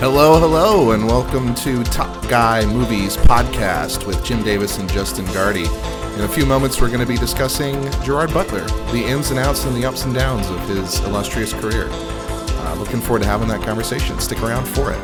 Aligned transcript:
Hello, 0.00 0.38
hello, 0.38 0.92
and 0.92 1.08
welcome 1.08 1.56
to 1.56 1.82
Top 1.82 2.28
Guy 2.28 2.64
Movies 2.64 3.16
podcast 3.16 4.06
with 4.06 4.24
Jim 4.24 4.44
Davis 4.44 4.78
and 4.78 4.88
Justin 4.92 5.24
Gardy. 5.32 5.64
In 5.64 6.20
a 6.20 6.28
few 6.28 6.46
moments, 6.46 6.80
we're 6.80 6.86
going 6.86 7.00
to 7.00 7.06
be 7.06 7.16
discussing 7.16 7.82
Gerard 8.04 8.32
Butler, 8.32 8.64
the 8.92 9.04
ins 9.04 9.30
and 9.32 9.40
outs 9.40 9.64
and 9.64 9.74
the 9.74 9.84
ups 9.84 10.04
and 10.04 10.14
downs 10.14 10.48
of 10.50 10.68
his 10.68 11.00
illustrious 11.00 11.52
career. 11.52 11.88
Uh, 11.90 12.76
looking 12.78 13.00
forward 13.00 13.22
to 13.22 13.28
having 13.28 13.48
that 13.48 13.60
conversation. 13.62 14.20
Stick 14.20 14.40
around 14.40 14.66
for 14.66 14.92
it. 14.92 15.00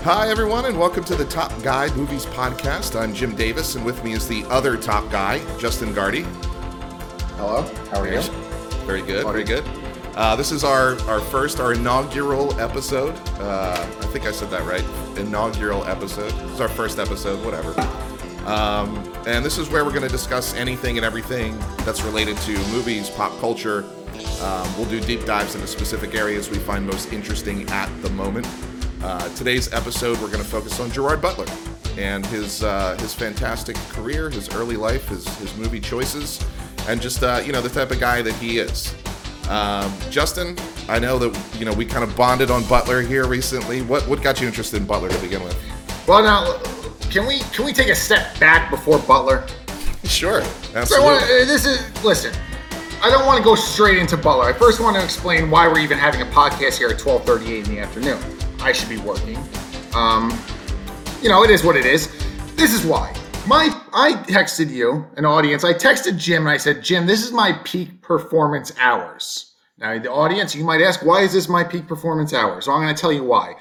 Hi, 0.00 0.30
everyone, 0.30 0.64
and 0.64 0.78
welcome 0.78 1.04
to 1.04 1.14
the 1.14 1.26
Top 1.26 1.52
Guy 1.62 1.94
Movies 1.94 2.24
podcast. 2.24 2.98
I'm 2.98 3.12
Jim 3.12 3.36
Davis, 3.36 3.74
and 3.74 3.84
with 3.84 4.02
me 4.02 4.14
is 4.14 4.26
the 4.26 4.44
other 4.44 4.78
top 4.78 5.10
guy, 5.10 5.44
Justin 5.58 5.92
Gardy. 5.92 6.22
Hello, 7.36 7.70
how 7.90 8.00
are 8.00 8.08
you? 8.10 8.22
Very 8.86 9.02
good, 9.02 9.24
very 9.26 9.44
good. 9.44 9.62
Uh, 10.16 10.34
this 10.34 10.50
is 10.50 10.64
our, 10.64 10.98
our 11.02 11.20
first, 11.20 11.60
our 11.60 11.74
inaugural 11.74 12.58
episode. 12.58 13.14
Uh, 13.38 13.76
I 13.78 14.06
think 14.06 14.24
I 14.24 14.32
said 14.32 14.48
that 14.48 14.64
right. 14.64 14.82
Inaugural 15.18 15.84
episode. 15.84 16.30
This 16.30 16.52
is 16.52 16.60
our 16.62 16.70
first 16.70 16.98
episode, 16.98 17.44
whatever. 17.44 17.78
Um, 18.46 19.12
and 19.26 19.44
this 19.44 19.58
is 19.58 19.68
where 19.68 19.84
we're 19.84 19.90
going 19.90 20.04
to 20.04 20.08
discuss 20.08 20.54
anything 20.54 20.96
and 20.96 21.04
everything 21.04 21.58
that's 21.84 22.02
related 22.02 22.38
to 22.38 22.52
movies, 22.70 23.10
pop 23.10 23.38
culture. 23.40 23.84
Um, 24.40 24.76
we'll 24.78 24.88
do 24.88 25.00
deep 25.00 25.26
dives 25.26 25.54
into 25.54 25.66
specific 25.66 26.14
areas 26.14 26.48
we 26.48 26.58
find 26.60 26.86
most 26.86 27.12
interesting 27.12 27.68
at 27.68 27.90
the 28.00 28.08
moment. 28.10 28.48
Uh, 29.02 29.28
today's 29.34 29.70
episode, 29.74 30.18
we're 30.22 30.28
going 30.28 30.42
to 30.42 30.48
focus 30.48 30.80
on 30.80 30.90
Gerard 30.90 31.20
Butler 31.20 31.46
and 31.98 32.24
his 32.26 32.62
uh, 32.62 32.96
his 33.00 33.12
fantastic 33.12 33.76
career, 33.90 34.30
his 34.30 34.48
early 34.54 34.76
life, 34.76 35.08
his, 35.08 35.26
his 35.38 35.54
movie 35.56 35.80
choices, 35.80 36.42
and 36.88 37.02
just 37.02 37.22
uh, 37.22 37.42
you 37.44 37.52
know 37.52 37.60
the 37.60 37.68
type 37.68 37.90
of 37.90 38.00
guy 38.00 38.22
that 38.22 38.34
he 38.34 38.58
is. 38.58 38.94
Um, 39.48 39.92
Justin, 40.10 40.56
I 40.88 40.98
know 40.98 41.18
that 41.18 41.56
you 41.58 41.64
know 41.64 41.72
we 41.72 41.84
kind 41.84 42.02
of 42.04 42.16
bonded 42.16 42.50
on 42.50 42.64
Butler 42.64 43.00
here 43.02 43.26
recently. 43.26 43.82
What 43.82 44.06
what 44.08 44.22
got 44.22 44.40
you 44.40 44.46
interested 44.46 44.78
in 44.80 44.86
Butler 44.86 45.08
to 45.08 45.18
begin 45.18 45.42
with? 45.42 45.56
Well, 46.08 46.22
now 46.22 46.58
can 47.10 47.26
we 47.26 47.38
can 47.54 47.64
we 47.64 47.72
take 47.72 47.88
a 47.88 47.94
step 47.94 48.38
back 48.40 48.70
before 48.70 48.98
Butler? 48.98 49.46
Sure, 50.04 50.42
So 50.42 50.48
I 50.74 50.78
absolutely. 50.82 51.06
wanna, 51.08 51.24
uh, 51.24 51.44
this 51.46 51.64
is 51.66 52.04
listen. 52.04 52.32
I 53.02 53.10
don't 53.10 53.26
want 53.26 53.38
to 53.38 53.44
go 53.44 53.54
straight 53.54 53.98
into 53.98 54.16
Butler. 54.16 54.44
I 54.44 54.52
first 54.52 54.80
want 54.80 54.96
to 54.96 55.02
explain 55.04 55.50
why 55.50 55.68
we're 55.68 55.80
even 55.80 55.98
having 55.98 56.22
a 56.22 56.26
podcast 56.26 56.78
here 56.78 56.88
at 56.88 56.98
12:38 56.98 57.66
in 57.68 57.74
the 57.74 57.80
afternoon. 57.80 58.18
I 58.60 58.72
should 58.72 58.88
be 58.88 58.96
working. 58.98 59.36
Um, 59.94 60.36
you 61.22 61.28
know, 61.28 61.44
it 61.44 61.50
is 61.50 61.62
what 61.62 61.76
it 61.76 61.86
is. 61.86 62.08
This 62.56 62.72
is 62.72 62.84
why. 62.86 63.14
My 63.46 63.70
I 63.92 64.14
texted 64.24 64.70
you, 64.70 65.06
an 65.16 65.24
audience. 65.24 65.62
I 65.62 65.72
texted 65.72 66.18
Jim 66.18 66.42
and 66.42 66.50
I 66.50 66.56
said, 66.56 66.82
Jim, 66.82 67.06
this 67.06 67.24
is 67.24 67.30
my 67.30 67.52
peak 67.62 68.02
performance 68.02 68.72
hours. 68.76 69.54
Now, 69.78 69.96
the 69.98 70.10
audience, 70.10 70.54
you 70.56 70.64
might 70.64 70.80
ask, 70.80 71.04
why 71.04 71.20
is 71.20 71.32
this 71.32 71.48
my 71.48 71.62
peak 71.62 71.86
performance 71.86 72.34
hours? 72.34 72.64
So 72.64 72.72
I'm 72.72 72.82
going 72.82 72.92
to 72.92 73.00
tell 73.00 73.12
you 73.12 73.22
why. 73.22 73.54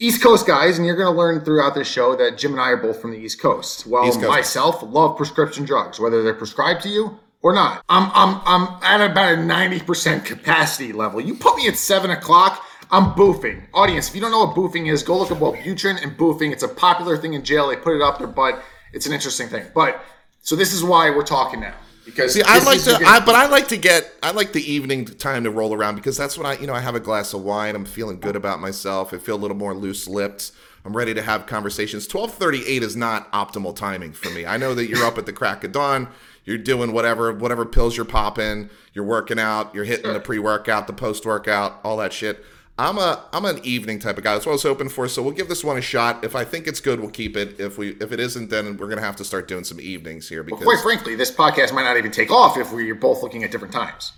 East 0.00 0.20
Coast 0.20 0.48
guys, 0.48 0.78
and 0.78 0.86
you're 0.86 0.96
going 0.96 1.12
to 1.12 1.16
learn 1.16 1.44
throughout 1.44 1.76
this 1.76 1.86
show 1.86 2.16
that 2.16 2.38
Jim 2.38 2.52
and 2.52 2.60
I 2.60 2.70
are 2.70 2.76
both 2.76 3.00
from 3.00 3.12
the 3.12 3.18
East 3.18 3.40
Coast. 3.40 3.86
Well, 3.86 4.04
East 4.04 4.18
Coast. 4.18 4.28
myself 4.28 4.82
love 4.82 5.16
prescription 5.16 5.64
drugs, 5.64 6.00
whether 6.00 6.24
they're 6.24 6.34
prescribed 6.34 6.82
to 6.82 6.88
you 6.88 7.20
or 7.42 7.52
not. 7.52 7.84
I'm 7.88 8.10
I'm 8.12 8.40
I'm 8.46 8.82
at 8.82 9.10
about 9.10 9.34
a 9.34 9.36
90% 9.36 10.24
capacity 10.24 10.92
level. 10.92 11.20
You 11.20 11.34
put 11.34 11.56
me 11.56 11.68
at 11.68 11.76
seven 11.76 12.10
o'clock, 12.10 12.64
I'm 12.90 13.12
boofing. 13.12 13.66
Audience, 13.74 14.08
if 14.08 14.14
you 14.14 14.20
don't 14.20 14.30
know 14.30 14.44
what 14.44 14.56
boofing 14.56 14.90
is, 14.90 15.02
go 15.02 15.18
look 15.18 15.30
up 15.30 15.38
Wellbutrin 15.38 16.02
and 16.02 16.16
boofing. 16.16 16.50
It's 16.50 16.62
a 16.62 16.68
popular 16.68 17.16
thing 17.16 17.34
in 17.34 17.44
jail. 17.44 17.68
They 17.68 17.76
put 17.76 17.94
it 17.94 18.02
up 18.02 18.18
their 18.18 18.26
butt. 18.26 18.60
It's 18.92 19.06
an 19.06 19.12
interesting 19.12 19.48
thing. 19.48 19.66
But 19.74 20.02
so 20.42 20.56
this 20.56 20.72
is 20.72 20.82
why 20.82 21.10
we're 21.10 21.24
talking 21.24 21.60
now. 21.60 21.74
Because 22.04 22.32
See, 22.32 22.42
I 22.44 22.58
like 22.64 22.82
to, 22.84 22.98
I, 23.06 23.20
but 23.20 23.34
I 23.34 23.46
like 23.46 23.68
to 23.68 23.76
get, 23.76 24.12
I 24.22 24.32
like 24.32 24.52
the 24.52 24.72
evening 24.72 25.04
time 25.04 25.44
to 25.44 25.50
roll 25.50 25.74
around 25.74 25.96
because 25.96 26.16
that's 26.16 26.36
when 26.36 26.46
I, 26.46 26.58
you 26.58 26.66
know, 26.66 26.74
I 26.74 26.80
have 26.80 26.94
a 26.94 27.00
glass 27.00 27.34
of 27.34 27.42
wine. 27.42 27.76
I'm 27.76 27.84
feeling 27.84 28.18
good 28.18 28.36
about 28.36 28.58
myself. 28.58 29.12
I 29.12 29.18
feel 29.18 29.36
a 29.36 29.38
little 29.38 29.56
more 29.56 29.74
loose 29.74 30.08
lipped. 30.08 30.50
I'm 30.84 30.96
ready 30.96 31.12
to 31.14 31.22
have 31.22 31.46
conversations. 31.46 32.08
12:38 32.08 32.82
is 32.82 32.96
not 32.96 33.30
optimal 33.32 33.76
timing 33.76 34.12
for 34.12 34.30
me. 34.30 34.46
I 34.46 34.56
know 34.56 34.74
that 34.74 34.88
you're 34.88 35.04
up 35.04 35.18
at 35.18 35.26
the 35.26 35.32
crack 35.32 35.62
of 35.62 35.72
dawn. 35.72 36.08
You're 36.44 36.58
doing 36.58 36.92
whatever, 36.92 37.32
whatever 37.32 37.66
pills 37.66 37.96
you're 37.96 38.06
popping. 38.06 38.70
You're 38.94 39.04
working 39.04 39.38
out. 39.38 39.74
You're 39.74 39.84
hitting 39.84 40.12
the 40.12 40.20
pre-workout, 40.20 40.86
the 40.86 40.94
post-workout, 40.94 41.80
all 41.84 41.98
that 41.98 42.12
shit. 42.12 42.44
I'm 42.78 42.96
a, 42.96 43.24
I'm 43.32 43.44
an 43.44 43.60
evening 43.62 43.98
type 43.98 44.16
of 44.16 44.24
guy. 44.24 44.32
That's 44.32 44.46
what 44.46 44.52
I 44.52 44.54
was 44.54 44.62
hoping 44.62 44.88
for. 44.88 45.06
So 45.06 45.22
we'll 45.22 45.34
give 45.34 45.48
this 45.48 45.62
one 45.62 45.76
a 45.76 45.82
shot. 45.82 46.24
If 46.24 46.34
I 46.34 46.44
think 46.44 46.66
it's 46.66 46.80
good, 46.80 46.98
we'll 46.98 47.10
keep 47.10 47.36
it. 47.36 47.60
If 47.60 47.76
we, 47.76 47.90
if 48.00 48.10
it 48.12 48.20
isn't, 48.20 48.48
then 48.48 48.78
we're 48.78 48.88
gonna 48.88 49.02
have 49.02 49.16
to 49.16 49.24
start 49.24 49.48
doing 49.48 49.64
some 49.64 49.80
evenings 49.80 50.28
here 50.28 50.42
because 50.42 50.64
quite 50.64 50.80
frankly, 50.80 51.14
this 51.14 51.30
podcast 51.30 51.74
might 51.74 51.84
not 51.84 51.96
even 51.98 52.10
take 52.10 52.30
off 52.30 52.56
if 52.56 52.72
we're 52.72 52.94
both 52.94 53.22
looking 53.22 53.44
at 53.44 53.50
different 53.50 53.74
times. 53.74 54.12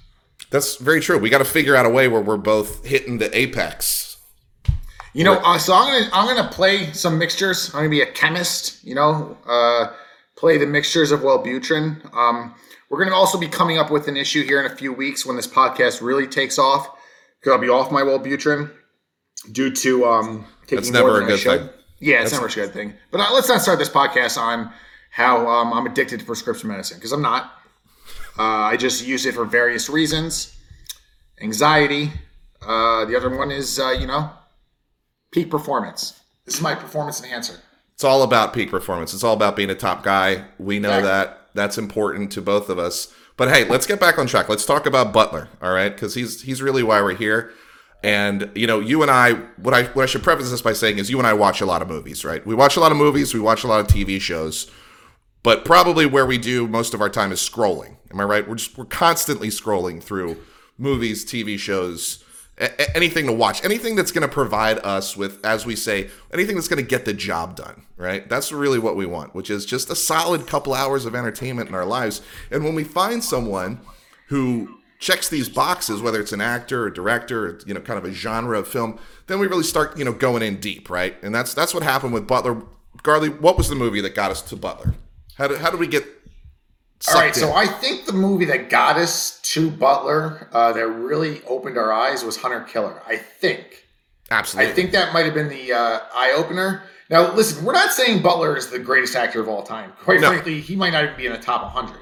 That's 0.51 0.77
very 0.77 1.01
true. 1.01 1.19
We 1.19 1.31
got 1.31 1.39
to 1.39 1.45
figure 1.45 1.75
out 1.75 1.87
a 1.87 1.91
way 1.91 2.09
where 2.09 2.21
we're 2.21 2.37
both 2.37 2.85
hitting 2.85 3.19
the 3.19 3.37
apex. 3.37 4.19
You 5.15 5.25
know, 5.25 5.35
uh, 5.35 5.59
so 5.59 5.75
I'm 5.75 5.93
gonna 5.93 6.11
I'm 6.13 6.37
gonna 6.37 6.49
play 6.51 6.93
some 6.93 7.19
mixtures. 7.19 7.69
I'm 7.75 7.81
gonna 7.81 7.91
be 7.91 8.01
a 8.01 8.11
chemist. 8.13 8.83
You 8.85 8.95
know, 8.95 9.37
uh, 9.47 9.93
play 10.37 10.57
the 10.57 10.67
mixtures 10.67 11.13
of 11.13 11.21
Wellbutrin. 11.21 12.15
Um, 12.15 12.55
we're 12.89 13.03
gonna 13.03 13.17
also 13.17 13.39
be 13.39 13.49
coming 13.49 13.79
up 13.79 13.91
with 13.91 14.09
an 14.09 14.17
issue 14.17 14.43
here 14.45 14.61
in 14.61 14.71
a 14.71 14.75
few 14.75 14.93
weeks 14.93 15.27
when 15.27 15.37
this 15.37 15.47
podcast 15.47 16.01
really 16.01 16.27
takes 16.27 16.59
off. 16.59 16.99
Because 17.43 17.55
I'll 17.57 17.61
be 17.61 17.69
off 17.69 17.91
my 17.91 18.03
Wellbutrin 18.03 18.71
due 19.51 19.71
to 19.73 20.05
um, 20.07 20.47
taking 20.67 20.77
That's 20.77 20.93
more 20.93 21.03
never 21.03 21.13
than 21.15 21.23
a 21.23 21.27
I 21.27 21.29
good 21.31 21.39
should. 21.41 21.61
thing. 21.61 21.71
Yeah, 21.99 22.23
it's 22.23 22.33
never 22.33 22.47
a 22.47 22.51
good 22.51 22.73
thing. 22.73 22.95
But 23.11 23.21
uh, 23.21 23.33
let's 23.35 23.49
not 23.49 23.61
start 23.61 23.79
this 23.81 23.89
podcast 23.89 24.37
on 24.41 24.73
how 25.11 25.47
um, 25.49 25.73
I'm 25.73 25.87
addicted 25.87 26.21
to 26.21 26.27
prescription 26.27 26.69
medicine 26.69 26.99
because 26.99 27.13
I'm 27.13 27.23
not. 27.23 27.53
Uh, 28.39 28.43
I 28.43 28.77
just 28.77 29.05
use 29.07 29.27
it 29.27 29.35
for 29.35 29.45
various 29.45 29.89
reasons. 29.91 30.57
Anxiety. 31.41 32.13
Uh, 32.61 33.05
the 33.07 33.17
other 33.17 33.29
one 33.37 33.51
is, 33.51 33.79
uh, 33.79 33.91
you 33.91 34.07
know, 34.07 34.31
peak 35.33 35.51
performance. 35.51 36.21
This 36.45 36.55
is 36.57 36.61
my 36.61 36.75
performance 36.75 37.23
enhancer. 37.23 37.61
It's 37.95 38.05
all 38.05 38.23
about 38.23 38.53
peak 38.55 38.71
performance. 38.71 39.13
It's 39.15 39.25
all 39.25 39.35
about 39.35 39.57
being 39.57 39.71
a 39.71 39.75
top 39.75 40.03
guy. 40.03 40.45
We 40.59 40.79
know 40.79 40.99
Exactly. 40.99 41.09
that. 41.09 41.39
That's 41.55 41.77
important 41.79 42.33
to 42.33 42.41
both 42.43 42.69
of 42.69 42.79
us. 42.79 43.13
But 43.37 43.49
hey, 43.49 43.65
let's 43.65 43.87
get 43.87 43.99
back 43.99 44.19
on 44.19 44.27
track. 44.27 44.49
Let's 44.49 44.67
talk 44.67 44.87
about 44.87 45.13
Butler, 45.13 45.49
all 45.61 45.73
right? 45.73 45.93
Because 45.93 46.15
he's 46.15 46.43
he's 46.43 46.63
really 46.63 46.83
why 46.83 47.01
we're 47.01 47.15
here. 47.15 47.53
And 48.05 48.51
you 48.55 48.67
know, 48.67 48.81
you 48.81 49.03
and 49.03 49.11
I, 49.11 49.35
what 49.57 49.75
I 49.75 49.85
what 49.85 50.03
I 50.03 50.07
should 50.07 50.23
preface 50.23 50.51
this 50.51 50.63
by 50.63 50.73
saying 50.73 50.99
is, 50.99 51.11
you 51.11 51.19
and 51.19 51.27
I 51.27 51.33
watch 51.33 51.61
a 51.61 51.67
lot 51.67 51.83
of 51.83 51.89
movies, 51.89 52.25
right? 52.25 52.45
We 52.47 52.55
watch 52.55 52.77
a 52.77 52.81
lot 52.81 52.93
of 52.93 52.99
movies. 52.99 53.33
We 53.33 53.41
watch 53.41 53.65
a 53.65 53.69
lot 53.69 53.81
of 53.81 53.87
TV 53.87 54.21
shows. 54.21 54.71
But 55.43 55.65
probably 55.65 56.07
where 56.07 56.27
we 56.27 56.39
do 56.39 56.69
most 56.69 56.95
of 56.95 57.01
our 57.01 57.09
time 57.09 57.33
is 57.33 57.41
scrolling. 57.41 57.97
Am 58.13 58.21
I 58.21 58.25
right? 58.25 58.49
We're 58.49 58.57
just 58.57 58.77
we're 58.77 58.85
constantly 58.85 59.49
scrolling 59.49 60.03
through 60.03 60.37
movies, 60.79 61.25
TV 61.25 61.59
shows, 61.59 62.23
a- 62.59 62.97
anything 62.97 63.27
to 63.27 63.33
watch, 63.33 63.65
anything 63.65 63.97
that's 63.97 64.13
going 64.13 64.27
to 64.27 64.33
provide 64.33 64.79
us 64.85 65.17
with, 65.17 65.45
as 65.45 65.67
we 65.67 65.77
say, 65.77 66.11
anything 66.33 66.55
that's 66.55 66.69
going 66.69 66.83
to 66.83 66.89
get 66.89 67.05
the 67.05 67.15
job 67.15 67.57
done. 67.57 67.83
Right? 67.97 68.29
That's 68.29 68.51
really 68.51 68.79
what 68.81 68.97
we 68.97 69.07
want, 69.07 69.35
which 69.35 69.49
is 69.49 69.65
just 69.65 69.91
a 69.91 69.95
solid 69.95 70.47
couple 70.47 70.75
hours 70.75 71.05
of 71.05 71.15
entertainment 71.15 71.69
in 71.69 71.75
our 71.75 71.87
lives. 71.87 72.21
And 72.51 72.65
when 72.65 72.75
we 72.75 72.83
find 72.83 73.23
someone 73.23 73.81
who 74.27 74.81
checks 74.99 75.29
these 75.29 75.49
boxes, 75.49 76.01
whether 76.01 76.21
it's 76.21 76.33
an 76.33 76.41
actor 76.41 76.85
or 76.85 76.91
director, 76.91 77.47
or, 77.47 77.61
you 77.67 77.75
know, 77.75 77.81
kind 77.81 77.99
of 77.99 78.05
a 78.05 78.13
genre 78.13 78.59
of 78.59 78.67
film, 78.67 78.99
then 79.27 79.39
we 79.39 79.47
really 79.47 79.63
start, 79.63 79.99
you 79.99 80.05
know, 80.05 80.13
going 80.13 80.43
in 80.43 80.59
deep, 80.59 80.89
right? 80.91 81.15
And 81.23 81.35
that's 81.35 81.55
that's 81.55 81.75
what 81.75 81.83
happened 81.83 82.13
with 82.13 82.27
Butler. 82.27 82.63
Garley, 83.03 83.29
what 83.29 83.57
was 83.57 83.69
the 83.69 83.75
movie 83.75 84.01
that 84.01 84.15
got 84.15 84.31
us 84.31 84.43
to 84.43 84.57
Butler? 84.57 84.95
How 85.37 85.49
did 85.49 85.59
how 85.59 85.71
did 85.71 85.81
we 85.81 85.87
get? 85.87 86.07
All 87.09 87.15
right, 87.15 87.35
sucked 87.35 87.37
so? 87.37 87.53
I 87.53 87.67
think 87.67 88.07
the 88.07 88.13
movie 88.13 88.45
that 88.47 88.71
got 88.71 88.97
us 88.97 89.41
to 89.43 89.71
Butler, 89.71 90.49
uh, 90.53 90.73
that 90.73 90.87
really 90.87 91.43
opened 91.47 91.77
our 91.77 91.93
eyes, 91.93 92.25
was 92.25 92.37
Hunter 92.37 92.61
Killer. 92.61 93.03
I 93.07 93.17
think. 93.17 93.87
absolutely. 94.31 94.71
I 94.71 94.75
think 94.75 94.93
that 94.93 95.13
might 95.13 95.25
have 95.25 95.35
been 95.35 95.49
the 95.49 95.73
uh, 95.73 96.01
eye 96.15 96.33
opener. 96.37 96.85
Now, 97.11 97.33
listen, 97.35 97.65
we're 97.65 97.73
not 97.73 97.91
saying 97.93 98.23
Butler 98.23 98.57
is 98.57 98.69
the 98.71 98.79
greatest 98.79 99.17
actor 99.17 99.41
of 99.41 99.49
all 99.49 99.63
time. 99.63 99.93
Quite 100.03 100.21
No. 100.21 100.29
frankly, 100.29 100.61
he 100.61 100.77
might 100.77 100.93
not 100.93 101.05
even 101.05 101.17
be 101.17 101.27
in 101.27 101.33
the 101.33 101.39
top 101.39 101.63
100. 101.63 102.01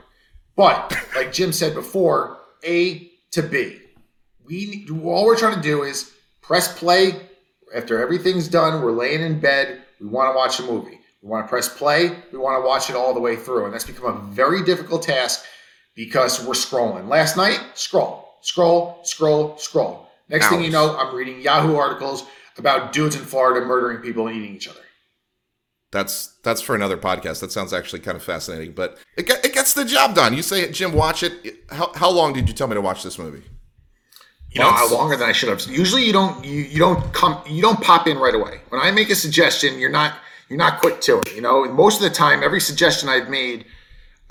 But 0.57 0.95
like 1.17 1.33
Jim 1.33 1.53
said 1.53 1.75
before, 1.75 2.39
A 2.65 3.11
to 3.33 3.43
B. 3.43 3.81
We 4.45 4.67
need- 4.67 4.91
all 5.05 5.25
we're 5.25 5.37
trying 5.37 5.57
to 5.57 5.63
do 5.63 5.83
is 5.83 6.13
press 6.43 6.77
play. 6.79 7.21
After 7.75 8.01
everything's 8.03 8.49
done, 8.49 8.83
we're 8.83 8.93
laying 8.93 9.21
in 9.23 9.41
bed. 9.41 9.83
We 10.01 10.07
want 10.09 10.33
to 10.33 10.37
watch 10.37 10.59
a 10.61 10.63
movie. 10.65 11.00
We 11.23 11.29
want 11.29 11.47
to 11.47 11.49
press 11.49 11.69
play. 11.69 12.17
We 12.33 12.39
want 12.39 12.63
to 12.63 12.67
watch 12.67 12.89
it 12.89 12.97
all 12.97 13.13
the 13.13 13.21
way 13.21 13.37
through, 13.37 13.67
and 13.67 13.75
that's 13.75 13.85
become 13.85 14.07
a 14.07 14.33
very 14.33 14.63
difficult 14.65 15.03
task 15.03 15.45
because 15.95 16.45
we're 16.45 16.55
scrolling. 16.55 17.09
Last 17.09 17.37
night, 17.37 17.61
scroll, 17.75 18.37
scroll, 18.41 19.01
scroll, 19.03 19.57
scroll. 19.59 20.09
Next 20.29 20.49
thing 20.49 20.63
you 20.63 20.71
know, 20.71 20.97
I'm 20.97 21.15
reading 21.15 21.41
Yahoo 21.41 21.75
articles 21.77 22.25
about 22.57 22.93
dudes 22.93 23.17
in 23.17 23.23
Florida 23.23 23.67
murdering 23.67 23.99
people 23.99 24.29
and 24.29 24.37
eating 24.37 24.55
each 24.55 24.69
other. 24.69 24.81
That's 25.93 26.37
that's 26.45 26.61
for 26.61 26.77
another 26.77 26.97
podcast. 26.97 27.41
That 27.41 27.51
sounds 27.51 27.73
actually 27.73 27.99
kind 28.01 28.17
of 28.17 28.23
fascinating, 28.23 28.73
but 28.73 28.97
it, 29.17 29.27
get, 29.27 29.45
it 29.45 29.53
gets 29.53 29.75
the 29.75 29.85
job 29.85 30.15
done. 30.15 30.35
You 30.35 30.43
say, 30.43 30.71
Jim, 30.71 30.93
watch 30.93 31.25
it. 31.25 31.65
How, 31.71 31.93
how 31.95 32.11
long 32.11 32.33
did 32.33 32.47
you 32.49 32.55
tell 32.55 32.69
me 32.69 32.75
to 32.75 32.81
watch 32.81 33.03
this 33.03 33.19
movie? 33.19 33.43
You 34.53 34.61
know, 34.61 34.71
Months? 34.71 34.93
longer 34.93 35.17
than 35.17 35.29
I 35.29 35.33
should 35.33 35.49
have. 35.49 35.61
Usually, 35.67 36.05
you 36.05 36.13
don't 36.13 36.45
you, 36.45 36.63
you 36.63 36.79
don't 36.79 37.13
come 37.13 37.43
you 37.49 37.61
don't 37.61 37.81
pop 37.81 38.07
in 38.07 38.19
right 38.19 38.35
away. 38.35 38.61
When 38.69 38.81
I 38.81 38.93
make 38.93 39.11
a 39.11 39.17
suggestion, 39.17 39.81
you're 39.81 39.91
not 39.91 40.17
you're 40.50 40.58
not 40.58 40.81
quick 40.81 41.00
to 41.02 41.20
it. 41.20 41.35
You 41.35 41.41
know, 41.41 41.64
most 41.73 42.02
of 42.02 42.02
the 42.02 42.14
time, 42.14 42.43
every 42.43 42.61
suggestion 42.61 43.08
I've 43.08 43.31
made, 43.31 43.64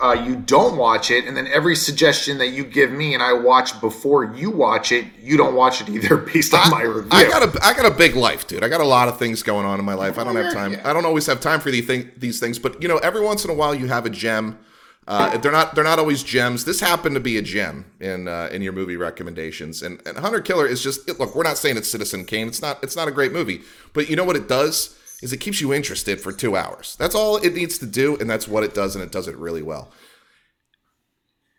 uh, 0.01 0.13
you 0.13 0.35
don't 0.35 0.77
watch 0.77 1.11
it, 1.11 1.25
and 1.25 1.35
then 1.35 1.47
every 1.47 1.75
suggestion 1.75 2.37
that 2.37 2.49
you 2.49 2.63
give 2.63 2.91
me 2.91 3.13
and 3.13 3.23
I 3.23 3.33
watch 3.33 3.79
before 3.81 4.35
you 4.35 4.51
watch 4.51 4.91
it, 4.91 5.05
you 5.21 5.37
don't 5.37 5.55
watch 5.55 5.81
it 5.81 5.89
either 5.89 6.17
based 6.33 6.53
on 6.53 6.69
my 6.69 6.83
review. 6.83 7.09
I 7.11 7.23
got 7.27 7.43
a 7.43 7.65
I 7.65 7.73
got 7.73 7.85
a 7.85 7.95
big 7.95 8.15
life, 8.15 8.47
dude. 8.47 8.63
I 8.63 8.69
got 8.69 8.81
a 8.81 8.85
lot 8.85 9.07
of 9.07 9.17
things 9.17 9.43
going 9.43 9.65
on 9.65 9.79
in 9.79 9.85
my 9.85 9.93
life. 9.93 10.17
I 10.17 10.23
don't 10.23 10.35
have 10.35 10.53
time. 10.53 10.73
yeah. 10.73 10.89
I 10.89 10.93
don't 10.93 11.05
always 11.05 11.25
have 11.25 11.39
time 11.39 11.61
for 11.61 11.71
these 11.71 11.85
thing, 11.85 12.11
these 12.17 12.39
things, 12.39 12.59
but 12.59 12.81
you 12.81 12.87
know, 12.87 12.97
every 12.97 13.21
once 13.21 13.43
in 13.43 13.49
a 13.49 13.53
while 13.53 13.73
you 13.73 13.87
have 13.87 14.05
a 14.05 14.09
gem. 14.09 14.59
Uh, 15.07 15.35
they're 15.39 15.51
not 15.51 15.73
they're 15.73 15.83
not 15.83 15.97
always 15.97 16.21
gems. 16.21 16.65
This 16.65 16.79
happened 16.79 17.15
to 17.15 17.19
be 17.19 17.35
a 17.37 17.41
gem 17.41 17.85
in 17.99 18.27
uh, 18.27 18.47
in 18.51 18.61
your 18.61 18.73
movie 18.73 18.95
recommendations. 18.95 19.81
And, 19.81 19.99
and 20.05 20.19
Hunter 20.19 20.39
Killer 20.39 20.67
is 20.67 20.83
just 20.83 21.09
look. 21.19 21.33
We're 21.35 21.41
not 21.41 21.57
saying 21.57 21.77
it's 21.77 21.89
Citizen 21.89 22.25
Kane. 22.25 22.47
It's 22.47 22.61
not 22.61 22.83
it's 22.83 22.95
not 22.95 23.07
a 23.07 23.11
great 23.11 23.31
movie, 23.31 23.61
but 23.93 24.07
you 24.07 24.15
know 24.15 24.23
what 24.23 24.35
it 24.35 24.47
does 24.47 24.98
is 25.21 25.33
it 25.33 25.37
keeps 25.37 25.61
you 25.61 25.73
interested 25.73 26.21
for 26.21 26.31
two 26.31 26.55
hours. 26.55 26.95
That's 26.97 27.15
all 27.15 27.37
it 27.37 27.53
needs 27.53 27.77
to 27.79 27.85
do, 27.85 28.17
and 28.17 28.29
that's 28.29 28.47
what 28.47 28.63
it 28.63 28.73
does, 28.73 28.95
and 28.95 29.03
it 29.03 29.11
does 29.11 29.27
it 29.27 29.35
really 29.37 29.61
well. 29.61 29.91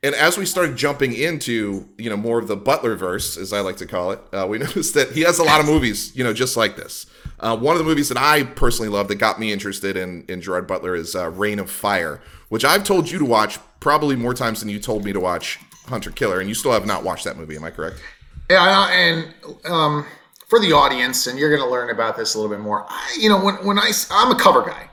And 0.03 0.15
as 0.15 0.39
we 0.39 0.47
started 0.47 0.77
jumping 0.77 1.13
into, 1.13 1.87
you 1.99 2.09
know, 2.09 2.17
more 2.17 2.39
of 2.39 2.49
the 2.49 2.57
Butler 2.57 2.97
verse, 2.97 3.37
as 3.37 3.53
I 3.53 3.61
like 3.61 3.77
to 3.79 3.87
call 3.87 4.13
it, 4.13 4.21
uh, 4.33 4.47
we 4.49 4.59
noticed 4.67 4.95
that 4.95 5.13
he 5.13 5.21
has 5.23 5.39
a 5.39 5.45
lot 5.45 5.61
of 5.61 5.67
movies, 5.67 6.17
you 6.17 6.25
know, 6.25 6.33
just 6.33 6.57
like 6.57 6.77
this. 6.77 7.07
Uh, 7.39 7.57
one 7.57 7.75
of 7.75 7.79
the 7.79 7.85
movies 7.85 8.09
that 8.09 8.19
I 8.19 8.45
personally 8.45 8.89
love 8.89 9.09
that 9.09 9.17
got 9.17 9.39
me 9.39 9.53
interested 9.53 9.97
in 9.97 10.25
in 10.29 10.41
Gerard 10.41 10.67
Butler 10.67 10.95
is 10.95 11.15
uh, 11.15 11.31
Reign 11.31 11.59
of 11.59 11.71
Fire, 11.71 12.21
which 12.49 12.65
I've 12.65 12.85
told 12.85 13.11
you 13.11 13.19
to 13.19 13.25
watch 13.25 13.59
probably 13.81 14.17
more 14.17 14.35
times 14.35 14.61
than 14.61 14.69
you 14.69 14.79
told 14.79 15.05
me 15.05 15.13
to 15.13 15.21
watch 15.21 15.59
Hunter 15.87 16.11
Killer, 16.11 16.41
and 16.41 16.49
you 16.49 16.55
still 16.55 16.73
have 16.73 16.87
not 16.87 17.05
watched 17.05 17.25
that 17.25 17.37
movie. 17.37 17.57
Am 17.57 17.65
I 17.65 17.71
correct? 17.71 18.01
Yeah, 18.49 18.91
and 18.91 19.35
um, 19.67 20.07
for 20.51 20.59
the 20.59 20.73
audience, 20.73 21.29
and 21.29 21.39
you're 21.39 21.49
going 21.49 21.63
to 21.63 21.71
learn 21.71 21.91
about 21.91 22.17
this 22.17 22.35
a 22.35 22.39
little 22.39 22.55
bit 22.55 22.61
more. 22.61 22.85
I, 22.89 23.17
you 23.19 23.29
know, 23.29 23.43
when 23.43 23.55
when 23.65 23.79
I, 23.79 23.93
I'm 24.11 24.33
a 24.33 24.39
cover 24.39 24.63
guy, 24.63 24.91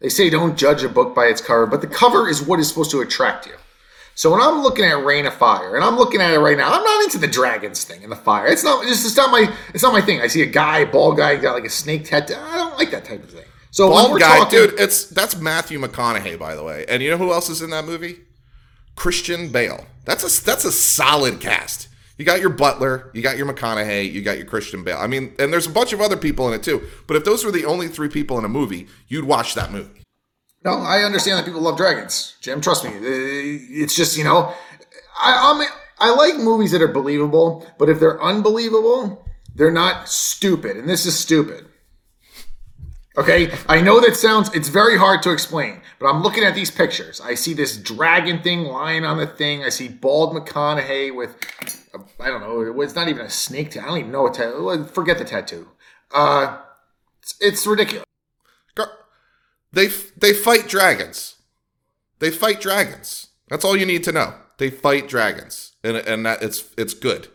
they 0.00 0.08
say 0.08 0.28
don't 0.28 0.58
judge 0.58 0.82
a 0.82 0.88
book 0.88 1.14
by 1.14 1.26
its 1.26 1.40
cover, 1.40 1.66
but 1.66 1.80
the 1.80 1.86
cover 1.86 2.28
is 2.28 2.42
what 2.42 2.58
is 2.58 2.68
supposed 2.68 2.90
to 2.90 3.00
attract 3.00 3.46
you. 3.46 3.54
So 4.14 4.30
when 4.30 4.42
I'm 4.42 4.62
looking 4.62 4.84
at 4.84 5.02
Reign 5.04 5.24
of 5.24 5.34
Fire, 5.34 5.74
and 5.76 5.84
I'm 5.84 5.96
looking 5.96 6.20
at 6.20 6.34
it 6.34 6.38
right 6.38 6.56
now, 6.56 6.70
I'm 6.70 6.84
not 6.84 7.04
into 7.04 7.16
the 7.16 7.28
dragons 7.28 7.84
thing 7.84 8.02
and 8.02 8.12
the 8.12 8.16
fire. 8.16 8.46
It's 8.46 8.64
not. 8.64 8.84
It's 8.84 9.04
just 9.04 9.16
not 9.16 9.30
my. 9.30 9.50
It's 9.72 9.84
not 9.84 9.92
my 9.92 10.02
thing. 10.02 10.20
I 10.20 10.26
see 10.26 10.42
a 10.42 10.46
guy, 10.46 10.84
bald 10.84 11.16
guy, 11.16 11.36
got 11.36 11.54
like 11.54 11.64
a 11.64 11.70
snake 11.70 12.04
tattoo. 12.04 12.34
I 12.36 12.56
don't 12.56 12.76
like 12.76 12.90
that 12.90 13.04
type 13.04 13.22
of 13.22 13.30
thing. 13.30 13.46
So 13.70 13.88
Bald 13.88 14.12
we're 14.12 14.18
guy, 14.18 14.38
talking, 14.38 14.58
dude. 14.58 14.80
It's 14.80 15.06
that's 15.06 15.36
Matthew 15.36 15.80
McConaughey, 15.80 16.38
by 16.38 16.54
the 16.54 16.64
way. 16.64 16.84
And 16.88 17.02
you 17.02 17.10
know 17.10 17.16
who 17.16 17.32
else 17.32 17.48
is 17.48 17.62
in 17.62 17.70
that 17.70 17.86
movie? 17.86 18.18
Christian 18.96 19.50
Bale. 19.50 19.86
That's 20.04 20.24
a 20.24 20.44
that's 20.44 20.66
a 20.66 20.72
solid 20.72 21.40
cast. 21.40 21.88
You 22.22 22.26
got 22.26 22.40
your 22.40 22.50
Butler, 22.50 23.10
you 23.14 23.20
got 23.20 23.36
your 23.36 23.52
McConaughey, 23.52 24.12
you 24.12 24.22
got 24.22 24.36
your 24.36 24.46
Christian 24.46 24.84
Bale. 24.84 24.96
I 24.96 25.08
mean, 25.08 25.34
and 25.40 25.52
there's 25.52 25.66
a 25.66 25.70
bunch 25.70 25.92
of 25.92 26.00
other 26.00 26.16
people 26.16 26.46
in 26.46 26.54
it 26.54 26.62
too. 26.62 26.80
But 27.08 27.16
if 27.16 27.24
those 27.24 27.44
were 27.44 27.50
the 27.50 27.64
only 27.64 27.88
three 27.88 28.08
people 28.08 28.38
in 28.38 28.44
a 28.44 28.48
movie, 28.48 28.86
you'd 29.08 29.24
watch 29.24 29.56
that 29.56 29.72
movie. 29.72 30.02
No, 30.64 30.74
I 30.74 31.02
understand 31.02 31.40
that 31.40 31.44
people 31.44 31.62
love 31.62 31.76
dragons, 31.76 32.36
Jim. 32.40 32.60
Trust 32.60 32.84
me. 32.84 32.90
Uh, 32.90 33.00
It's 33.02 33.96
just 33.96 34.16
you 34.16 34.22
know, 34.22 34.54
I 35.20 35.50
I'm, 35.50 35.68
I 35.98 36.14
like 36.14 36.36
movies 36.36 36.70
that 36.70 36.80
are 36.80 36.86
believable, 36.86 37.66
but 37.76 37.88
if 37.88 37.98
they're 37.98 38.22
unbelievable, 38.22 39.26
they're 39.56 39.72
not 39.72 40.08
stupid, 40.08 40.76
and 40.76 40.88
this 40.88 41.06
is 41.06 41.18
stupid. 41.18 41.66
Okay, 43.18 43.50
I 43.68 43.80
know 43.80 43.98
that 43.98 44.14
sounds 44.14 44.54
it's 44.54 44.68
very 44.68 44.96
hard 44.96 45.24
to 45.24 45.32
explain, 45.32 45.81
but 46.02 46.08
I'm 46.08 46.22
looking 46.22 46.42
at 46.42 46.56
these 46.56 46.70
pictures. 46.70 47.20
I 47.20 47.34
see 47.34 47.54
this 47.54 47.76
dragon 47.76 48.42
thing 48.42 48.64
lying 48.64 49.04
on 49.04 49.18
the 49.18 49.26
thing. 49.26 49.62
I 49.62 49.68
see 49.68 49.88
bald 49.88 50.34
McConaughey 50.34 51.14
with 51.14 51.36
I 52.18 52.28
don't 52.28 52.40
know. 52.40 52.82
It's 52.82 52.96
not 52.96 53.08
even 53.08 53.24
a 53.24 53.30
snake 53.30 53.70
tattoo. 53.70 53.84
I 53.84 53.88
don't 53.88 53.98
even 53.98 54.10
know 54.12 54.22
what 54.22 54.34
tattoo. 54.34 54.84
Forget 54.84 55.18
the 55.18 55.24
tattoo. 55.24 55.68
Uh, 56.12 56.58
it's, 57.22 57.36
it's 57.40 57.66
ridiculous. 57.66 58.04
They 59.72 59.86
they 60.16 60.32
fight 60.32 60.68
dragons. 60.68 61.36
They 62.18 62.30
fight 62.30 62.60
dragons. 62.60 63.28
That's 63.48 63.64
all 63.64 63.76
you 63.76 63.86
need 63.86 64.04
to 64.04 64.12
know. 64.12 64.34
They 64.58 64.70
fight 64.70 65.08
dragons, 65.08 65.76
and 65.82 65.96
and 65.96 66.26
that 66.26 66.42
it's 66.42 66.64
it's 66.76 66.94
good. 66.94 67.28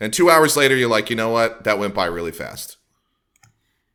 And 0.00 0.12
two 0.12 0.30
hours 0.30 0.56
later, 0.56 0.74
you're 0.74 0.88
like, 0.88 1.10
you 1.10 1.16
know 1.16 1.30
what? 1.30 1.64
That 1.64 1.78
went 1.78 1.94
by 1.94 2.06
really 2.06 2.32
fast. 2.32 2.76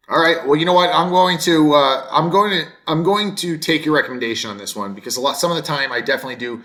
All 0.10 0.20
right. 0.20 0.46
Well, 0.48 0.56
you 0.56 0.66
know 0.66 0.74
what? 0.74 0.90
I'm 0.94 1.10
going 1.10 1.38
to 1.40 1.74
uh, 1.74 2.08
I'm 2.12 2.30
going 2.30 2.52
to 2.52 2.72
I'm 2.88 3.04
going 3.04 3.36
to 3.36 3.58
take 3.58 3.86
your 3.86 3.96
recommendation 3.96 4.50
on 4.50 4.58
this 4.58 4.76
one 4.76 4.94
because 4.94 5.18
a 5.18 5.22
lot 5.22 5.38
some 5.38 5.52
of 5.52 5.58
the 5.58 5.64
time 5.64 5.92
I 5.92 6.02
definitely 6.02 6.38
do. 6.38 6.64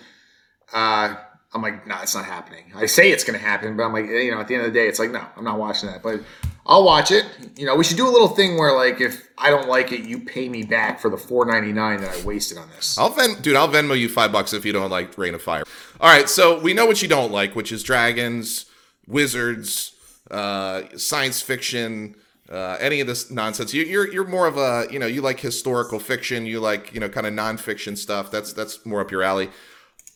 Uh, 0.72 1.16
I'm 1.54 1.60
like, 1.60 1.86
no, 1.86 1.96
nah, 1.96 2.02
it's 2.02 2.14
not 2.14 2.24
happening. 2.24 2.72
I 2.74 2.86
say 2.86 3.10
it's 3.10 3.24
going 3.24 3.38
to 3.38 3.44
happen, 3.44 3.76
but 3.76 3.84
I'm 3.84 3.92
like, 3.92 4.06
you 4.06 4.30
know, 4.30 4.40
at 4.40 4.48
the 4.48 4.54
end 4.54 4.64
of 4.64 4.72
the 4.72 4.78
day, 4.78 4.88
it's 4.88 4.98
like, 4.98 5.10
no, 5.10 5.22
I'm 5.36 5.44
not 5.44 5.58
watching 5.58 5.90
that. 5.90 6.02
But 6.02 6.22
I'll 6.64 6.84
watch 6.84 7.10
it. 7.10 7.26
You 7.58 7.66
know, 7.66 7.76
we 7.76 7.84
should 7.84 7.98
do 7.98 8.08
a 8.08 8.10
little 8.10 8.28
thing 8.28 8.56
where, 8.56 8.74
like, 8.74 9.02
if 9.02 9.28
I 9.36 9.50
don't 9.50 9.68
like 9.68 9.92
it, 9.92 10.04
you 10.04 10.20
pay 10.20 10.48
me 10.48 10.62
back 10.62 10.98
for 10.98 11.10
the 11.10 11.16
4.99 11.18 12.00
that 12.00 12.10
I 12.10 12.24
wasted 12.24 12.56
on 12.56 12.70
this. 12.70 12.96
I'll 12.96 13.10
Ven- 13.10 13.42
dude, 13.42 13.56
I'll 13.56 13.68
Venmo 13.68 13.98
you 13.98 14.08
five 14.08 14.32
bucks 14.32 14.54
if 14.54 14.64
you 14.64 14.72
don't 14.72 14.90
like 14.90 15.18
Reign 15.18 15.34
of 15.34 15.42
Fire. 15.42 15.64
All 16.00 16.08
right, 16.08 16.28
so 16.28 16.58
we 16.58 16.72
know 16.72 16.86
what 16.86 17.02
you 17.02 17.08
don't 17.08 17.32
like, 17.32 17.54
which 17.54 17.70
is 17.70 17.82
dragons, 17.82 18.64
wizards, 19.06 19.92
uh, 20.30 20.84
science 20.96 21.42
fiction, 21.42 22.16
uh, 22.52 22.76
any 22.80 23.00
of 23.00 23.06
this 23.06 23.30
nonsense. 23.30 23.72
You, 23.72 23.82
you're 23.84 24.12
you're 24.12 24.26
more 24.26 24.46
of 24.46 24.58
a 24.58 24.86
you 24.90 24.98
know 24.98 25.06
you 25.06 25.22
like 25.22 25.40
historical 25.40 25.98
fiction. 25.98 26.44
You 26.46 26.60
like 26.60 26.92
you 26.92 27.00
know 27.00 27.08
kind 27.08 27.26
of 27.26 27.32
nonfiction 27.32 27.96
stuff. 27.96 28.30
That's 28.30 28.52
that's 28.52 28.84
more 28.84 29.00
up 29.00 29.10
your 29.10 29.22
alley. 29.22 29.50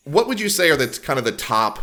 What 0.05 0.29
would 0.29 0.39
you 0.39 0.49
say 0.49 0.71
are 0.71 0.77
the 0.77 0.89
kind 1.03 1.19
of 1.19 1.25
the 1.25 1.33
top 1.33 1.81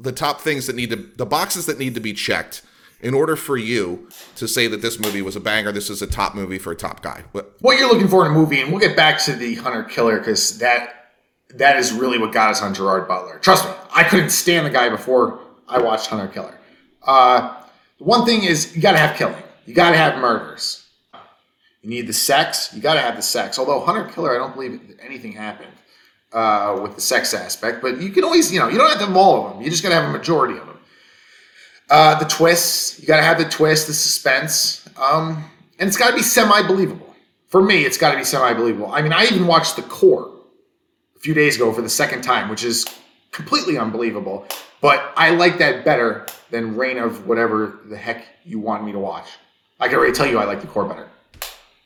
the 0.00 0.12
top 0.12 0.40
things 0.40 0.66
that 0.66 0.76
need 0.76 0.90
to 0.90 0.96
the 0.96 1.26
boxes 1.26 1.66
that 1.66 1.78
need 1.78 1.94
to 1.94 2.00
be 2.00 2.12
checked 2.12 2.62
in 3.00 3.12
order 3.12 3.36
for 3.36 3.58
you 3.58 4.08
to 4.36 4.48
say 4.48 4.66
that 4.66 4.80
this 4.80 4.98
movie 4.98 5.20
was 5.20 5.36
a 5.36 5.40
banger? 5.40 5.72
This 5.72 5.90
is 5.90 6.00
a 6.00 6.06
top 6.06 6.34
movie 6.34 6.58
for 6.58 6.72
a 6.72 6.76
top 6.76 7.02
guy. 7.02 7.24
What, 7.32 7.54
what 7.60 7.78
you're 7.78 7.88
looking 7.88 8.08
for 8.08 8.24
in 8.24 8.32
a 8.32 8.34
movie, 8.34 8.60
and 8.60 8.70
we'll 8.70 8.80
get 8.80 8.96
back 8.96 9.22
to 9.24 9.32
the 9.34 9.56
Hunter 9.56 9.84
Killer 9.84 10.18
because 10.18 10.58
that 10.58 11.12
that 11.50 11.76
is 11.76 11.92
really 11.92 12.18
what 12.18 12.32
got 12.32 12.50
us 12.50 12.62
on 12.62 12.72
Gerard 12.72 13.06
Butler. 13.06 13.38
Trust 13.38 13.66
me, 13.66 13.72
I 13.94 14.04
couldn't 14.04 14.30
stand 14.30 14.66
the 14.66 14.70
guy 14.70 14.88
before 14.88 15.40
I 15.68 15.80
watched 15.80 16.06
Hunter 16.08 16.28
Killer. 16.28 16.58
Uh, 17.02 17.62
one 17.98 18.26
thing 18.26 18.44
is 18.44 18.74
you 18.74 18.82
got 18.82 18.92
to 18.92 18.98
have 18.98 19.16
killing, 19.16 19.42
you 19.66 19.74
got 19.74 19.90
to 19.90 19.96
have 19.96 20.18
murders. 20.18 20.84
You 21.82 21.90
need 21.90 22.06
the 22.06 22.12
sex, 22.12 22.72
you 22.74 22.80
got 22.80 22.94
to 22.94 23.00
have 23.00 23.16
the 23.16 23.22
sex. 23.22 23.58
Although 23.58 23.80
Hunter 23.80 24.04
Killer, 24.12 24.34
I 24.34 24.38
don't 24.38 24.54
believe 24.54 24.98
anything 25.00 25.32
happened 25.32 25.72
uh, 26.32 26.78
with 26.82 26.94
the 26.96 27.00
sex 27.00 27.34
aspect, 27.34 27.80
but 27.82 28.00
you 28.00 28.10
can 28.10 28.24
always, 28.24 28.52
you 28.52 28.58
know, 28.58 28.68
you 28.68 28.78
don't 28.78 28.88
have 28.88 28.98
to 28.98 29.06
have 29.06 29.16
all 29.16 29.46
of 29.46 29.52
them. 29.52 29.62
You 29.62 29.70
just 29.70 29.82
got 29.82 29.90
to 29.90 29.94
have 29.94 30.08
a 30.08 30.12
majority 30.12 30.58
of 30.58 30.66
them. 30.66 30.78
Uh, 31.88 32.18
the 32.18 32.24
twists, 32.24 32.98
you 33.00 33.06
got 33.06 33.18
to 33.18 33.22
have 33.22 33.38
the 33.38 33.44
twist, 33.44 33.86
the 33.86 33.94
suspense, 33.94 34.88
um, 34.96 35.44
and 35.78 35.86
it's 35.86 35.96
got 35.96 36.10
to 36.10 36.16
be 36.16 36.22
semi-believable. 36.22 37.14
For 37.46 37.62
me, 37.62 37.84
it's 37.84 37.96
got 37.96 38.10
to 38.10 38.18
be 38.18 38.24
semi-believable. 38.24 38.90
I 38.90 39.02
mean, 39.02 39.12
I 39.12 39.24
even 39.24 39.46
watched 39.46 39.76
The 39.76 39.82
Core 39.82 40.32
a 41.14 41.20
few 41.20 41.34
days 41.34 41.54
ago 41.54 41.72
for 41.72 41.82
the 41.82 41.88
second 41.88 42.22
time, 42.22 42.48
which 42.48 42.64
is 42.64 42.84
completely 43.30 43.78
unbelievable. 43.78 44.48
But 44.80 45.12
I 45.16 45.30
like 45.30 45.58
that 45.58 45.84
better 45.84 46.26
than 46.50 46.76
Reign 46.76 46.98
of 46.98 47.28
whatever 47.28 47.80
the 47.88 47.96
heck 47.96 48.26
you 48.44 48.58
want 48.58 48.84
me 48.84 48.90
to 48.90 48.98
watch. 48.98 49.28
I 49.80 49.88
can 49.88 49.96
already 49.98 50.12
tell 50.12 50.26
you 50.26 50.38
I 50.38 50.44
like 50.44 50.60
The 50.60 50.66
Core 50.66 50.84
better. 50.84 51.08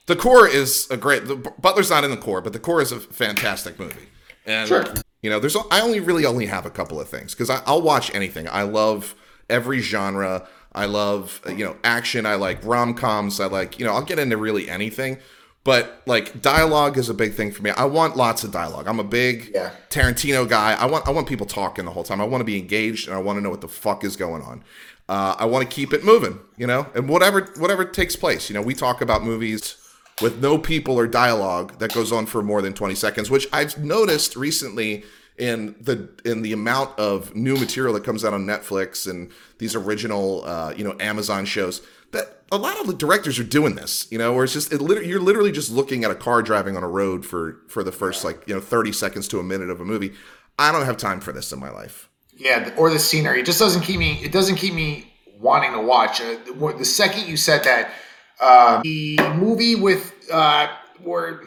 The 0.07 0.17
Core 0.17 0.47
is 0.49 0.89
a 0.91 0.97
great. 0.97 1.27
The 1.27 1.37
Butler's 1.37 1.91
not 1.91 2.05
in 2.05 2.11
the 2.11 2.17
Core, 2.17 2.41
but 2.41 2.53
the 2.53 2.59
Core 2.59 2.81
is 2.83 2.93
a 2.93 2.99
fantastic 3.01 3.79
movie. 3.79 4.09
And 4.47 4.69
Sure. 4.69 4.85
you 5.23 5.31
know, 5.31 5.39
there's 5.39 5.57
I 5.71 5.81
only 5.81 6.01
really 6.01 6.25
only 6.25 6.47
have 6.47 6.67
a 6.67 6.71
couple 6.71 7.01
of 7.01 7.09
things 7.09 7.35
because 7.35 7.51
I'll 7.51 7.83
watch 7.83 8.13
anything. 8.15 8.49
I 8.49 8.63
love 8.63 9.15
every 9.49 9.81
genre. 9.81 10.49
I 10.73 10.87
love 10.87 11.41
you 11.49 11.65
know 11.65 11.77
action. 11.85 12.27
I 12.27 12.37
like 12.37 12.65
rom 12.65 12.95
coms. 12.95 13.41
I 13.41 13.47
like 13.47 13.79
you 13.79 13.85
know 13.85 13.93
I'll 13.93 14.03
get 14.05 14.19
into 14.19 14.37
really 14.37 14.69
anything. 14.69 15.19
But 15.63 16.01
like 16.07 16.41
dialogue 16.41 16.97
is 16.97 17.09
a 17.11 17.15
big 17.15 17.35
thing 17.35 17.53
for 17.53 17.63
me. 17.63 17.71
I 17.71 17.85
want 17.85 18.17
lots 18.17 18.43
of 18.45 18.51
dialogue. 18.51 18.89
I'm 18.89 18.99
a 18.99 19.05
big 19.05 19.51
Yeah. 19.55 19.73
Tarantino 19.91 20.49
guy. 20.49 20.73
I 20.73 20.87
want 20.87 21.07
I 21.07 21.11
want 21.11 21.29
people 21.29 21.45
talking 21.47 21.85
the 21.85 21.91
whole 21.91 22.03
time. 22.05 22.21
I 22.21 22.25
want 22.25 22.41
to 22.41 22.47
be 22.47 22.59
engaged 22.59 23.07
and 23.09 23.17
I 23.17 23.21
want 23.21 23.37
to 23.37 23.43
know 23.43 23.51
what 23.51 23.61
the 23.61 23.69
fuck 23.69 24.03
is 24.03 24.17
going 24.17 24.43
on. 24.43 24.65
Uh, 25.11 25.35
I 25.41 25.47
want 25.47 25.69
to 25.69 25.75
keep 25.75 25.93
it 25.93 26.05
moving, 26.05 26.39
you 26.57 26.69
know, 26.69 26.87
and 26.95 27.09
whatever 27.09 27.53
whatever 27.57 27.85
takes 27.85 28.15
place. 28.15 28.49
You 28.49 28.55
know, 28.55 28.63
we 28.63 28.75
talk 28.75 29.01
about 29.01 29.25
movies 29.25 29.77
with 30.23 30.41
no 30.41 30.57
people 30.57 30.97
or 30.97 31.09
dialogue 31.09 31.81
that 31.81 31.93
goes 31.93 32.13
on 32.13 32.27
for 32.27 32.45
more 32.45 32.63
than 32.63 32.75
20 32.75 32.95
seconds, 32.95 33.29
which 33.29 33.49
I've 33.53 33.77
noticed 33.77 34.37
recently 34.37 35.03
in 35.37 35.75
the 35.81 36.11
in 36.25 36.43
the 36.43 36.53
amount 36.53 36.97
of 36.97 37.35
new 37.35 37.57
material 37.57 37.93
that 37.95 38.05
comes 38.05 38.25
out 38.25 38.33
on 38.33 38.47
Netflix 38.47 39.11
and 39.11 39.33
these 39.59 39.75
original 39.75 40.45
uh, 40.45 40.75
you 40.77 40.85
know 40.85 40.95
Amazon 41.01 41.45
shows 41.45 41.83
that 42.13 42.45
a 42.53 42.57
lot 42.57 42.79
of 42.79 42.87
the 42.87 42.95
directors 42.95 43.37
are 43.41 43.45
doing 43.45 43.75
this, 43.75 44.07
you 44.13 44.19
know, 44.19 44.33
where 44.33 44.45
it's 44.45 44.53
just 44.53 44.73
it 44.73 44.81
literally, 44.81 45.09
you're 45.09 45.21
literally 45.21 45.51
just 45.51 45.73
looking 45.73 46.05
at 46.05 46.13
a 46.13 46.15
car 46.15 46.41
driving 46.41 46.77
on 46.77 46.85
a 46.85 46.89
road 46.89 47.27
for 47.27 47.63
for 47.67 47.83
the 47.83 47.91
first 47.91 48.23
like 48.23 48.47
you 48.47 48.55
know 48.55 48.61
30 48.61 48.93
seconds 48.93 49.27
to 49.27 49.41
a 49.41 49.43
minute 49.43 49.71
of 49.71 49.81
a 49.81 49.85
movie. 49.85 50.13
I 50.57 50.71
don't 50.71 50.85
have 50.85 50.99
time 50.99 51.19
for 51.19 51.33
this 51.33 51.51
in 51.51 51.59
my 51.59 51.71
life. 51.71 52.10
Yeah, 52.41 52.73
or 52.77 52.91
the 52.91 52.99
scenery. 52.99 53.41
It 53.41 53.47
just 53.47 53.59
doesn't 53.59 53.83
keep 53.83 53.99
me. 53.99 54.15
It 54.23 54.33
doesn't 54.33 54.57
keep 54.57 54.73
me 54.75 55.13
wanting 55.39 55.73
to 55.73 55.81
watch. 55.81 56.21
Uh, 56.21 56.37
the- 56.47 56.75
the 56.79 56.85
second 56.85 57.29
you 57.29 57.37
said 57.37 57.63
that, 57.65 57.93
uh, 58.41 58.81
the 58.83 59.19
movie 59.37 59.75
with 59.75 60.13
uh, 60.33 60.69
where 61.03 61.43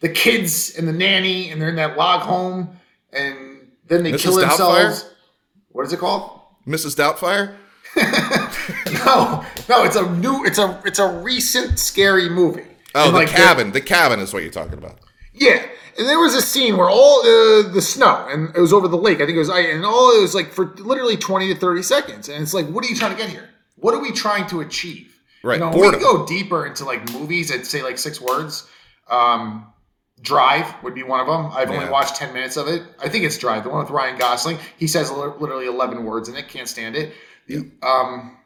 the 0.00 0.08
kids 0.10 0.76
and 0.76 0.86
the 0.86 0.92
nanny 0.92 1.50
and 1.50 1.60
they're 1.60 1.70
in 1.70 1.76
that 1.76 1.96
log 1.96 2.20
home 2.22 2.78
and 3.12 3.68
then 3.88 4.02
they 4.02 4.12
Mrs. 4.12 4.20
kill 4.20 4.32
Doubtfire? 4.36 4.40
themselves. 4.48 5.10
What 5.70 5.86
is 5.86 5.92
it 5.94 5.98
called? 5.98 6.40
Mrs. 6.66 6.94
Doubtfire? 6.94 7.54
No, 9.04 9.44
no, 9.68 9.84
it's 9.84 9.96
a 9.96 10.10
new. 10.16 10.44
It's 10.46 10.58
a 10.58 10.80
it's 10.86 10.98
a 10.98 11.06
recent 11.18 11.78
scary 11.78 12.28
movie. 12.30 12.64
Oh, 12.94 13.06
And, 13.06 13.14
the 13.14 13.18
like, 13.20 13.28
cabin. 13.28 13.72
The 13.72 13.80
cabin 13.82 14.18
is 14.20 14.32
what 14.32 14.42
you're 14.42 14.52
talking 14.52 14.78
about. 14.78 14.98
Yeah, 15.34 15.66
and 15.98 16.08
there 16.08 16.18
was 16.20 16.34
a 16.34 16.40
scene 16.42 16.76
where 16.76 16.88
all 16.88 17.20
uh, 17.20 17.68
the 17.72 17.82
snow 17.82 18.26
and 18.30 18.54
it 18.56 18.60
was 18.60 18.72
over 18.72 18.86
the 18.88 18.96
lake. 18.96 19.16
I 19.20 19.26
think 19.26 19.36
it 19.36 19.38
was, 19.40 19.48
and 19.50 19.84
all 19.84 20.16
it 20.16 20.20
was 20.22 20.34
like 20.34 20.52
for 20.52 20.74
literally 20.76 21.16
twenty 21.16 21.52
to 21.52 21.58
thirty 21.58 21.82
seconds. 21.82 22.28
And 22.28 22.40
it's 22.42 22.54
like, 22.54 22.66
what 22.68 22.84
are 22.84 22.88
you 22.88 22.96
trying 22.96 23.10
to 23.12 23.16
get 23.16 23.28
here? 23.30 23.48
What 23.76 23.94
are 23.94 24.00
we 24.00 24.12
trying 24.12 24.46
to 24.48 24.60
achieve? 24.60 25.10
Right, 25.42 25.58
You 25.58 25.70
know, 25.70 25.76
we 25.76 25.98
go 25.98 26.24
deeper 26.24 26.64
into 26.66 26.84
like 26.84 27.12
movies 27.12 27.50
that 27.50 27.66
say 27.66 27.82
like 27.82 27.98
six 27.98 28.20
words. 28.20 28.66
Um, 29.10 29.66
Drive 30.22 30.72
would 30.82 30.94
be 30.94 31.02
one 31.02 31.20
of 31.20 31.26
them. 31.26 31.46
I've 31.52 31.70
only 31.70 31.88
watched 31.90 32.16
ten 32.16 32.32
minutes 32.32 32.56
of 32.56 32.66
it. 32.68 32.82
I 33.02 33.08
think 33.10 33.24
it's 33.24 33.36
Drive, 33.36 33.64
the 33.64 33.68
one 33.70 33.80
with 33.80 33.90
Ryan 33.90 34.16
Gosling. 34.18 34.58
He 34.78 34.86
says 34.86 35.10
literally 35.10 35.66
eleven 35.66 36.04
words 36.04 36.28
in 36.28 36.36
it. 36.36 36.48
Can't 36.48 36.68
stand 36.68 36.96
it. 36.96 37.12
The- 37.46 37.70
Um, 37.82 38.38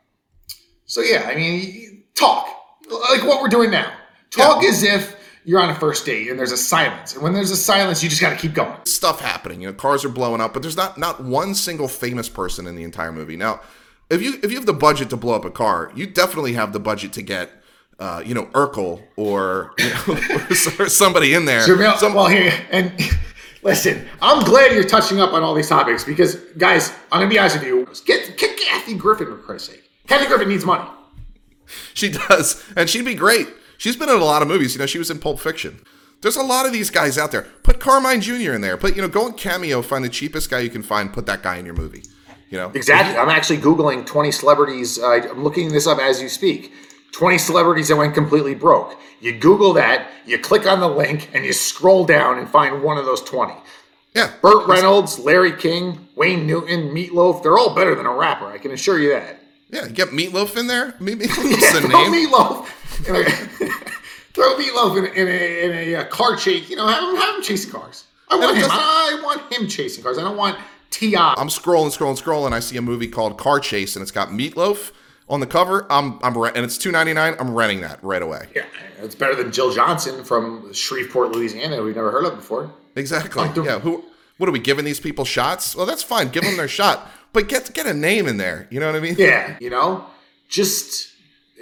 so 0.87 1.02
yeah, 1.02 1.28
I 1.30 1.37
mean, 1.37 2.02
talk 2.14 2.49
like 2.90 3.23
what 3.25 3.42
we're 3.42 3.49
doing 3.49 3.71
now. 3.71 3.92
Talk 4.30 4.64
as 4.64 4.83
if 4.83 5.14
you're 5.49 5.61
on 5.61 5.71
a 5.71 5.75
first 5.75 6.05
date 6.05 6.28
and 6.28 6.38
there's 6.38 6.52
a 6.52 6.59
silence, 6.59 7.14
and 7.14 7.23
when 7.23 7.33
there's 7.33 7.50
a 7.50 7.57
silence, 7.57 8.02
you 8.02 8.11
just 8.11 8.21
got 8.21 8.31
to 8.31 8.37
keep 8.37 8.52
going. 8.52 8.76
stuff 8.85 9.21
happening. 9.21 9.62
You 9.62 9.69
know, 9.69 9.73
cars 9.73 10.05
are 10.05 10.11
blowing 10.11 10.43
up, 10.43 10.52
but 10.52 10.61
there's 10.62 10.76
not 10.76 10.99
not 10.99 11.25
one 11.25 11.55
single 11.55 11.88
famous 11.88 12.28
person 12.28 12.67
in 12.67 12.76
the 12.76 12.83
entire 12.85 13.12
movie. 13.12 13.37
Now, 13.37 13.61
if 14.11 14.21
you 14.23 14.38
if 14.43 14.50
you 14.50 14.57
have 14.59 14.67
the 14.67 14.75
budget 14.75 15.09
to 15.11 15.17
blow 15.17 15.35
up 15.35 15.47
a 15.47 15.50
car, 15.50 15.90
you 15.95 16.07
definitely 16.07 16.52
have 16.52 16.73
the 16.73 16.81
budget 16.81 17.12
to 17.14 17.23
get. 17.23 17.50
Uh, 18.00 18.23
you 18.25 18.33
know, 18.33 18.45
Urkel 18.52 19.02
or, 19.17 19.73
you 19.76 19.88
know, 19.90 20.21
or 20.78 20.88
somebody 20.88 21.35
in 21.35 21.47
there. 21.47 21.67
Jamil, 21.67 21.97
Some- 21.97 22.14
well, 22.14 22.28
here 22.28 22.52
and 22.71 22.93
listen, 23.64 24.07
I'm 24.23 24.45
glad 24.45 24.71
you're 24.71 24.85
touching 24.85 25.19
up 25.21 25.33
on 25.33 25.43
all 25.43 25.52
these 25.52 25.69
topics 25.69 26.05
because, 26.05 26.37
guys, 26.57 26.93
I'm 27.11 27.19
gonna 27.19 27.28
be 27.28 27.40
honest 27.40 27.57
with 27.59 27.67
you. 27.67 27.88
Get 28.07 28.37
get 28.38 28.57
Kathy 28.57 28.95
Griffin 28.95 29.26
for 29.26 29.38
Christ's 29.38 29.71
sake. 29.71 29.90
Kathy 30.07 30.26
Griffin 30.26 30.49
needs 30.49 30.64
money. 30.64 30.88
She 31.95 32.11
does, 32.11 32.62
and 32.76 32.88
she'd 32.88 33.05
be 33.05 33.17
great. 33.17 33.49
She's 33.79 33.97
been 33.97 34.09
in 34.11 34.17
a 34.21 34.25
lot 34.25 34.43
of 34.43 34.49
movies. 34.49 34.75
You 34.75 34.81
know, 34.81 34.87
she 34.87 34.99
was 34.99 35.11
in 35.11 35.19
Pulp 35.19 35.41
Fiction. 35.41 35.81
There's 36.21 36.37
a 36.37 36.43
lot 36.43 36.67
of 36.67 36.73
these 36.73 36.91
guys 36.91 37.17
out 37.17 37.31
there. 37.33 37.43
Put 37.63 37.79
Carmine 37.81 38.21
Jr. 38.21 38.53
in 38.53 38.61
there. 38.61 38.77
Put 38.77 38.97
you 38.97 39.03
know, 39.03 39.09
go 39.09 39.25
on 39.25 39.33
Cameo, 39.35 39.83
find 39.83 40.05
the 40.05 40.09
cheapest 40.09 40.51
guy 40.51 40.61
you 40.61 40.69
can 40.71 40.83
find. 40.83 41.13
Put 41.13 41.27
that 41.27 41.43
guy 41.43 41.57
in 41.57 41.65
your 41.65 41.75
movie. 41.77 42.03
You 42.51 42.59
know, 42.59 42.71
Exactly. 42.75 43.17
I'm 43.17 43.29
actually 43.29 43.59
googling 43.59 44.05
20 44.07 44.33
celebrities. 44.33 44.99
Uh, 44.99 45.29
I'm 45.31 45.45
looking 45.45 45.69
this 45.73 45.87
up 45.87 45.99
as 45.99 46.21
you 46.21 46.29
speak. 46.29 46.73
20 47.13 47.39
celebrities 47.39 47.89
that 47.89 47.97
went 47.97 48.15
completely 48.15 48.55
broke. 48.55 48.99
You 49.21 49.33
Google 49.39 49.73
that, 49.75 50.11
you 50.27 50.39
click 50.39 50.67
on 50.67 50.81
the 50.81 50.89
link, 50.89 51.31
and 51.35 51.45
you 51.45 51.53
scroll 51.53 52.05
down 52.05 52.39
and 52.39 52.49
find 52.49 52.83
one 52.83 52.97
of 52.99 53.05
those 53.05 53.21
20. 53.23 53.53
yeah. 54.15 54.33
Burt 54.41 54.67
Reynolds, 54.69 55.19
Larry 55.19 55.53
King, 55.53 56.09
Wayne 56.17 56.47
Newton, 56.47 56.91
Meatloaf, 56.95 57.43
they're 57.43 57.59
all 57.59 57.75
better 57.75 57.95
than 57.95 58.07
a 58.07 58.15
rapper, 58.15 58.47
I 58.47 58.59
can 58.59 58.71
assure 58.71 58.99
you 58.99 59.11
that. 59.11 59.41
Yeah, 59.71 59.89
get 59.89 60.09
Meatloaf 60.11 60.57
in 60.57 60.67
there. 60.69 60.95
Me- 61.01 61.15
Meatloaf's 61.17 61.61
Yeah, 61.63 61.81
the 61.81 61.89
name. 61.89 62.13
In 63.09 63.17
a, 63.17 63.25
throw 64.35 64.55
Meatloaf 64.57 64.99
in, 64.99 65.05
a- 65.05 65.09
in 65.23 65.29
a, 65.29 65.65
in 65.65 65.73
a, 65.73 65.95
uh, 65.97 66.05
car 66.05 66.37
chase. 66.37 66.69
You 66.69 66.77
know, 66.77 66.87
have 66.87 67.03
him, 67.03 67.17
have 67.17 67.35
him 67.37 67.43
chasing 67.43 67.71
cars. 67.71 68.05
I 68.31 68.37
want 68.37 68.57
him. 68.57 68.62
just- 68.62 68.75
I 68.75 69.21
want 69.25 69.53
him 69.53 69.69
chasing 69.69 70.03
cars. 70.03 70.19
I 70.19 70.23
don't 70.23 70.37
want 70.37 70.59
Ti. 70.91 71.17
I'm 71.17 71.49
scrolling, 71.49 71.88
scrolling, 71.97 72.21
scrolling. 72.23 72.53
I 72.53 72.61
see 72.61 72.77
a 72.77 72.83
movie 72.83 73.09
called 73.09 73.38
Car 73.38 73.61
Chase, 73.61 73.95
and 73.97 74.03
it's 74.03 74.11
got 74.11 74.29
Meatloaf 74.31 74.91
on 75.29 75.41
the 75.41 75.47
cover. 75.47 75.87
I'm, 75.91 76.19
I'm, 76.23 76.37
re- 76.37 76.50
and 76.55 76.65
it's 76.65 76.79
two 76.79 76.91
ninety 76.91 77.12
nine. 77.12 77.35
I'm 77.38 77.55
renting 77.55 77.83
that 77.83 78.03
right 78.03 78.23
away. 78.23 78.49
Yeah, 78.57 78.65
it's 79.03 79.15
better 79.15 79.35
than 79.35 79.53
Jill 79.53 79.73
Johnson 79.73 80.25
from 80.25 80.73
Shreveport, 80.73 81.33
Louisiana, 81.33 81.77
who 81.77 81.85
we've 81.85 81.95
never 81.97 82.11
heard 82.11 82.25
of 82.25 82.37
before. 82.37 82.71
Exactly. 82.97 83.49
don't- 83.55 83.65
Yeah. 83.67 83.79
Who? 83.81 84.05
What 84.38 84.49
are 84.49 84.53
we 84.53 84.61
giving 84.61 84.85
these 84.85 85.00
people 85.00 85.25
shots? 85.25 85.75
Well, 85.77 85.85
that's 85.85 86.03
fine. 86.03 86.29
Give 86.29 86.43
them 86.45 86.57
their 86.57 86.69
shot, 86.81 87.11
but 87.35 87.49
get 87.49 87.73
get 87.75 87.87
a 87.87 87.93
name 87.95 88.27
in 88.27 88.38
there. 88.38 88.67
You 88.71 88.81
know 88.81 88.87
what 88.87 88.97
I 88.97 89.00
mean? 89.00 89.17
Yeah, 89.19 89.57
you 89.61 89.69
know, 89.69 90.07
just 90.49 91.08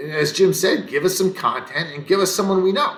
as 0.01 0.33
Jim 0.33 0.53
said, 0.53 0.89
give 0.89 1.05
us 1.05 1.17
some 1.17 1.33
content 1.33 1.95
and 1.95 2.07
give 2.07 2.21
us 2.21 2.35
someone 2.35 2.63
we 2.63 2.73
know. 2.73 2.97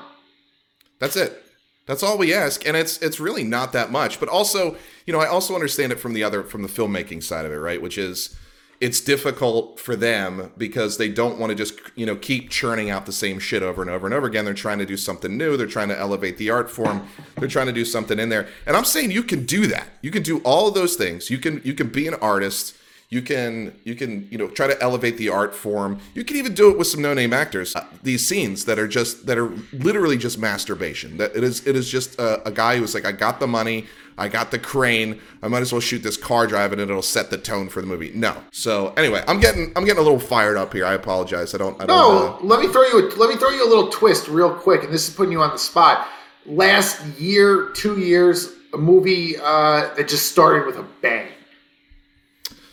That's 0.99 1.17
it. 1.17 1.45
That's 1.87 2.03
all 2.03 2.19
we 2.19 2.35
ask, 2.35 2.67
and 2.67 2.77
it's 2.77 2.99
it's 2.99 3.19
really 3.19 3.45
not 3.45 3.73
that 3.73 3.91
much. 3.91 4.21
But 4.21 4.29
also, 4.29 4.77
you 5.07 5.13
know, 5.13 5.21
I 5.21 5.27
also 5.27 5.55
understand 5.55 5.91
it 5.91 5.99
from 5.99 6.13
the 6.13 6.23
other 6.23 6.43
from 6.43 6.63
the 6.63 6.69
filmmaking 6.69 7.23
side 7.23 7.47
of 7.47 7.53
it, 7.53 7.57
right? 7.57 7.81
Which 7.81 7.97
is 7.97 8.37
it's 8.81 9.01
difficult 9.01 9.81
for 9.81 9.97
them 9.97 10.53
because 10.57 10.99
they 10.99 11.09
don't 11.09 11.39
want 11.39 11.51
to 11.51 11.57
just 11.57 11.81
you 11.97 12.05
know 12.05 12.15
keep 12.15 12.51
churning 12.51 12.91
out 12.91 13.07
the 13.07 13.13
same 13.13 13.39
shit 13.39 13.63
over 13.63 13.81
and 13.81 13.91
over 13.91 14.07
and 14.07 14.15
over 14.15 14.27
again. 14.27 14.45
They're 14.45 14.53
trying 14.53 14.79
to 14.81 14.87
do 14.87 14.99
something 14.99 15.37
new. 15.37 15.57
They're 15.57 15.67
trying 15.67 15.89
to 15.89 15.99
elevate 15.99 16.37
the 16.37 16.51
art 16.51 16.71
form. 16.71 17.09
They're 17.39 17.49
trying 17.49 17.67
to 17.67 17.73
do 17.73 17.87
something 17.87 18.19
in 18.19 18.29
there. 18.29 18.49
And 18.67 18.77
I'm 18.77 18.85
saying 18.85 19.11
you 19.11 19.23
can 19.23 19.47
do 19.47 19.67
that. 19.69 19.89
You 20.03 20.11
can 20.11 20.23
do 20.23 20.41
all 20.41 20.69
of 20.69 20.75
those 20.75 20.95
things. 20.95 21.31
You 21.31 21.39
can 21.39 21.63
you 21.65 21.73
can 21.73 21.89
be 21.89 22.07
an 22.07 22.15
artist. 22.15 22.77
You 23.11 23.23
can 23.23 23.75
you 23.85 23.95
can 23.95 24.29
you 24.31 24.37
know 24.37 24.49
try 24.49 24.67
to 24.67 24.81
elevate 24.83 25.17
the 25.17 25.31
art 25.31 25.55
form. 25.55 25.99
You 26.15 26.25
can 26.25 26.37
even 26.37 26.53
do 26.53 26.71
it 26.71 26.77
with 26.77 26.89
some 26.89 27.01
no-name 27.01 27.33
actors. 27.33 27.75
Uh, 27.75 27.87
these 28.03 28.27
scenes 28.27 28.67
that 28.67 28.79
are 28.79 28.87
just 28.87 29.25
that 29.25 29.39
are 29.39 29.51
literally 29.73 30.19
just 30.19 30.39
masturbation. 30.39 31.17
That 31.17 31.35
it 31.35 31.43
is 31.43 31.67
it 31.67 31.75
is 31.75 31.89
just 31.89 32.19
a, 32.19 32.47
a 32.47 32.51
guy 32.51 32.77
who's 32.77 32.93
like, 32.93 33.07
I 33.07 33.13
got 33.13 33.41
the 33.41 33.47
money, 33.47 33.87
I 34.19 34.29
got 34.29 34.51
the 34.51 34.59
crane, 34.59 35.21
I 35.43 35.49
might 35.49 35.63
as 35.63 35.73
well 35.73 35.81
shoot 35.81 36.03
this 36.03 36.19
car 36.19 36.47
driving 36.47 36.81
and 36.81 36.91
it'll 36.91 37.01
set 37.01 37.31
the 37.31 37.39
tone 37.39 37.71
for 37.71 37.81
the 37.81 37.87
movie. 37.87 38.13
No. 38.15 38.37
So 38.51 38.93
anyway, 38.99 39.25
I'm 39.27 39.41
getting 39.41 39.73
I'm 39.75 39.87
getting 39.87 40.01
a 40.01 40.05
little 40.05 40.21
fired 40.21 40.59
up 40.59 40.75
here. 40.75 40.85
I 40.85 40.93
apologize. 40.93 41.55
I 41.55 41.59
don't 41.59 41.81
I 41.81 41.87
don't. 41.87 41.97
No, 41.97 42.35
uh, 42.35 42.39
let 42.43 42.61
me 42.61 42.69
throw 42.69 42.83
you. 42.83 43.09
A, 43.09 43.17
let 43.17 43.31
me 43.31 43.37
throw 43.37 43.49
you 43.49 43.67
a 43.67 43.71
little 43.71 43.89
twist 43.89 44.29
real 44.29 44.53
quick, 44.53 44.85
and 44.85 44.93
this 44.93 45.09
is 45.09 45.15
putting 45.15 45.33
you 45.33 45.41
on 45.41 45.53
the 45.53 45.59
spot. 45.59 46.09
Last 46.45 47.03
year, 47.19 47.71
two 47.75 47.99
years, 48.01 48.53
a 48.75 48.79
movie 48.79 49.39
uh, 49.39 49.95
that 49.95 50.09
just 50.09 50.31
started 50.31 50.67
with 50.67 50.77
a 50.77 50.87
bang. 51.01 51.29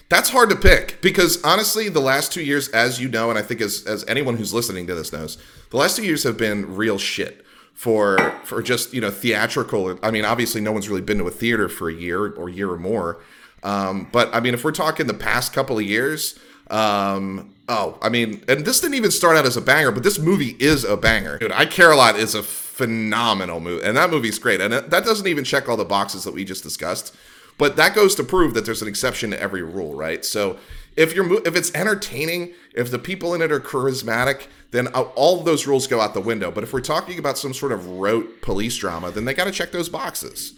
That's 0.07 0.29
hard 0.29 0.49
to 0.51 0.55
pick 0.55 1.01
because 1.01 1.43
honestly, 1.43 1.89
the 1.89 1.99
last 1.99 2.31
two 2.31 2.43
years, 2.43 2.69
as 2.69 3.01
you 3.01 3.09
know, 3.09 3.29
and 3.29 3.39
I 3.39 3.41
think 3.41 3.59
as 3.61 3.85
as 3.85 4.05
anyone 4.07 4.37
who's 4.37 4.53
listening 4.53 4.85
to 4.87 4.95
this 4.95 5.11
knows, 5.11 5.37
the 5.71 5.77
last 5.77 5.95
two 5.95 6.03
years 6.03 6.23
have 6.23 6.37
been 6.37 6.75
real 6.75 6.97
shit 6.97 7.43
for 7.73 8.17
for 8.43 8.61
just 8.61 8.93
you 8.93 9.01
know 9.01 9.09
theatrical. 9.09 9.97
I 10.03 10.11
mean, 10.11 10.23
obviously, 10.23 10.61
no 10.61 10.71
one's 10.71 10.89
really 10.89 11.01
been 11.01 11.17
to 11.17 11.27
a 11.27 11.31
theater 11.31 11.67
for 11.69 11.89
a 11.89 11.93
year 11.93 12.31
or 12.33 12.49
year 12.49 12.69
or 12.69 12.77
more. 12.77 13.21
Um, 13.63 14.07
but 14.11 14.33
I 14.33 14.39
mean, 14.39 14.53
if 14.53 14.63
we're 14.63 14.71
talking 14.71 15.07
the 15.07 15.13
past 15.15 15.53
couple 15.53 15.79
of 15.79 15.83
years, 15.83 16.37
um, 16.69 17.53
oh, 17.67 17.97
I 18.01 18.09
mean, 18.09 18.43
and 18.47 18.63
this 18.63 18.79
didn't 18.79 18.95
even 18.95 19.09
start 19.09 19.37
out 19.37 19.45
as 19.45 19.57
a 19.57 19.61
banger, 19.61 19.91
but 19.91 20.03
this 20.03 20.19
movie 20.19 20.55
is 20.59 20.83
a 20.83 20.95
banger. 20.95 21.39
Dude, 21.39 21.51
I 21.51 21.65
Care 21.65 21.91
a 21.91 21.95
Lot 21.95 22.15
is 22.15 22.35
a 22.35 22.43
phenomenal 22.43 23.59
movie, 23.59 23.83
and 23.83 23.97
that 23.97 24.11
movie's 24.11 24.37
great, 24.37 24.61
and 24.61 24.71
that 24.71 24.91
that 24.91 25.03
doesn't 25.03 25.27
even 25.27 25.43
check 25.43 25.67
all 25.67 25.77
the 25.77 25.85
boxes 25.85 26.23
that 26.23 26.33
we 26.33 26.45
just 26.45 26.63
discussed. 26.63 27.15
But 27.57 27.77
that 27.77 27.95
goes 27.95 28.15
to 28.15 28.23
prove 28.23 28.53
that 28.53 28.65
there's 28.65 28.81
an 28.81 28.87
exception 28.87 29.31
to 29.31 29.41
every 29.41 29.63
rule, 29.63 29.93
right? 29.93 30.25
So 30.25 30.57
if 30.95 31.13
you're 31.13 31.23
mo- 31.23 31.41
if 31.45 31.55
it's 31.55 31.73
entertaining, 31.73 32.53
if 32.73 32.91
the 32.91 32.99
people 32.99 33.33
in 33.33 33.41
it 33.41 33.51
are 33.51 33.59
charismatic, 33.59 34.47
then 34.71 34.87
uh, 34.89 35.03
all 35.15 35.39
of 35.39 35.45
those 35.45 35.65
rules 35.65 35.87
go 35.87 36.01
out 36.01 36.13
the 36.13 36.21
window. 36.21 36.51
But 36.51 36.63
if 36.63 36.73
we're 36.73 36.81
talking 36.81 37.17
about 37.17 37.37
some 37.37 37.53
sort 37.53 37.71
of 37.71 37.87
rote 37.87 38.41
police 38.41 38.75
drama, 38.75 39.11
then 39.11 39.25
they 39.25 39.33
got 39.33 39.45
to 39.45 39.51
check 39.51 39.71
those 39.71 39.87
boxes. 39.87 40.53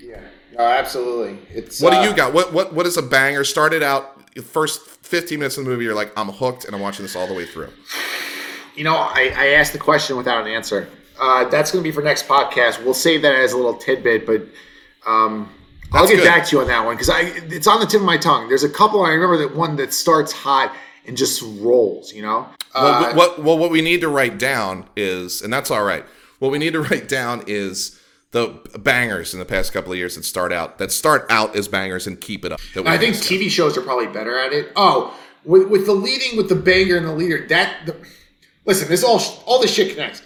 Yeah, 0.00 0.20
no, 0.52 0.60
absolutely. 0.60 1.38
It's 1.50 1.80
What 1.80 1.92
uh, 1.92 2.02
do 2.02 2.08
you 2.08 2.16
got? 2.16 2.32
What 2.32 2.52
what 2.52 2.72
what 2.72 2.86
is 2.86 2.96
a 2.96 3.02
banger? 3.02 3.44
Started 3.44 3.82
out 3.82 4.14
first 4.42 4.88
15 5.04 5.38
minutes 5.38 5.58
of 5.58 5.64
the 5.64 5.70
movie, 5.70 5.84
you're 5.84 5.94
like, 5.94 6.12
I'm 6.16 6.28
hooked, 6.28 6.64
and 6.64 6.74
I'm 6.74 6.80
watching 6.80 7.04
this 7.04 7.14
all 7.14 7.26
the 7.26 7.34
way 7.34 7.46
through. 7.46 7.70
You 8.74 8.84
know, 8.84 8.96
I, 8.96 9.32
I 9.36 9.46
asked 9.50 9.72
the 9.72 9.78
question 9.78 10.16
without 10.16 10.44
an 10.46 10.52
answer. 10.52 10.88
Uh, 11.20 11.44
that's 11.48 11.70
going 11.70 11.84
to 11.84 11.88
be 11.88 11.94
for 11.94 12.02
next 12.02 12.26
podcast. 12.26 12.82
We'll 12.82 12.94
save 12.94 13.22
that 13.22 13.34
as 13.34 13.52
a 13.52 13.56
little 13.56 13.76
tidbit, 13.76 14.26
but 14.26 14.42
um, 15.06 15.52
I'll 15.94 16.06
get 16.08 16.16
good. 16.16 16.24
back 16.24 16.46
to 16.46 16.56
you 16.56 16.62
on 16.62 16.68
that 16.68 16.84
one 16.84 16.94
because 16.96 17.10
I 17.10 17.20
it's 17.22 17.66
on 17.66 17.80
the 17.80 17.86
tip 17.86 18.00
of 18.00 18.06
my 18.06 18.16
tongue. 18.18 18.48
There's 18.48 18.64
a 18.64 18.68
couple 18.70 19.02
I 19.04 19.10
remember 19.10 19.36
that 19.38 19.54
one 19.54 19.76
that 19.76 19.92
starts 19.92 20.32
hot 20.32 20.74
and 21.06 21.16
just 21.16 21.42
rolls. 21.60 22.12
You 22.12 22.22
know, 22.22 22.48
Well, 22.74 22.86
Uh, 22.86 23.12
wh- 23.12 23.16
what 23.16 23.42
well 23.42 23.58
what 23.58 23.70
we 23.70 23.80
need 23.82 24.00
to 24.02 24.08
write 24.08 24.38
down 24.38 24.86
is, 24.96 25.42
and 25.42 25.52
that's 25.52 25.70
all 25.70 25.84
right. 25.84 26.04
What 26.40 26.50
we 26.52 26.58
need 26.58 26.72
to 26.72 26.80
write 26.90 27.08
down 27.08 27.44
is 27.46 28.00
the 28.32 28.48
bangers 28.78 29.32
in 29.32 29.38
the 29.38 29.46
past 29.46 29.72
couple 29.72 29.92
of 29.92 29.98
years 29.98 30.16
that 30.16 30.24
start 30.24 30.52
out 30.52 30.78
that 30.78 30.90
start 30.90 31.24
out 31.30 31.54
as 31.54 31.68
bangers 31.68 32.06
and 32.06 32.20
keep 32.20 32.44
it 32.44 32.52
up. 32.52 32.60
I 32.84 32.98
think. 32.98 33.14
TV 33.16 33.48
shows 33.48 33.76
are 33.78 33.82
probably 33.82 34.08
better 34.08 34.36
at 34.38 34.52
it. 34.52 34.72
Oh, 34.74 35.16
with, 35.44 35.68
with 35.68 35.86
the 35.86 35.92
leading, 35.92 36.36
with 36.36 36.48
the 36.48 36.56
banger 36.56 36.96
and 36.96 37.06
the 37.06 37.12
leader, 37.12 37.46
that 37.48 37.86
the, 37.86 37.96
listen, 38.64 38.88
this 38.88 39.04
all 39.04 39.20
all 39.46 39.60
this 39.60 39.72
shit 39.72 39.90
connects. 39.92 40.22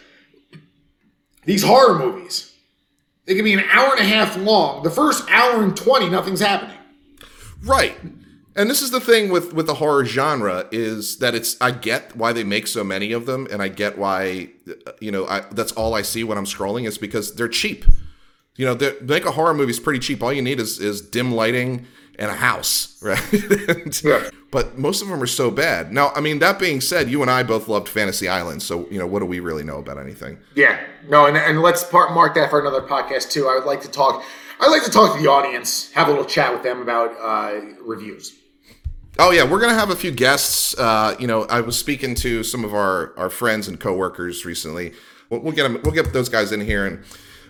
These 1.45 1.63
horror 1.63 1.99
movies, 1.99 2.53
they 3.29 3.35
can 3.35 3.45
be 3.45 3.53
an 3.53 3.65
hour 3.71 3.93
and 3.93 4.01
a 4.01 4.09
half 4.09 4.37
long. 4.39 4.83
The 4.83 4.91
first 4.91 5.29
hour 5.31 5.63
and 5.63 5.77
twenty, 5.77 6.09
nothing's 6.09 6.41
happening. 6.41 6.79
Right. 7.63 7.97
And 8.57 8.69
this 8.69 8.83
is 8.83 8.91
the 8.91 9.01
thing 9.01 9.31
with 9.31 9.53
with 9.53 9.67
the 9.67 9.75
horror 9.75 10.05
genre 10.07 10.67
is 10.73 11.19
that 11.19 11.35
it's 11.35 11.57
I 11.61 11.71
get 11.71 12.17
why 12.17 12.33
they 12.33 12.43
make 12.43 12.67
so 12.67 12.83
many 12.83 13.13
of 13.13 13.27
them 13.27 13.47
and 13.51 13.63
I 13.63 13.69
get 13.69 13.99
why 13.99 14.49
uh, 14.69 14.93
you 15.01 15.13
know 15.13 15.27
I, 15.27 15.41
that's 15.53 15.73
all 15.73 15.95
I 15.95 16.03
see 16.03 16.25
when 16.25 16.39
I'm 16.39 16.47
scrolling 16.47 16.87
is 16.87 16.99
because 16.99 17.35
they're 17.35 17.49
cheap. 17.49 17.85
You 18.57 18.67
know, 18.67 18.93
make 19.03 19.25
a 19.25 19.31
horror 19.31 19.55
movie 19.55 19.71
is 19.71 19.79
pretty 19.79 20.01
cheap. 20.01 20.23
All 20.23 20.33
you 20.33 20.43
need 20.43 20.59
is 20.59 20.81
is 20.81 21.01
dim 21.01 21.33
lighting 21.33 21.87
and 22.19 22.31
a 22.31 22.35
house, 22.35 22.99
right? 23.03 23.23
And- 23.69 24.03
Yeah. 24.05 24.31
But 24.51 24.79
most 24.79 25.03
of 25.03 25.09
them 25.09 25.23
are 25.23 25.27
so 25.27 25.51
bad. 25.51 25.93
Now, 25.93 26.11
I 26.17 26.21
mean, 26.21 26.39
that 26.39 26.59
being 26.59 26.81
said, 26.81 27.11
you 27.11 27.21
and 27.21 27.31
I 27.31 27.43
both 27.43 27.69
loved 27.69 27.87
Fantasy 27.87 28.29
Island, 28.29 28.63
so 28.63 28.89
you 28.91 28.99
know, 28.99 29.07
what 29.07 29.19
do 29.19 29.27
we 29.27 29.41
really 29.41 29.63
know 29.63 29.77
about 29.79 29.99
anything? 29.99 30.39
Yeah, 30.55 30.81
no, 31.07 31.27
and, 31.27 31.37
and 31.37 31.61
let's 31.61 31.85
part, 31.85 32.13
mark 32.15 32.35
that 32.37 32.49
for 32.49 32.59
another 32.59 32.81
podcast 32.81 33.31
too. 33.31 33.47
I 33.47 33.55
would 33.57 33.67
like 33.67 33.83
to 33.83 33.91
talk. 33.91 34.25
I'd 34.61 34.71
like 34.71 34.85
to 34.85 34.91
talk 34.91 35.15
to 35.15 35.23
the 35.23 35.29
audience, 35.29 35.93
have 35.93 36.09
a 36.09 36.11
little 36.11 36.25
chat 36.25 36.51
with 36.53 36.63
them 36.63 36.81
about 36.81 37.11
uh, 37.21 37.61
reviews. 37.83 38.37
Oh 39.19 39.31
yeah, 39.33 39.45
we're 39.45 39.61
gonna 39.61 39.75
have 39.75 39.91
a 39.91 39.97
few 39.97 40.11
guests. 40.13 40.75
Uh, 40.79 41.15
you 41.19 41.27
know, 41.27 41.43
I 41.45 41.61
was 41.61 41.79
speaking 41.79 42.15
to 42.17 42.43
some 42.43 42.65
of 42.65 42.73
our 42.73 43.13
our 43.19 43.29
friends 43.29 43.69
and 43.69 43.79
coworkers 43.79 44.47
recently. 44.47 44.95
We'll, 45.29 45.41
we'll 45.41 45.53
get 45.53 45.65
them. 45.65 45.79
We'll 45.85 45.93
get 45.93 46.13
those 46.15 46.31
guys 46.31 46.53
in 46.53 46.61
here, 46.63 46.87
and 46.87 47.05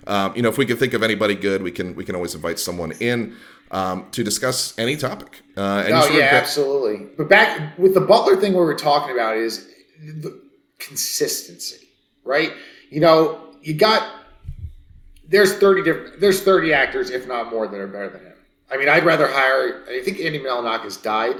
um, 0.08 0.34
you 0.34 0.42
know, 0.42 0.48
if 0.48 0.56
we 0.56 0.64
can 0.64 0.78
think 0.78 0.94
of 0.94 1.02
anybody 1.02 1.34
good, 1.34 1.62
we 1.62 1.70
can 1.70 1.94
we 1.94 2.04
can 2.04 2.14
always 2.14 2.34
invite 2.34 2.58
someone 2.58 2.92
in 2.92 3.36
um, 3.70 4.06
to 4.12 4.24
discuss 4.24 4.76
any 4.78 4.96
topic. 4.96 5.42
Uh, 5.56 5.84
any 5.84 5.92
Oh 5.92 6.00
sort 6.00 6.12
of 6.12 6.18
yeah, 6.18 6.30
absolutely. 6.32 7.06
But 7.16 7.28
back 7.28 7.78
with 7.78 7.92
the 7.94 8.00
Butler 8.00 8.36
thing, 8.36 8.54
what 8.54 8.62
we're 8.62 8.74
talking 8.74 9.12
about 9.12 9.36
is 9.36 9.68
the 10.00 10.40
consistency, 10.78 11.88
right? 12.24 12.52
You 12.90 13.00
know, 13.00 13.54
you 13.60 13.74
got 13.74 14.10
there's 15.28 15.52
thirty 15.58 15.82
different 15.82 16.20
there's 16.20 16.42
thirty 16.42 16.72
actors, 16.72 17.10
if 17.10 17.28
not 17.28 17.50
more, 17.50 17.68
that 17.68 17.78
are 17.78 17.86
better 17.86 18.08
than 18.08 18.22
him. 18.22 18.32
I 18.70 18.78
mean, 18.78 18.88
I'd 18.88 19.04
rather 19.04 19.28
hire. 19.28 19.84
I 19.90 20.00
think 20.02 20.20
Andy 20.20 20.38
Milonakis 20.38 21.02
died, 21.02 21.36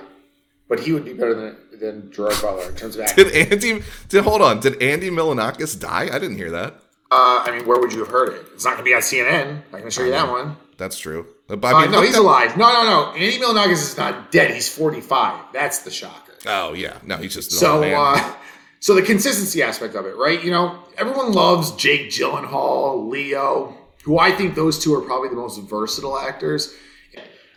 but 0.69 0.79
he 0.79 0.93
would 0.93 1.07
be 1.07 1.15
better 1.15 1.35
than 1.35 1.57
than 1.81 2.13
Gerard 2.13 2.37
Butler 2.43 2.69
in 2.69 2.75
terms 2.75 2.97
of 2.97 3.01
acting. 3.07 3.25
Did 3.25 3.53
Andy? 3.53 3.83
Did 4.11 4.25
hold 4.25 4.43
on? 4.43 4.61
Did 4.61 4.83
Andy 4.83 5.09
Milonakis 5.09 5.81
die? 5.81 6.11
I 6.13 6.19
didn't 6.19 6.37
hear 6.37 6.51
that. 6.51 6.83
Uh, 7.11 7.43
I 7.47 7.51
mean, 7.57 7.67
where 7.67 7.79
would 7.81 7.93
you 7.93 8.01
have 8.01 8.09
heard 8.09 8.35
it? 8.35 8.45
It's 8.55 8.65
not 8.65 8.73
going 8.73 8.85
to 8.85 8.85
be 8.85 8.95
on 8.95 9.01
CNN. 9.01 9.63
I 9.73 9.81
can 9.81 9.91
show 9.91 10.05
you 10.05 10.11
that 10.11 10.29
one. 10.31 10.57
That's 10.77 10.99
true. 10.99 11.27
Uh, 11.49 11.57
But, 11.57 11.73
Uh, 11.75 11.77
I 11.79 11.83
mean, 11.83 11.91
no, 11.93 12.03
he's 12.03 12.17
alive. 12.17 12.57
No, 12.57 12.71
no, 12.73 12.83
no. 12.85 13.13
Andy 13.13 13.39
Milonakis 13.39 13.73
is 13.73 13.97
not 13.97 14.31
dead. 14.31 14.51
He's 14.51 14.69
45. 14.69 15.47
That's 15.53 15.79
the 15.81 15.91
shocker. 15.91 16.33
Oh 16.47 16.73
yeah, 16.75 16.99
no, 17.05 17.17
he's 17.17 17.35
just 17.35 17.51
So, 17.51 17.83
uh, 17.83 18.33
so 18.79 18.95
the 18.95 19.03
consistency 19.03 19.61
aspect 19.63 19.97
of 19.97 20.07
it, 20.07 20.17
right? 20.17 20.43
You 20.45 20.53
know, 20.53 20.79
everyone 20.97 21.33
loves 21.33 21.73
Jake 21.73 22.11
Gyllenhaal, 22.11 23.09
Leo, 23.11 23.77
who 24.05 24.19
I 24.21 24.31
think 24.31 24.55
those 24.55 24.79
two 24.79 24.95
are 24.95 25.01
probably 25.01 25.31
the 25.31 25.35
most 25.35 25.59
versatile 25.63 26.17
actors, 26.17 26.75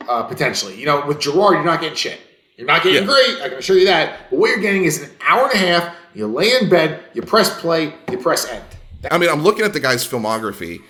uh, 0.08 0.24
potentially. 0.24 0.80
You 0.80 0.88
know, 0.88 1.06
with 1.06 1.20
Gerard, 1.20 1.54
you're 1.56 1.64
not 1.64 1.80
getting 1.80 1.96
shit. 1.96 2.20
You're 2.58 2.66
not 2.68 2.82
getting 2.84 3.04
Yeah. 3.08 3.14
great. 3.14 3.42
I 3.44 3.50
can 3.50 3.60
assure 3.60 3.78
you 3.78 3.86
that. 3.86 4.32
But 4.32 4.40
what 4.40 4.50
you're 4.50 4.60
getting 4.60 4.84
is 4.86 5.02
an 5.04 5.12
hour 5.28 5.44
and 5.44 5.54
a 5.54 5.58
half. 5.58 5.96
You 6.16 6.26
lay 6.28 6.52
in 6.60 6.68
bed, 6.70 7.04
you 7.14 7.22
press 7.22 7.60
play, 7.62 7.94
you 8.10 8.18
press 8.18 8.48
end. 8.50 8.64
I 9.10 9.18
mean, 9.18 9.30
I'm 9.30 9.42
looking 9.42 9.66
at 9.66 9.74
the 9.74 9.80
guy's 9.80 10.08
filmography, 10.08 10.82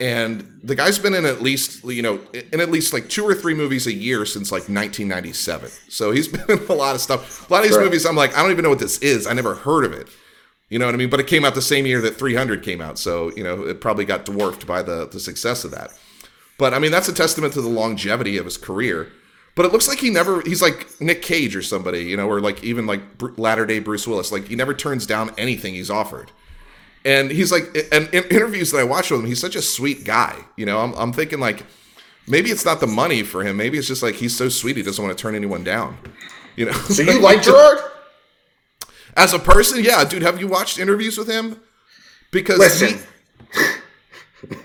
and 0.00 0.60
the 0.62 0.74
guy's 0.74 0.98
been 0.98 1.14
in 1.14 1.24
at 1.24 1.40
least, 1.40 1.84
you 1.84 2.02
know, 2.02 2.20
in 2.52 2.60
at 2.60 2.70
least 2.70 2.92
like 2.92 3.08
two 3.08 3.24
or 3.24 3.34
three 3.34 3.54
movies 3.54 3.86
a 3.86 3.92
year 3.92 4.26
since 4.26 4.50
like 4.52 4.62
1997. 4.62 5.70
So 5.88 6.10
he's 6.10 6.28
been 6.34 6.44
in 6.50 6.66
a 6.68 6.72
lot 6.74 6.94
of 6.94 7.00
stuff. 7.00 7.48
A 7.48 7.52
lot 7.52 7.60
of 7.60 7.68
these 7.68 7.76
Right. 7.76 7.84
movies, 7.84 8.04
I'm 8.04 8.16
like, 8.16 8.36
I 8.36 8.42
don't 8.42 8.50
even 8.50 8.64
know 8.64 8.70
what 8.70 8.80
this 8.80 8.98
is. 8.98 9.26
I 9.26 9.32
never 9.32 9.54
heard 9.54 9.84
of 9.84 9.92
it. 9.92 10.08
You 10.68 10.78
know 10.78 10.86
what 10.86 10.94
I 10.94 10.98
mean? 10.98 11.10
But 11.10 11.20
it 11.20 11.26
came 11.26 11.44
out 11.44 11.54
the 11.54 11.62
same 11.62 11.86
year 11.86 12.00
that 12.00 12.16
300 12.16 12.62
came 12.62 12.80
out, 12.80 12.98
so 12.98 13.30
you 13.36 13.44
know 13.44 13.62
it 13.64 13.80
probably 13.80 14.04
got 14.04 14.24
dwarfed 14.24 14.66
by 14.66 14.82
the 14.82 15.06
the 15.06 15.20
success 15.20 15.62
of 15.62 15.70
that. 15.70 15.92
But 16.58 16.74
I 16.74 16.78
mean, 16.78 16.90
that's 16.90 17.08
a 17.08 17.12
testament 17.12 17.52
to 17.54 17.60
the 17.62 17.68
longevity 17.68 18.36
of 18.38 18.44
his 18.44 18.56
career. 18.56 19.12
But 19.56 19.66
it 19.66 19.72
looks 19.72 19.86
like 19.86 19.98
he 20.00 20.10
never, 20.10 20.40
he's 20.40 20.60
like 20.60 21.00
Nick 21.00 21.22
Cage 21.22 21.54
or 21.54 21.62
somebody, 21.62 22.00
you 22.00 22.16
know, 22.16 22.28
or 22.28 22.40
like 22.40 22.64
even 22.64 22.86
like 22.86 23.02
latter 23.38 23.64
day 23.66 23.78
Bruce 23.78 24.04
Willis. 24.06 24.32
Like 24.32 24.48
he 24.48 24.56
never 24.56 24.74
turns 24.74 25.06
down 25.06 25.32
anything 25.38 25.74
he's 25.74 25.90
offered. 25.90 26.32
And 27.04 27.30
he's 27.30 27.52
like, 27.52 27.64
and 27.92 28.08
in 28.14 28.24
interviews 28.24 28.70
that 28.70 28.78
I 28.78 28.84
watch 28.84 29.10
with 29.10 29.20
him, 29.20 29.26
he's 29.26 29.40
such 29.40 29.56
a 29.56 29.62
sweet 29.62 30.04
guy. 30.04 30.36
You 30.56 30.64
know, 30.66 30.80
I'm, 30.80 30.94
I'm 30.94 31.12
thinking 31.12 31.38
like, 31.38 31.64
maybe 32.26 32.50
it's 32.50 32.64
not 32.64 32.80
the 32.80 32.86
money 32.86 33.22
for 33.22 33.42
him. 33.44 33.56
Maybe 33.58 33.76
it's 33.76 33.86
just 33.88 34.02
like 34.02 34.14
he's 34.14 34.34
so 34.34 34.48
sweet 34.48 34.76
he 34.78 34.82
doesn't 34.82 35.04
want 35.04 35.16
to 35.16 35.20
turn 35.20 35.34
anyone 35.34 35.64
down. 35.64 35.98
You 36.56 36.66
know, 36.66 36.72
So 36.72 37.02
you 37.02 37.18
like 37.20 37.42
Gerard? 37.42 37.78
as 39.16 39.34
a 39.34 39.40
person, 39.40 39.82
yeah, 39.82 40.04
dude. 40.04 40.22
Have 40.22 40.38
you 40.40 40.46
watched 40.46 40.78
interviews 40.78 41.18
with 41.18 41.28
him? 41.28 41.60
Because 42.30 42.60
Listen. 42.60 43.00
he- 43.52 44.58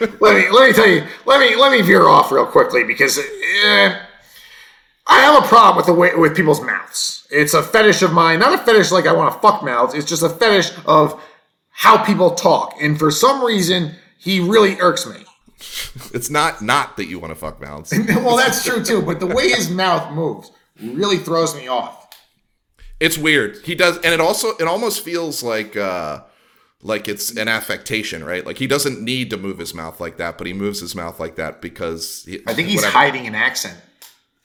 let 0.20 0.34
me 0.34 0.50
let 0.50 0.66
me 0.68 0.72
tell 0.72 0.88
you. 0.88 1.04
Let 1.24 1.38
me 1.38 1.54
let 1.54 1.70
me 1.70 1.80
veer 1.82 2.08
off 2.08 2.32
real 2.32 2.44
quickly 2.46 2.82
because 2.82 3.18
eh, 3.18 4.00
I 5.06 5.20
have 5.20 5.44
a 5.44 5.46
problem 5.46 5.76
with 5.76 5.86
the 5.86 5.92
way 5.94 6.12
with 6.16 6.34
people's 6.34 6.60
mouths. 6.60 7.26
It's 7.30 7.54
a 7.54 7.62
fetish 7.62 8.02
of 8.02 8.12
mine. 8.12 8.40
Not 8.40 8.52
a 8.54 8.58
fetish 8.58 8.90
like 8.90 9.06
I 9.06 9.12
want 9.12 9.32
to 9.32 9.38
fuck 9.40 9.62
mouths. 9.62 9.94
It's 9.94 10.08
just 10.08 10.24
a 10.24 10.28
fetish 10.28 10.72
of 10.86 11.22
how 11.72 12.04
people 12.04 12.34
talk. 12.34 12.74
And 12.80 12.98
for 12.98 13.10
some 13.10 13.44
reason, 13.44 13.96
he 14.18 14.40
really 14.40 14.78
irks 14.80 15.06
me. 15.06 15.24
it's 16.14 16.30
not 16.30 16.62
not 16.62 16.96
that 16.96 17.06
you 17.06 17.18
want 17.18 17.32
to 17.32 17.34
fuck 17.34 17.60
mouths. 17.60 17.92
well, 18.08 18.36
that's 18.36 18.64
true 18.64 18.84
too. 18.84 19.02
But 19.02 19.20
the 19.20 19.26
way 19.26 19.48
his 19.48 19.70
mouth 19.70 20.12
moves 20.12 20.50
really 20.80 21.18
throws 21.18 21.54
me 21.56 21.68
off. 21.68 22.08
It's 23.00 23.18
weird. 23.18 23.58
He 23.64 23.74
does, 23.74 23.96
and 23.96 24.14
it 24.14 24.20
also 24.20 24.50
it 24.56 24.68
almost 24.68 25.04
feels 25.04 25.42
like 25.42 25.76
uh 25.76 26.22
like 26.82 27.08
it's 27.08 27.36
an 27.36 27.48
affectation, 27.48 28.24
right? 28.24 28.44
Like 28.44 28.58
he 28.58 28.66
doesn't 28.66 29.00
need 29.00 29.30
to 29.30 29.36
move 29.36 29.58
his 29.58 29.72
mouth 29.72 30.00
like 30.00 30.18
that, 30.18 30.36
but 30.36 30.46
he 30.46 30.52
moves 30.52 30.80
his 30.80 30.94
mouth 30.94 31.20
like 31.20 31.36
that 31.36 31.60
because 31.60 32.24
he, 32.26 32.40
I 32.46 32.54
think 32.54 32.68
he's 32.68 32.78
whatever. 32.78 32.98
hiding 32.98 33.26
an 33.26 33.34
accent. 33.34 33.78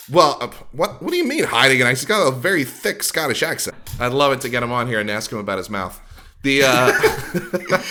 Well, 0.09 0.37
uh, 0.39 0.47
what 0.71 1.01
what 1.01 1.11
do 1.11 1.17
you 1.17 1.27
mean 1.27 1.43
hiding 1.43 1.81
an 1.81 1.87
accent? 1.87 1.99
He's 1.99 2.05
got 2.05 2.27
a 2.27 2.31
very 2.31 2.63
thick 2.63 3.03
Scottish 3.03 3.43
accent. 3.43 3.75
I'd 3.99 4.13
love 4.13 4.31
it 4.33 4.41
to 4.41 4.49
get 4.49 4.63
him 4.63 4.71
on 4.71 4.87
here 4.87 4.99
and 4.99 5.09
ask 5.09 5.31
him 5.31 5.39
about 5.39 5.57
his 5.57 5.69
mouth. 5.69 5.99
The 6.47 6.63
uh, 6.63 7.81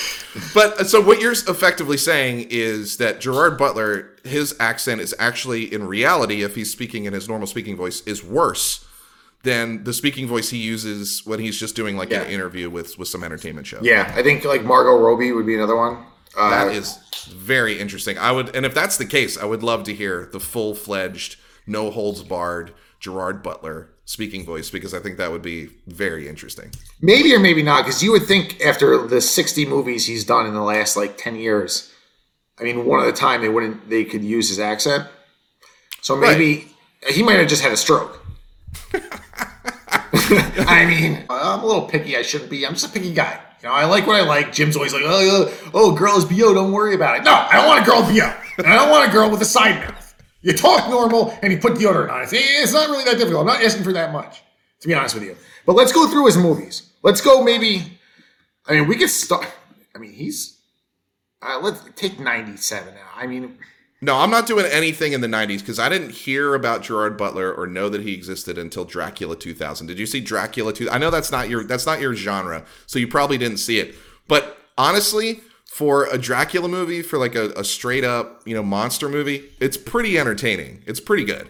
but 0.54 0.80
uh, 0.80 0.84
so 0.84 0.98
what 1.02 1.20
you're 1.20 1.32
effectively 1.32 1.98
saying 1.98 2.46
is 2.48 2.96
that 2.96 3.20
Gerard 3.20 3.58
Butler, 3.58 4.16
his 4.24 4.56
accent 4.58 5.02
is 5.02 5.14
actually 5.18 5.70
in 5.72 5.86
reality, 5.86 6.42
if 6.42 6.54
he's 6.54 6.70
speaking 6.70 7.04
in 7.04 7.12
his 7.12 7.28
normal 7.28 7.46
speaking 7.46 7.76
voice, 7.76 8.00
is 8.06 8.24
worse 8.24 8.82
than 9.42 9.84
the 9.84 9.92
speaking 9.92 10.26
voice 10.26 10.48
he 10.48 10.56
uses 10.56 11.20
when 11.26 11.38
he's 11.38 11.60
just 11.60 11.76
doing 11.76 11.98
like 11.98 12.08
Yeah. 12.08 12.22
an 12.22 12.30
interview 12.30 12.70
with 12.70 12.98
with 12.98 13.08
some 13.08 13.22
entertainment 13.22 13.66
show. 13.66 13.78
Yeah, 13.82 14.10
I 14.16 14.22
think 14.22 14.42
like 14.46 14.64
Margot 14.64 14.96
Robbie 14.98 15.32
would 15.32 15.44
be 15.46 15.54
another 15.54 15.76
one. 15.76 15.98
Uh, 16.34 16.48
That 16.48 16.74
is 16.74 16.98
very 17.28 17.78
interesting. 17.78 18.16
I 18.16 18.32
would, 18.32 18.56
and 18.56 18.64
if 18.64 18.72
that's 18.74 18.96
the 18.96 19.04
case, 19.06 19.36
I 19.36 19.44
would 19.44 19.62
love 19.62 19.84
to 19.84 19.94
hear 19.94 20.30
the 20.32 20.40
full 20.40 20.74
fledged, 20.74 21.36
no 21.66 21.90
holds 21.90 22.22
barred 22.22 22.72
Gerard 23.00 23.42
Butler 23.42 23.90
speaking 24.06 24.44
voice 24.44 24.70
because 24.70 24.94
I 24.94 25.00
think 25.00 25.18
that 25.18 25.30
would 25.30 25.42
be 25.42 25.68
very 25.86 26.28
interesting. 26.28 26.70
Maybe 27.02 27.34
or 27.34 27.40
maybe 27.40 27.62
not, 27.62 27.84
because 27.84 28.02
you 28.02 28.12
would 28.12 28.22
think 28.22 28.60
after 28.64 29.06
the 29.06 29.20
60 29.20 29.66
movies 29.66 30.06
he's 30.06 30.24
done 30.24 30.46
in 30.46 30.54
the 30.54 30.62
last 30.62 30.96
like 30.96 31.18
10 31.18 31.36
years, 31.36 31.92
I 32.58 32.62
mean, 32.62 32.86
one 32.86 33.02
at 33.02 33.08
a 33.08 33.12
time 33.12 33.42
they 33.42 33.48
wouldn't, 33.48 33.90
they 33.90 34.04
could 34.04 34.24
use 34.24 34.48
his 34.48 34.58
accent. 34.58 35.06
So 36.00 36.16
maybe 36.16 36.68
he 37.08 37.22
might 37.22 37.34
have 37.34 37.48
just 37.48 37.62
had 37.62 37.72
a 37.72 37.76
stroke. 37.76 38.24
I 40.12 40.86
mean, 40.86 41.24
I'm 41.28 41.60
a 41.60 41.66
little 41.66 41.86
picky. 41.86 42.16
I 42.16 42.22
shouldn't 42.22 42.48
be. 42.48 42.64
I'm 42.64 42.74
just 42.74 42.86
a 42.86 42.88
picky 42.90 43.12
guy. 43.12 43.40
You 43.62 43.68
know, 43.68 43.74
I 43.74 43.84
like 43.86 44.06
what 44.06 44.16
I 44.16 44.24
like. 44.24 44.52
Jim's 44.52 44.76
always 44.76 44.92
like, 44.92 45.02
oh, 45.04 45.08
oh, 45.52 45.70
oh 45.74 45.96
girl 45.96 46.16
is 46.16 46.24
BO. 46.24 46.54
Don't 46.54 46.72
worry 46.72 46.94
about 46.94 47.18
it. 47.18 47.24
No, 47.24 47.32
I 47.32 47.54
don't 47.54 47.66
want 47.66 47.82
a 47.82 47.84
girl 47.84 48.02
BO. 48.02 48.32
And 48.58 48.66
I 48.66 48.76
don't 48.76 48.90
want 48.90 49.08
a 49.08 49.12
girl 49.12 49.30
with 49.30 49.40
a 49.42 49.46
side 49.46 49.80
mouth. 49.80 49.95
You 50.46 50.52
talk 50.52 50.88
normal 50.88 51.36
and 51.42 51.52
you 51.52 51.58
put 51.58 51.72
deodorant 51.72 52.08
on. 52.08 52.22
It's, 52.22 52.32
it's 52.32 52.72
not 52.72 52.88
really 52.88 53.02
that 53.02 53.18
difficult. 53.18 53.40
I'm 53.40 53.46
not 53.48 53.64
asking 53.64 53.82
for 53.82 53.92
that 53.94 54.12
much, 54.12 54.44
to 54.78 54.86
be 54.86 54.94
honest 54.94 55.16
with 55.16 55.24
you. 55.24 55.36
But 55.66 55.74
let's 55.74 55.90
go 55.90 56.08
through 56.08 56.26
his 56.26 56.36
movies. 56.36 56.88
Let's 57.02 57.20
go 57.20 57.42
maybe. 57.42 57.98
I 58.64 58.74
mean, 58.74 58.86
we 58.86 58.94
could 58.94 59.10
start. 59.10 59.44
I 59.92 59.98
mean, 59.98 60.12
he's. 60.12 60.56
Uh, 61.42 61.58
let's 61.60 61.82
take 61.96 62.20
97 62.20 62.94
now. 62.94 63.00
I 63.16 63.26
mean, 63.26 63.58
No, 64.00 64.14
I'm 64.14 64.30
not 64.30 64.46
doing 64.46 64.66
anything 64.66 65.14
in 65.14 65.20
the 65.20 65.26
90s 65.26 65.58
because 65.58 65.80
I 65.80 65.88
didn't 65.88 66.10
hear 66.10 66.54
about 66.54 66.82
Gerard 66.82 67.18
Butler 67.18 67.52
or 67.52 67.66
know 67.66 67.88
that 67.88 68.02
he 68.02 68.14
existed 68.14 68.56
until 68.56 68.84
Dracula 68.84 69.34
2000. 69.34 69.88
Did 69.88 69.98
you 69.98 70.06
see 70.06 70.20
Dracula 70.20 70.72
2? 70.72 70.88
I 70.90 70.98
know 70.98 71.10
that's 71.10 71.32
not 71.32 71.48
your 71.48 71.64
that's 71.64 71.86
not 71.86 72.00
your 72.00 72.14
genre, 72.14 72.64
so 72.86 73.00
you 73.00 73.08
probably 73.08 73.36
didn't 73.36 73.58
see 73.58 73.80
it. 73.80 73.96
But 74.28 74.56
honestly, 74.78 75.40
for 75.66 76.06
a 76.06 76.16
Dracula 76.16 76.68
movie, 76.68 77.02
for 77.02 77.18
like 77.18 77.34
a, 77.34 77.50
a 77.50 77.64
straight 77.64 78.04
up, 78.04 78.42
you 78.46 78.54
know, 78.54 78.62
monster 78.62 79.08
movie, 79.08 79.50
it's 79.60 79.76
pretty 79.76 80.18
entertaining. 80.18 80.82
It's 80.86 81.00
pretty 81.00 81.24
good. 81.24 81.48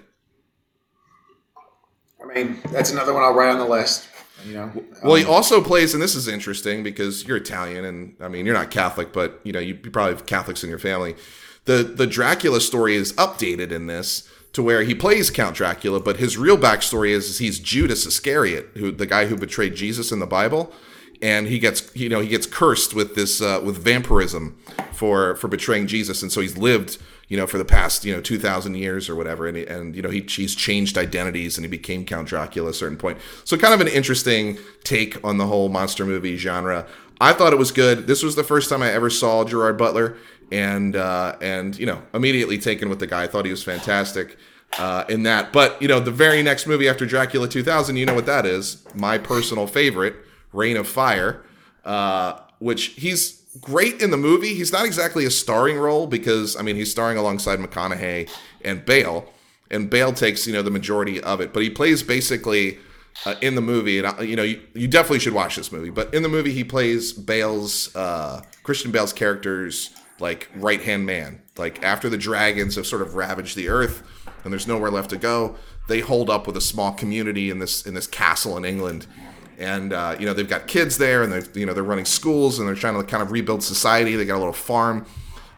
I 2.22 2.34
mean, 2.34 2.58
that's 2.72 2.90
another 2.90 3.14
one 3.14 3.22
I'll 3.22 3.34
write 3.34 3.50
on 3.50 3.58
the 3.58 3.66
list. 3.66 4.08
You 4.44 4.54
know, 4.54 4.72
Well, 5.02 5.14
he 5.14 5.24
um, 5.24 5.30
also 5.30 5.62
plays, 5.62 5.94
and 5.94 6.02
this 6.02 6.14
is 6.14 6.28
interesting 6.28 6.82
because 6.82 7.24
you're 7.24 7.36
Italian, 7.36 7.84
and 7.84 8.16
I 8.20 8.28
mean 8.28 8.46
you're 8.46 8.54
not 8.54 8.70
Catholic, 8.70 9.12
but 9.12 9.40
you 9.44 9.52
know 9.52 9.58
you, 9.58 9.78
you 9.82 9.90
probably 9.90 10.14
have 10.14 10.26
Catholics 10.26 10.62
in 10.62 10.70
your 10.70 10.78
family. 10.78 11.16
The 11.64 11.82
the 11.82 12.06
Dracula 12.06 12.60
story 12.60 12.96
is 12.96 13.12
updated 13.14 13.72
in 13.72 13.86
this 13.86 14.28
to 14.52 14.62
where 14.62 14.82
he 14.82 14.94
plays 14.94 15.30
Count 15.30 15.56
Dracula, 15.56 16.00
but 16.00 16.18
his 16.18 16.38
real 16.38 16.56
backstory 16.56 17.10
is, 17.10 17.28
is 17.28 17.38
he's 17.38 17.58
Judas 17.58 18.06
Iscariot, 18.06 18.70
who 18.74 18.92
the 18.92 19.06
guy 19.06 19.26
who 19.26 19.36
betrayed 19.36 19.74
Jesus 19.74 20.12
in 20.12 20.18
the 20.18 20.26
Bible, 20.26 20.72
and 21.22 21.46
he 21.46 21.58
gets 21.58 21.94
you 21.94 22.08
know 22.08 22.20
he 22.20 22.28
gets 22.28 22.46
cursed 22.46 22.94
with 22.94 23.14
this 23.14 23.40
uh, 23.40 23.60
with 23.64 23.78
vampirism 23.78 24.58
for 24.92 25.36
for 25.36 25.48
betraying 25.48 25.86
Jesus, 25.86 26.22
and 26.22 26.30
so 26.30 26.40
he's 26.40 26.56
lived 26.56 26.98
you 27.28 27.36
know 27.36 27.46
for 27.46 27.58
the 27.58 27.64
past 27.64 28.04
you 28.04 28.14
know 28.14 28.20
two 28.20 28.38
thousand 28.38 28.76
years 28.76 29.08
or 29.08 29.16
whatever, 29.16 29.46
and 29.46 29.56
he, 29.56 29.66
and 29.66 29.96
you 29.96 30.02
know 30.02 30.10
he 30.10 30.20
he's 30.20 30.54
changed 30.54 30.96
identities 30.96 31.56
and 31.56 31.64
he 31.64 31.68
became 31.68 32.04
Count 32.04 32.28
Dracula 32.28 32.68
at 32.68 32.74
a 32.74 32.78
certain 32.78 32.98
point. 32.98 33.18
So 33.44 33.56
kind 33.56 33.74
of 33.74 33.80
an 33.80 33.88
interesting 33.88 34.58
take 34.84 35.22
on 35.24 35.38
the 35.38 35.46
whole 35.46 35.68
monster 35.68 36.04
movie 36.04 36.36
genre. 36.36 36.86
I 37.20 37.32
thought 37.32 37.52
it 37.52 37.58
was 37.58 37.72
good. 37.72 38.06
This 38.06 38.22
was 38.22 38.36
the 38.36 38.44
first 38.44 38.68
time 38.68 38.82
I 38.82 38.90
ever 38.92 39.08
saw 39.08 39.44
Gerard 39.44 39.78
Butler, 39.78 40.16
and 40.52 40.96
uh, 40.96 41.36
and 41.40 41.78
you 41.78 41.86
know 41.86 42.02
immediately 42.14 42.58
taken 42.58 42.88
with 42.88 42.98
the 42.98 43.06
guy. 43.06 43.24
I 43.24 43.26
thought 43.26 43.44
he 43.44 43.50
was 43.50 43.62
fantastic. 43.62 44.36
Uh, 44.78 45.04
in 45.08 45.22
that, 45.22 45.52
but 45.52 45.80
you 45.80 45.86
know, 45.86 46.00
the 46.00 46.10
very 46.10 46.42
next 46.42 46.66
movie 46.66 46.88
after 46.88 47.06
Dracula 47.06 47.48
2000, 47.48 47.96
you 47.96 48.04
know 48.04 48.14
what 48.14 48.26
that 48.26 48.44
is? 48.44 48.84
My 48.94 49.16
personal 49.16 49.66
favorite, 49.66 50.16
Reign 50.56 50.76
of 50.76 50.88
Fire, 50.88 51.42
uh, 51.84 52.40
which 52.58 52.86
he's 52.96 53.42
great 53.60 54.00
in 54.02 54.10
the 54.10 54.16
movie. 54.16 54.54
He's 54.54 54.72
not 54.72 54.84
exactly 54.84 55.24
a 55.24 55.30
starring 55.30 55.78
role 55.78 56.06
because 56.06 56.56
I 56.56 56.62
mean 56.62 56.76
he's 56.76 56.90
starring 56.90 57.18
alongside 57.18 57.58
McConaughey 57.58 58.30
and 58.64 58.84
Bale, 58.84 59.32
and 59.70 59.88
Bale 59.88 60.12
takes 60.12 60.46
you 60.46 60.52
know 60.52 60.62
the 60.62 60.70
majority 60.70 61.20
of 61.20 61.40
it. 61.40 61.52
But 61.52 61.62
he 61.62 61.70
plays 61.70 62.02
basically 62.02 62.78
uh, 63.24 63.34
in 63.40 63.54
the 63.54 63.60
movie, 63.60 63.98
and 63.98 64.28
you 64.28 64.36
know 64.36 64.42
you, 64.42 64.60
you 64.74 64.88
definitely 64.88 65.20
should 65.20 65.34
watch 65.34 65.56
this 65.56 65.72
movie. 65.72 65.90
But 65.90 66.12
in 66.14 66.22
the 66.22 66.28
movie, 66.28 66.52
he 66.52 66.64
plays 66.64 67.12
Bale's 67.12 67.94
uh, 67.94 68.42
Christian 68.62 68.90
Bale's 68.90 69.12
character's 69.12 69.90
like 70.18 70.48
right 70.56 70.82
hand 70.82 71.06
man. 71.06 71.40
Like 71.56 71.82
after 71.82 72.08
the 72.08 72.18
dragons 72.18 72.76
have 72.76 72.86
sort 72.86 73.02
of 73.02 73.14
ravaged 73.14 73.56
the 73.56 73.68
earth 73.68 74.02
and 74.44 74.52
there's 74.52 74.66
nowhere 74.66 74.90
left 74.90 75.10
to 75.10 75.16
go, 75.16 75.56
they 75.88 76.00
hold 76.00 76.30
up 76.30 76.46
with 76.46 76.56
a 76.56 76.60
small 76.60 76.92
community 76.92 77.50
in 77.50 77.58
this 77.58 77.86
in 77.86 77.94
this 77.94 78.06
castle 78.06 78.56
in 78.56 78.64
England. 78.64 79.06
And 79.58 79.92
uh, 79.92 80.16
you 80.18 80.26
know 80.26 80.34
they've 80.34 80.48
got 80.48 80.66
kids 80.66 80.98
there, 80.98 81.22
and 81.22 81.32
they 81.32 81.60
you 81.60 81.66
know 81.66 81.72
they're 81.72 81.82
running 81.82 82.04
schools, 82.04 82.58
and 82.58 82.68
they're 82.68 82.74
trying 82.74 82.94
to 82.94 83.04
kind 83.04 83.22
of 83.22 83.32
rebuild 83.32 83.62
society. 83.62 84.16
They 84.16 84.24
got 84.24 84.36
a 84.36 84.38
little 84.38 84.52
farm, 84.52 85.06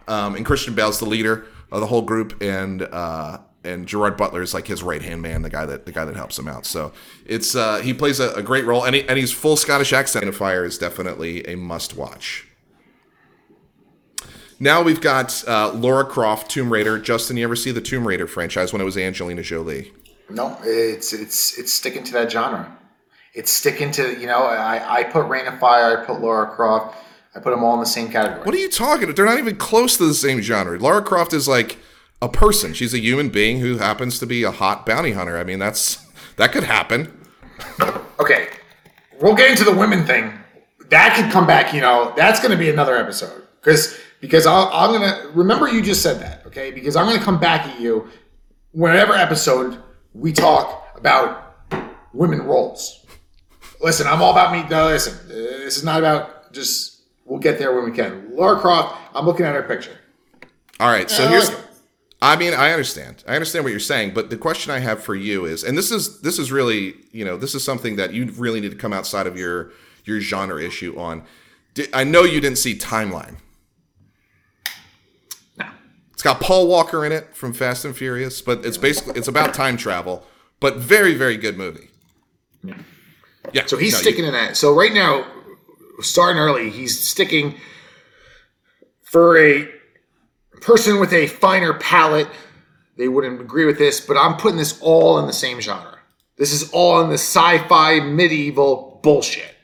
um, 0.07 0.37
and 0.37 0.47
Christian 0.47 0.75
Bale's 0.75 0.99
the 1.01 1.07
leader 1.07 1.47
of 1.73 1.81
the 1.81 1.87
whole 1.87 2.03
group, 2.03 2.41
and 2.41 2.83
uh, 2.83 3.39
and 3.65 3.87
Gerard 3.87 4.17
Butler 4.17 4.43
is 4.43 4.55
like 4.55 4.67
his 4.67 4.83
right 4.83 5.03
hand 5.03 5.23
man, 5.23 5.43
the 5.43 5.51
guy 5.51 5.67
that 5.67 5.87
the 5.87 5.93
guy 5.93 6.05
that 6.05 6.17
helps 6.17 6.39
him 6.39 6.49
out. 6.49 6.65
So 6.65 6.93
it's 7.27 7.55
uh, 7.55 7.79
he 7.79 7.93
plays 7.93 8.21
a, 8.21 8.33
a 8.35 8.43
great 8.43 8.65
role, 8.65 8.85
and, 8.85 8.95
he, 8.95 9.09
and 9.09 9.19
he's 9.19 9.33
full 9.33 9.57
Scottish 9.57 9.93
accent. 9.93 10.25
And 10.25 10.35
Fire 10.35 10.65
is 10.65 10.79
definitely 10.79 11.47
a 11.47 11.57
must 11.57 11.97
watch. 11.97 12.47
Now 14.61 14.83
we've 14.83 15.01
got 15.01 15.47
uh, 15.47 15.73
Laura 15.73 16.05
Croft, 16.05 16.51
Tomb 16.51 16.73
Raider. 16.73 16.99
Justin, 16.99 17.37
you 17.37 17.45
ever 17.45 17.55
see 17.55 17.71
the 17.71 17.81
Tomb 17.81 18.07
Raider 18.07 18.27
franchise 18.27 18.73
when 18.73 18.83
it 18.83 18.85
was 18.85 18.97
Angelina 18.97 19.43
Jolie? 19.43 19.93
No, 20.31 20.59
it's 20.63 21.13
it's 21.13 21.59
it's 21.59 21.73
sticking 21.73 22.05
to 22.05 22.13
that 22.15 22.31
genre. 22.31 22.77
It's 23.39 23.53
sticking 23.53 23.93
to 23.93 24.19
you 24.19 24.27
know 24.27 24.41
I 24.43 24.99
I 24.99 25.05
put 25.05 25.29
Reign 25.29 25.47
of 25.47 25.61
Fire, 25.61 26.03
I 26.03 26.05
put 26.05 26.21
Laura 26.21 26.51
Croft, 26.51 26.97
I 27.37 27.39
put 27.39 27.51
them 27.51 27.63
all 27.63 27.75
in 27.75 27.81
the 27.81 27.87
same 27.87 28.11
category. 28.11 28.45
What 28.45 28.53
are 28.53 28.59
you 28.59 28.69
talking 28.69 29.05
about? 29.05 29.15
They're 29.15 29.25
not 29.25 29.39
even 29.39 29.55
close 29.55 29.97
to 29.99 30.07
the 30.07 30.15
same 30.15 30.41
genre. 30.41 30.77
Laura 30.77 31.03
Croft 31.03 31.33
is 31.33 31.47
like 31.47 31.79
a 32.21 32.29
person. 32.29 32.75
She's 32.75 32.93
a 32.95 32.99
human 32.99 33.29
being 33.29 33.61
who 33.61 33.79
happens 33.79 34.19
to 34.19 34.27
be 34.27 34.43
a 34.43 34.51
hot 34.51 34.85
bounty 34.85 35.13
hunter. 35.13 35.39
I 35.39 35.45
mean, 35.45 35.61
that's 35.61 36.05
that 36.35 36.51
could 36.51 36.65
happen. 36.65 37.17
Okay, 38.19 38.49
we'll 39.21 39.37
get 39.37 39.53
into 39.53 39.63
the 39.63 39.75
women 39.75 40.05
thing. 40.05 40.33
That 40.91 41.15
could 41.15 41.31
come 41.31 41.47
back. 41.47 41.73
You 41.73 41.81
know, 41.81 42.13
that's 42.17 42.41
going 42.41 42.51
to 42.51 42.57
be 42.57 42.71
another 42.71 42.97
episode 42.97 43.47
because 43.61 43.97
because 44.21 44.47
I'll, 44.47 44.69
I'm 44.73 44.93
gonna 44.93 45.31
remember 45.33 45.69
you 45.69 45.81
just 45.81 46.03
said 46.03 46.21
that. 46.23 46.45
Okay, 46.47 46.73
because 46.73 46.97
I'm 46.97 47.07
going 47.07 47.19
to 47.19 47.25
come 47.25 47.39
back 47.39 47.67
at 47.67 47.81
you 47.81 48.09
whenever 48.73 49.15
episode 49.15 49.81
we 50.13 50.33
talk 50.33 50.97
about 50.97 51.55
women 52.13 52.43
roles. 52.43 53.05
Listen, 53.81 54.07
I'm 54.07 54.21
all 54.21 54.33
about 54.33 54.53
me. 54.53 54.69
No, 54.69 54.87
listen, 54.87 55.29
this 55.29 55.77
is 55.77 55.85
not 55.85 55.99
about 55.99 56.53
just. 56.53 56.97
We'll 57.25 57.39
get 57.39 57.59
there 57.59 57.75
when 57.75 57.85
we 57.85 57.93
can. 57.95 58.35
Laura 58.35 58.59
Croft. 58.59 58.97
I'm 59.15 59.27
looking 59.27 59.45
at 59.45 59.55
her 59.55 59.63
picture. 59.63 59.97
All 60.81 60.91
right, 60.91 61.11
so 61.11 61.25
I 61.25 61.29
here's. 61.29 61.51
like. 61.51 61.59
I 62.21 62.37
mean, 62.37 62.53
I 62.53 62.73
understand. 62.73 63.23
I 63.29 63.35
understand 63.35 63.65
what 63.65 63.71
you're 63.71 63.79
saying, 63.79 64.13
but 64.13 64.29
the 64.31 64.37
question 64.37 64.73
I 64.73 64.81
have 64.81 65.03
for 65.03 65.15
you 65.15 65.45
is, 65.45 65.63
and 65.63 65.79
this 65.79 65.93
is 65.93 66.21
this 66.23 66.39
is 66.39 66.51
really, 66.51 66.95
you 67.13 67.25
know, 67.25 67.37
this 67.37 67.55
is 67.55 67.63
something 67.63 67.97
that 67.97 68.13
you 68.13 68.27
really 68.37 68.61
need 68.61 68.73
to 68.73 68.77
come 68.77 68.93
outside 68.93 69.27
of 69.27 69.37
your 69.37 69.73
your 70.05 70.21
genre 70.21 70.61
issue 70.61 70.99
on. 70.99 71.23
I 71.93 72.03
know 72.03 72.25
you 72.25 72.41
didn't 72.41 72.59
see 72.59 72.75
Timeline. 72.75 73.37
No. 75.57 75.67
It's 76.13 76.23
got 76.23 76.41
Paul 76.41 76.67
Walker 76.67 77.05
in 77.05 77.13
it 77.13 77.37
from 77.37 77.53
Fast 77.53 77.85
and 77.85 77.97
Furious, 77.97 78.43
but 78.43 78.67
it's 78.67 78.79
basically 78.79 79.17
it's 79.17 79.29
about 79.29 79.55
time 79.55 79.77
travel, 79.77 80.25
but 80.59 80.77
very 80.77 81.15
very 81.15 81.37
good 81.37 81.57
movie. 81.57 81.91
Yeah. 82.65 82.79
So 83.67 83.77
he's 83.77 83.93
no, 83.93 83.99
you- 83.99 84.03
sticking 84.03 84.25
in 84.25 84.33
that. 84.33 84.57
So 84.57 84.75
right 84.75 84.93
now, 84.93 85.27
starting 86.01 86.39
early, 86.41 86.71
he's 86.71 86.99
sticking 86.99 87.55
for 89.03 89.39
a 89.39 89.69
person 90.61 91.01
with 91.01 91.13
a 91.13 91.27
finer 91.27 91.75
palate. 91.75 92.29
They 92.97 93.09
wouldn't 93.09 93.41
agree 93.41 93.65
with 93.65 93.79
this, 93.79 94.01
but 94.01 94.17
I'm 94.17 94.37
putting 94.37 94.59
this 94.59 94.81
all 94.81 95.19
in 95.19 95.27
the 95.27 95.33
same 95.33 95.61
genre. 95.61 95.99
This 96.37 96.53
is 96.53 96.71
all 96.73 97.01
in 97.03 97.09
the 97.09 97.15
sci-fi 97.15 98.01
medieval 98.01 99.01
bullshit. 99.03 99.55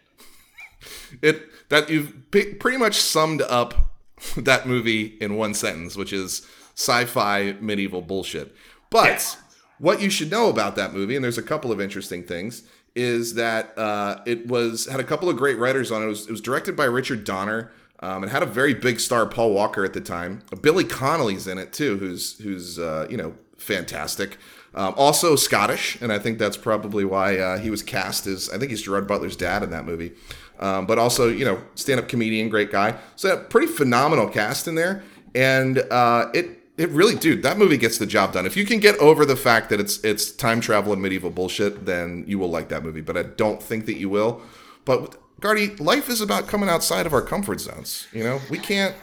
it 1.23 1.43
that 1.69 1.89
you've 1.89 2.13
pretty 2.31 2.77
much 2.77 2.97
summed 3.01 3.43
up 3.43 3.75
that 4.37 4.67
movie 4.67 5.17
in 5.21 5.37
one 5.37 5.55
sentence, 5.55 5.97
which 5.97 6.13
is 6.13 6.47
sci-fi 6.75 7.55
medieval 7.61 8.03
bullshit. 8.03 8.55
But 8.91 9.07
Yes. 9.07 9.37
what 9.79 10.01
you 10.01 10.11
should 10.11 10.31
know 10.31 10.49
about 10.49 10.77
that 10.77 10.93
movie, 10.93 11.15
and 11.17 11.25
there's 11.25 11.39
a 11.39 11.43
couple 11.43 11.71
of 11.73 11.81
interesting 11.81 12.23
things, 12.25 12.63
is 12.95 13.35
that 13.35 13.77
uh, 13.79 14.21
it 14.25 14.47
was 14.47 14.87
had 14.87 15.01
a 15.01 15.05
couple 15.05 15.29
of 15.29 15.37
great 15.37 15.59
writers 15.59 15.91
on 15.91 16.03
it. 16.03 16.07
It 16.07 16.09
was, 16.09 16.27
it 16.27 16.31
was 16.31 16.41
directed 16.41 16.77
by 16.77 16.85
Richard 16.85 17.25
Donner. 17.25 17.73
Um, 18.01 18.25
it 18.25 18.31
had 18.31 18.43
a 18.43 18.47
very 18.47 18.75
big 18.75 19.01
star, 19.01 19.27
Paul 19.27 19.53
Walker, 19.53 19.85
at 19.85 19.93
the 19.95 20.01
time. 20.01 20.43
Billy 20.61 20.85
Connolly's 20.85 21.47
in 21.47 21.59
it 21.59 21.73
too, 21.73 21.97
who's 21.99 22.39
who's 22.39 22.79
uh, 22.79 23.07
you 23.11 23.17
know 23.17 23.35
fantastic. 23.57 24.37
Um, 24.75 24.95
also 24.97 25.37
Scottish, 25.37 26.01
and 26.01 26.13
I 26.13 26.19
think 26.19 26.39
that's 26.39 26.57
probably 26.57 27.05
why 27.05 27.39
uh, 27.39 27.59
he 27.59 27.71
was 27.71 27.83
cast 27.83 28.27
as 28.27 28.51
I 28.51 28.59
think 28.59 28.71
he's 28.71 28.83
Gerard 28.83 29.07
Butler's 29.07 29.37
dad 29.37 29.63
in 29.63 29.71
that 29.71 29.85
movie. 29.85 30.13
Um, 30.59 30.87
but 30.87 30.99
also, 30.99 31.29
you 31.29 31.45
know, 31.45 31.61
stand-up 31.75 32.09
comedian, 32.09 32.49
great 32.49 32.71
guy. 32.71 32.97
So 33.17 33.37
pretty 33.37 33.67
phenomenal 33.67 34.29
cast 34.29 34.69
in 34.69 34.75
there, 34.75 35.03
and 35.35 35.79
uh, 35.79 36.31
it 36.35 36.64
it 36.77 36.91
really, 36.91 37.15
dude, 37.15 37.43
that 37.43 37.57
movie 37.57 37.77
gets 37.77 37.99
the 37.99 38.07
job 38.07 38.33
done. 38.33 38.47
If 38.47 38.57
you 38.57 38.65
can 38.65 38.81
get 38.81 38.99
over 38.99 39.25
the 39.25 39.37
fact 39.37 39.71
that 39.71 39.81
it's 39.81 40.03
it's 40.05 40.31
time 40.33 40.61
travel 40.61 40.93
and 40.93 41.01
medieval 41.01 41.31
bullshit, 41.31 41.87
then 41.87 42.25
you 42.27 42.39
will 42.39 42.51
like 42.51 42.69
that 42.69 42.83
movie. 42.83 43.01
But 43.01 43.17
I 43.17 43.23
don't 43.23 43.63
think 43.63 43.87
that 43.87 43.97
you 43.97 44.09
will. 44.09 44.43
But 44.85 45.17
Guardy, 45.41 45.77
life 45.77 46.09
is 46.09 46.21
about 46.21 46.47
coming 46.47 46.69
outside 46.69 47.07
of 47.07 47.13
our 47.13 47.23
comfort 47.23 47.61
zones. 47.61 48.09
You 48.13 48.25
know, 48.25 48.41
we 48.51 48.59
can't 48.59 48.95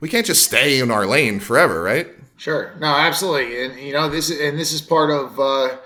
we 0.00 0.08
can't 0.08 0.26
just 0.26 0.44
stay 0.44 0.80
in 0.80 0.90
our 0.90 1.06
lane 1.06 1.40
forever, 1.40 1.82
right? 1.82 2.08
Sure. 2.36 2.74
No, 2.80 2.86
absolutely. 2.86 3.64
And 3.64 3.78
you 3.78 3.92
know, 3.92 4.08
this 4.08 4.30
is 4.30 4.40
and 4.40 4.58
this 4.58 4.72
is 4.72 4.80
part 4.80 5.10
of 5.10 5.38
uh 5.38 5.76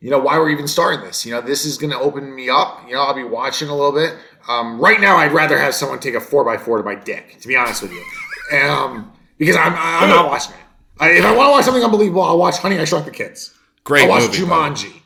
you 0.00 0.10
know 0.10 0.18
why 0.18 0.38
we're 0.38 0.50
even 0.50 0.66
starting 0.66 1.04
this. 1.04 1.24
You 1.24 1.32
know, 1.32 1.40
this 1.40 1.64
is 1.64 1.78
going 1.78 1.92
to 1.92 1.98
open 1.98 2.34
me 2.34 2.48
up. 2.48 2.82
You 2.86 2.94
know, 2.94 3.02
I'll 3.02 3.14
be 3.14 3.24
watching 3.24 3.68
a 3.68 3.76
little 3.76 3.92
bit. 3.92 4.16
Um, 4.48 4.80
right 4.80 5.00
now, 5.00 5.16
I'd 5.18 5.32
rather 5.32 5.58
have 5.58 5.74
someone 5.74 6.00
take 6.00 6.14
a 6.14 6.20
four 6.20 6.42
by 6.42 6.56
four 6.56 6.78
to 6.78 6.82
my 6.82 6.94
dick. 6.94 7.38
To 7.40 7.46
be 7.46 7.54
honest 7.54 7.82
with 7.82 7.92
you, 7.92 8.58
um, 8.58 9.12
because 9.40 9.56
I'm 9.56 9.72
I'm 9.76 10.08
not 10.08 10.28
watching 10.28 10.52
it. 10.54 10.60
I, 11.00 11.10
if 11.12 11.24
I 11.24 11.34
want 11.34 11.48
to 11.48 11.50
watch 11.50 11.64
something 11.64 11.82
unbelievable, 11.82 12.22
I'll 12.22 12.38
watch 12.38 12.58
Honey 12.58 12.78
I 12.78 12.84
Shrunk 12.84 13.06
the 13.06 13.10
Kids. 13.10 13.52
Great 13.82 14.02
I'll 14.04 14.10
watch 14.10 14.22
movie, 14.28 14.42
by 14.42 14.46
the 14.46 14.52
way. 14.52 14.68
Jumanji. 14.68 14.96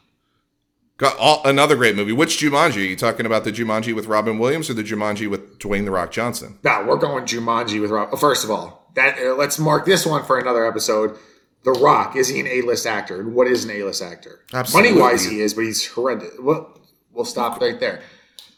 Got 0.96 1.16
all, 1.18 1.40
another 1.44 1.74
great 1.76 1.96
movie. 1.96 2.12
Which 2.12 2.38
Jumanji? 2.38 2.76
Are 2.76 2.80
you 2.80 2.96
talking 2.96 3.26
about 3.26 3.44
the 3.44 3.50
Jumanji 3.52 3.94
with 3.94 4.06
Robin 4.06 4.38
Williams 4.38 4.68
or 4.70 4.74
the 4.74 4.82
Jumanji 4.84 5.28
with 5.28 5.58
Dwayne 5.58 5.84
the 5.84 5.90
Rock 5.90 6.12
Johnson? 6.12 6.58
No, 6.62 6.84
we're 6.86 6.96
going 6.96 7.24
Jumanji 7.24 7.80
with 7.80 7.90
Rock. 7.90 8.16
First 8.18 8.44
of 8.44 8.50
all, 8.50 8.90
that 8.94 9.18
uh, 9.18 9.34
let's 9.34 9.58
mark 9.58 9.86
this 9.86 10.04
one 10.04 10.24
for 10.24 10.38
another 10.38 10.66
episode. 10.66 11.16
The 11.64 11.72
Rock 11.72 12.14
is 12.16 12.28
he 12.28 12.40
an 12.40 12.46
A-list 12.46 12.86
actor? 12.86 13.20
And 13.20 13.34
what 13.34 13.46
is 13.46 13.64
an 13.64 13.70
A-list 13.70 14.02
actor? 14.02 14.40
Absolutely. 14.52 14.90
Money 14.90 15.00
wise, 15.00 15.24
he 15.24 15.40
is, 15.40 15.54
but 15.54 15.62
he's 15.64 15.86
horrendous. 15.86 16.30
Well, 16.38 16.78
we'll 17.12 17.24
stop 17.24 17.60
right 17.60 17.80
there. 17.80 18.02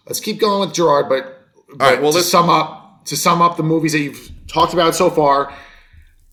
Let's 0.06 0.20
keep 0.20 0.40
going 0.40 0.60
with 0.60 0.74
Gerard, 0.74 1.08
but, 1.08 1.40
but 1.68 1.80
right, 1.80 2.02
well, 2.02 2.10
to 2.12 2.16
let's- 2.18 2.30
sum 2.30 2.48
up 2.48 3.04
to 3.06 3.16
sum 3.16 3.40
up 3.40 3.56
the 3.56 3.62
movies 3.62 3.92
that 3.92 4.00
you've 4.00 4.30
talked 4.48 4.72
about 4.72 4.94
so 4.94 5.08
far, 5.08 5.54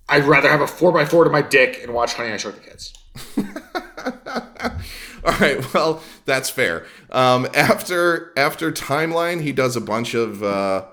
I'd 0.09 0.25
rather 0.25 0.49
have 0.49 0.61
a 0.61 0.67
four 0.67 0.91
by 0.91 1.05
four 1.05 1.23
to 1.23 1.29
my 1.29 1.41
dick 1.41 1.81
and 1.83 1.93
watch 1.93 2.13
Honey 2.13 2.31
I 2.31 2.37
Shrunk 2.37 2.61
the 2.61 2.69
Kids. 2.69 2.93
All 5.25 5.33
right, 5.39 5.73
well, 5.73 6.03
that's 6.25 6.49
fair. 6.49 6.85
Um, 7.11 7.47
after 7.53 8.33
after 8.35 8.71
Timeline, 8.71 9.41
he 9.41 9.51
does 9.53 9.75
a 9.75 9.81
bunch 9.81 10.13
of 10.13 10.43
uh, 10.43 10.85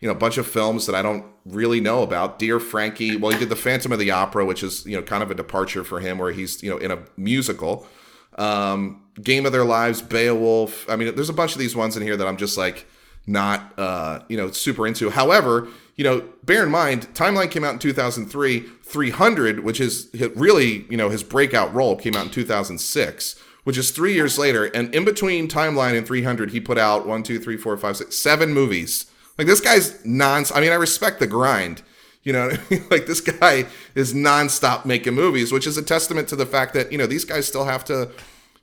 you 0.00 0.08
know 0.08 0.12
a 0.12 0.18
bunch 0.18 0.38
of 0.38 0.46
films 0.46 0.86
that 0.86 0.94
I 0.94 1.02
don't 1.02 1.24
really 1.44 1.80
know 1.80 2.02
about. 2.02 2.38
Dear 2.38 2.58
Frankie, 2.58 3.16
well, 3.16 3.32
he 3.32 3.38
did 3.38 3.50
the 3.50 3.56
Phantom 3.56 3.92
of 3.92 3.98
the 3.98 4.10
Opera, 4.10 4.44
which 4.46 4.62
is 4.62 4.86
you 4.86 4.96
know 4.96 5.02
kind 5.02 5.22
of 5.22 5.30
a 5.30 5.34
departure 5.34 5.84
for 5.84 6.00
him, 6.00 6.18
where 6.18 6.32
he's 6.32 6.62
you 6.62 6.70
know 6.70 6.78
in 6.78 6.90
a 6.90 6.98
musical. 7.16 7.86
Um, 8.36 9.02
Game 9.22 9.46
of 9.46 9.52
Their 9.52 9.64
Lives, 9.64 10.02
Beowulf. 10.02 10.88
I 10.88 10.96
mean, 10.96 11.14
there's 11.14 11.28
a 11.28 11.34
bunch 11.34 11.52
of 11.52 11.58
these 11.58 11.76
ones 11.76 11.96
in 11.96 12.02
here 12.02 12.16
that 12.16 12.26
I'm 12.26 12.36
just 12.36 12.56
like 12.56 12.86
not 13.26 13.78
uh, 13.78 14.20
you 14.28 14.36
know 14.36 14.50
super 14.50 14.86
into. 14.86 15.10
However, 15.10 15.68
you 15.96 16.04
know, 16.04 16.28
bear 16.42 16.64
in 16.64 16.70
mind, 16.70 17.08
Timeline 17.14 17.50
came 17.50 17.64
out 17.64 17.74
in 17.74 17.78
2003. 17.78 18.64
300, 18.94 19.60
which 19.60 19.80
is 19.80 20.08
really 20.36 20.86
you 20.88 20.96
know 20.96 21.08
his 21.08 21.24
breakout 21.24 21.74
role, 21.74 21.96
came 21.96 22.14
out 22.14 22.26
in 22.26 22.30
2006, 22.30 23.36
which 23.64 23.78
is 23.78 23.90
three 23.90 24.14
years 24.14 24.38
later. 24.38 24.66
And 24.66 24.94
in 24.94 25.04
between 25.04 25.48
Timeline 25.48 25.96
and 25.96 26.06
300, 26.06 26.50
he 26.50 26.60
put 26.60 26.78
out 26.78 27.06
one, 27.06 27.22
two, 27.22 27.40
three, 27.40 27.56
four, 27.56 27.76
five, 27.76 27.96
six, 27.96 28.14
seven 28.14 28.52
movies. 28.52 29.06
Like 29.36 29.46
this 29.46 29.60
guy's 29.60 30.04
non. 30.04 30.44
I 30.54 30.60
mean, 30.60 30.70
I 30.70 30.76
respect 30.76 31.18
the 31.18 31.26
grind. 31.26 31.82
You 32.22 32.34
know, 32.34 32.48
like 32.90 33.06
this 33.06 33.20
guy 33.20 33.66
is 33.94 34.14
nonstop 34.14 34.84
making 34.84 35.14
movies, 35.14 35.50
which 35.50 35.66
is 35.66 35.76
a 35.76 35.82
testament 35.82 36.28
to 36.28 36.36
the 36.36 36.46
fact 36.46 36.74
that 36.74 36.92
you 36.92 36.98
know 36.98 37.06
these 37.06 37.24
guys 37.24 37.48
still 37.48 37.64
have 37.64 37.84
to, 37.86 38.10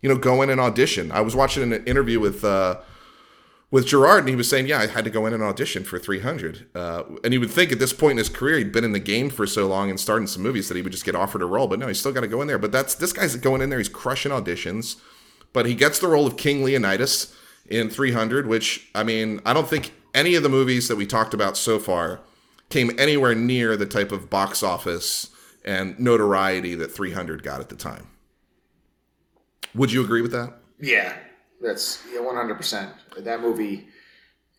you 0.02 0.08
know, 0.08 0.18
go 0.18 0.42
in 0.44 0.50
and 0.50 0.62
audition. 0.62 1.12
I 1.12 1.22
was 1.22 1.36
watching 1.36 1.74
an 1.74 1.84
interview 1.86 2.20
with 2.20 2.46
uh, 2.46 2.78
with 3.72 3.88
Gerard, 3.88 4.20
and 4.20 4.30
he 4.30 4.36
was 4.36 4.50
saying, 4.50 4.68
"Yeah, 4.68 4.80
I 4.80 4.88
had 4.88 5.06
to 5.06 5.10
go 5.10 5.26
in 5.26 5.34
and 5.34 5.42
audition 5.42 5.84
for 5.84 5.98
300." 5.98 6.68
Uh, 6.76 7.04
and 7.24 7.34
you 7.34 7.40
would 7.40 7.50
think 7.50 7.72
at 7.72 7.80
this 7.80 7.94
point 7.94 8.12
in 8.12 8.18
his 8.18 8.30
career, 8.30 8.58
he'd 8.58 8.74
been 8.74 8.84
in 8.84 8.92
the 8.92 9.00
game 9.00 9.30
for 9.30 9.48
so 9.48 9.66
long 9.66 9.90
and 9.90 10.00
starting 10.00 10.28
some 10.28 10.44
movies 10.44 10.68
that 10.68 10.76
he 10.76 10.84
would 10.84 10.92
just 10.92 11.06
get 11.06 11.16
offered 11.16 11.42
a 11.42 11.46
role. 11.46 11.68
But 11.68 11.80
no, 11.80 11.88
he's 11.88 12.00
still 12.00 12.12
got 12.12 12.22
to 12.22 12.28
go 12.28 12.42
in 12.42 12.48
there. 12.48 12.60
But 12.60 12.72
that's 12.72 12.94
this 12.94 13.14
guy's 13.14 13.36
going 13.38 13.62
in 13.62 13.70
there. 13.70 13.80
He's 13.80 13.90
crushing 13.90 14.32
auditions, 14.32 14.98
but 15.54 15.66
he 15.66 15.74
gets 15.74 16.00
the 16.00 16.10
role 16.10 16.28
of 16.28 16.38
King 16.38 16.64
Leonidas 16.64 17.34
in 17.66 17.90
300, 17.90 18.46
which 18.46 18.90
I 18.94 19.04
mean, 19.04 19.40
I 19.46 19.54
don't 19.54 19.68
think 19.68 19.94
any 20.14 20.36
of 20.36 20.44
the 20.44 20.50
movies 20.50 20.90
that 20.90 20.98
we 20.98 21.06
talked 21.06 21.34
about 21.34 21.56
so 21.56 21.80
far 21.80 22.20
came 22.70 22.92
anywhere 22.98 23.36
near 23.36 23.78
the 23.78 23.86
type 23.86 24.12
of 24.12 24.30
box 24.30 24.62
office 24.64 25.30
and 25.64 25.98
notoriety 26.00 26.76
that 26.76 26.92
300 26.92 27.44
got 27.44 27.62
at 27.62 27.70
the 27.70 27.76
time. 27.76 28.08
Would 29.76 29.92
you 29.92 30.04
agree 30.04 30.22
with 30.22 30.32
that? 30.32 30.58
Yeah, 30.80 31.16
that's 31.62 32.04
yeah, 32.14 32.20
one 32.22 32.36
hundred 32.36 32.56
percent. 32.56 32.92
That 33.18 33.42
movie, 33.42 33.88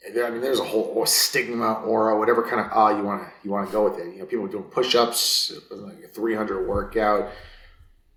I 0.06 0.30
mean, 0.30 0.40
there's 0.40 0.60
a 0.60 0.64
whole 0.64 0.92
or 0.94 1.06
stigma, 1.06 1.74
aura, 1.84 2.18
whatever 2.18 2.42
kind 2.42 2.60
of 2.60 2.68
ah 2.72 2.96
you 2.96 3.02
want 3.02 3.22
to 3.22 3.28
you 3.42 3.50
want 3.50 3.66
to 3.66 3.72
go 3.72 3.84
with 3.84 3.98
it. 3.98 4.12
You 4.12 4.20
know, 4.20 4.26
people 4.26 4.46
doing 4.46 4.64
push-ups, 4.64 5.52
like 5.70 6.04
a 6.04 6.08
300 6.08 6.66
workout, 6.66 7.30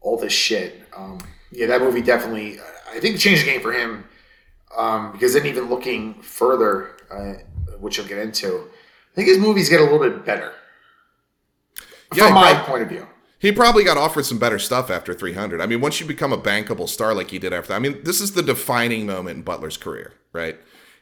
all 0.02 0.18
this 0.18 0.34
shit. 0.34 0.84
Um, 0.96 1.20
yeah, 1.52 1.68
that 1.68 1.82
movie 1.82 2.02
definitely. 2.02 2.60
I 2.92 3.00
think 3.00 3.20
changed 3.20 3.42
the 3.42 3.46
game 3.46 3.62
for 3.62 3.74
him 3.74 4.06
um, 4.78 5.12
because 5.12 5.34
then 5.34 5.46
even 5.46 5.70
looking 5.70 6.22
further, 6.22 6.96
uh, 7.12 7.34
which 7.80 7.98
you'll 7.98 8.08
get 8.08 8.20
into, 8.20 8.68
I 9.12 9.16
think 9.16 9.28
his 9.28 9.38
movies 9.38 9.70
get 9.70 9.80
a 9.80 9.84
little 9.84 10.00
bit 10.00 10.26
better. 10.26 10.54
Yeah, 12.14 12.28
from 12.28 12.36
my 12.36 12.54
point 12.54 12.84
of 12.84 12.90
view. 12.90 13.08
He 13.46 13.52
probably 13.52 13.84
got 13.84 13.96
offered 13.96 14.26
some 14.26 14.40
better 14.40 14.58
stuff 14.58 14.90
after 14.90 15.14
300. 15.14 15.62
I 15.62 15.68
mean, 15.68 15.80
once 15.80 16.00
you 16.00 16.08
become 16.08 16.34
a 16.34 16.38
bankable 16.38 16.90
star 16.90 17.14
like 17.14 17.30
he 17.30 17.38
did 17.38 17.54
after 17.54 17.68
that, 17.68 17.76
I 17.76 17.80
mean, 17.80 18.04
this 18.04 18.20
is 18.20 18.32
the 18.32 18.42
defining 18.42 19.06
moment 19.06 19.38
in 19.38 19.44
Butler's 19.44 19.78
career, 19.78 20.14
right? 20.34 20.58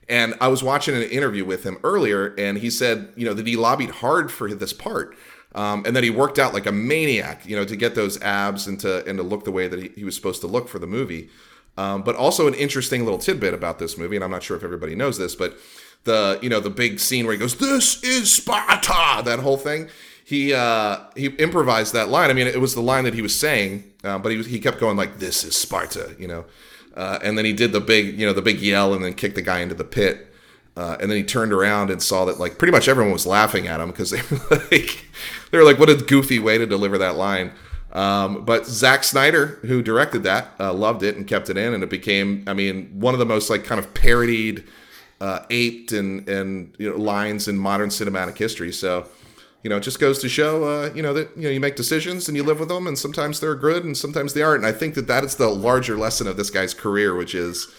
And 0.09 0.33
I 0.41 0.49
was 0.49 0.61
watching 0.61 0.93
an 0.93 1.03
interview 1.03 1.45
with 1.45 1.63
him 1.63 1.77
earlier, 1.85 2.35
and 2.37 2.57
he 2.57 2.69
said, 2.69 3.13
you 3.15 3.25
know, 3.25 3.33
that 3.33 3.47
he 3.47 3.55
lobbied 3.55 3.91
hard 3.91 4.29
for 4.29 4.53
this 4.53 4.73
part. 4.73 5.15
Um, 5.55 5.83
and 5.85 5.95
that 5.95 6.03
he 6.03 6.09
worked 6.09 6.37
out 6.37 6.53
like 6.53 6.65
a 6.65 6.71
maniac, 6.73 7.45
you 7.45 7.55
know, 7.55 7.63
to 7.63 7.77
get 7.77 7.95
those 7.95 8.21
abs 8.21 8.67
and 8.67 8.77
to 8.81 9.07
and 9.07 9.17
to 9.19 9.23
look 9.23 9.45
the 9.45 9.51
way 9.51 9.69
that 9.69 9.79
he, 9.79 9.91
he 9.95 10.03
was 10.03 10.15
supposed 10.15 10.41
to 10.41 10.47
look 10.47 10.67
for 10.67 10.79
the 10.79 10.87
movie. 10.87 11.29
Um, 11.77 12.01
but 12.01 12.15
also 12.15 12.47
an 12.47 12.55
interesting 12.55 13.05
little 13.05 13.19
tidbit 13.19 13.53
about 13.53 13.79
this 13.79 13.97
movie, 13.97 14.15
and 14.15 14.25
I'm 14.25 14.31
not 14.31 14.43
sure 14.43 14.57
if 14.57 14.63
everybody 14.63 14.95
knows 14.95 15.17
this, 15.17 15.35
but 15.35 15.57
the 16.03 16.39
you 16.41 16.49
know 16.49 16.59
the 16.59 16.71
big 16.71 16.99
scene 16.99 17.25
where 17.25 17.33
he 17.33 17.39
goes, 17.39 17.55
"This 17.55 18.03
is 18.03 18.31
Sparta," 18.31 19.21
that 19.23 19.39
whole 19.39 19.57
thing. 19.57 19.89
He 20.33 20.51
uh, 20.51 20.97
he 21.15 21.27
improvised 21.27 21.93
that 21.93 22.09
line. 22.09 22.31
I 22.31 22.33
mean, 22.33 22.47
it 22.47 22.59
was 22.59 22.73
the 22.73 22.81
line 22.81 23.03
that 23.03 23.13
he 23.13 23.21
was 23.21 23.35
saying, 23.35 23.83
uh, 24.03 24.17
but 24.17 24.31
he 24.31 24.37
was, 24.39 24.47
he 24.47 24.59
kept 24.59 24.79
going 24.79 24.97
like, 24.97 25.19
"This 25.19 25.43
is 25.43 25.55
Sparta," 25.55 26.15
you 26.17 26.27
know. 26.27 26.45
Uh, 26.97 27.19
and 27.21 27.37
then 27.37 27.45
he 27.45 27.53
did 27.53 27.71
the 27.71 27.79
big 27.79 28.19
you 28.19 28.25
know 28.25 28.33
the 28.33 28.41
big 28.41 28.59
yell, 28.59 28.95
and 28.95 29.05
then 29.05 29.13
kicked 29.13 29.35
the 29.35 29.43
guy 29.43 29.59
into 29.59 29.75
the 29.75 29.83
pit. 29.83 30.33
Uh, 30.75 30.97
and 30.99 31.11
then 31.11 31.17
he 31.17 31.23
turned 31.23 31.53
around 31.53 31.91
and 31.91 32.01
saw 32.01 32.25
that 32.25 32.39
like 32.39 32.57
pretty 32.57 32.71
much 32.71 32.87
everyone 32.87 33.13
was 33.13 33.27
laughing 33.27 33.67
at 33.67 33.79
him 33.79 33.91
because 33.91 34.09
they 34.09 34.21
were 34.31 34.57
like 34.71 35.05
they 35.51 35.57
were 35.59 35.63
like 35.63 35.77
what 35.77 35.91
a 35.91 35.97
goofy 35.97 36.39
way 36.39 36.57
to 36.57 36.65
deliver 36.65 36.97
that 36.97 37.15
line. 37.15 37.51
Um, 37.91 38.43
but 38.43 38.65
Zack 38.65 39.03
Snyder, 39.03 39.59
who 39.61 39.83
directed 39.83 40.23
that, 40.23 40.47
uh, 40.59 40.73
loved 40.73 41.03
it 41.03 41.15
and 41.15 41.27
kept 41.27 41.51
it 41.51 41.57
in, 41.57 41.75
and 41.75 41.83
it 41.83 41.91
became 41.91 42.43
I 42.47 42.53
mean 42.55 42.89
one 42.99 43.13
of 43.13 43.19
the 43.19 43.27
most 43.27 43.51
like 43.51 43.65
kind 43.65 43.77
of 43.77 43.93
parodied, 43.93 44.63
uh, 45.21 45.41
aped 45.51 45.91
and 45.91 46.27
and 46.27 46.73
you 46.79 46.89
know 46.89 46.97
lines 46.97 47.47
in 47.47 47.55
modern 47.55 47.89
cinematic 47.89 48.35
history. 48.35 48.71
So 48.71 49.05
you 49.63 49.69
know 49.69 49.77
it 49.77 49.83
just 49.83 49.99
goes 49.99 50.19
to 50.19 50.29
show 50.29 50.63
uh, 50.65 50.91
you 50.93 51.01
know 51.01 51.13
that 51.13 51.35
you 51.35 51.43
know 51.43 51.49
you 51.49 51.59
make 51.59 51.75
decisions 51.75 52.27
and 52.27 52.35
you 52.37 52.43
live 52.43 52.59
with 52.59 52.69
them, 52.69 52.85
and 52.87 52.97
sometimes 52.97 53.39
they're 53.39 53.55
good 53.55 53.83
and 53.83 53.97
sometimes 53.97 54.33
they 54.33 54.41
aren't. 54.41 54.63
And 54.63 54.75
I 54.75 54.77
think 54.77 54.95
that 54.95 55.07
that 55.07 55.23
is 55.23 55.35
the 55.35 55.49
larger 55.49 55.95
lesson 55.97 56.27
of 56.27 56.37
this 56.37 56.49
guy's 56.49 56.73
career, 56.73 57.15
which 57.15 57.33
is 57.33 57.73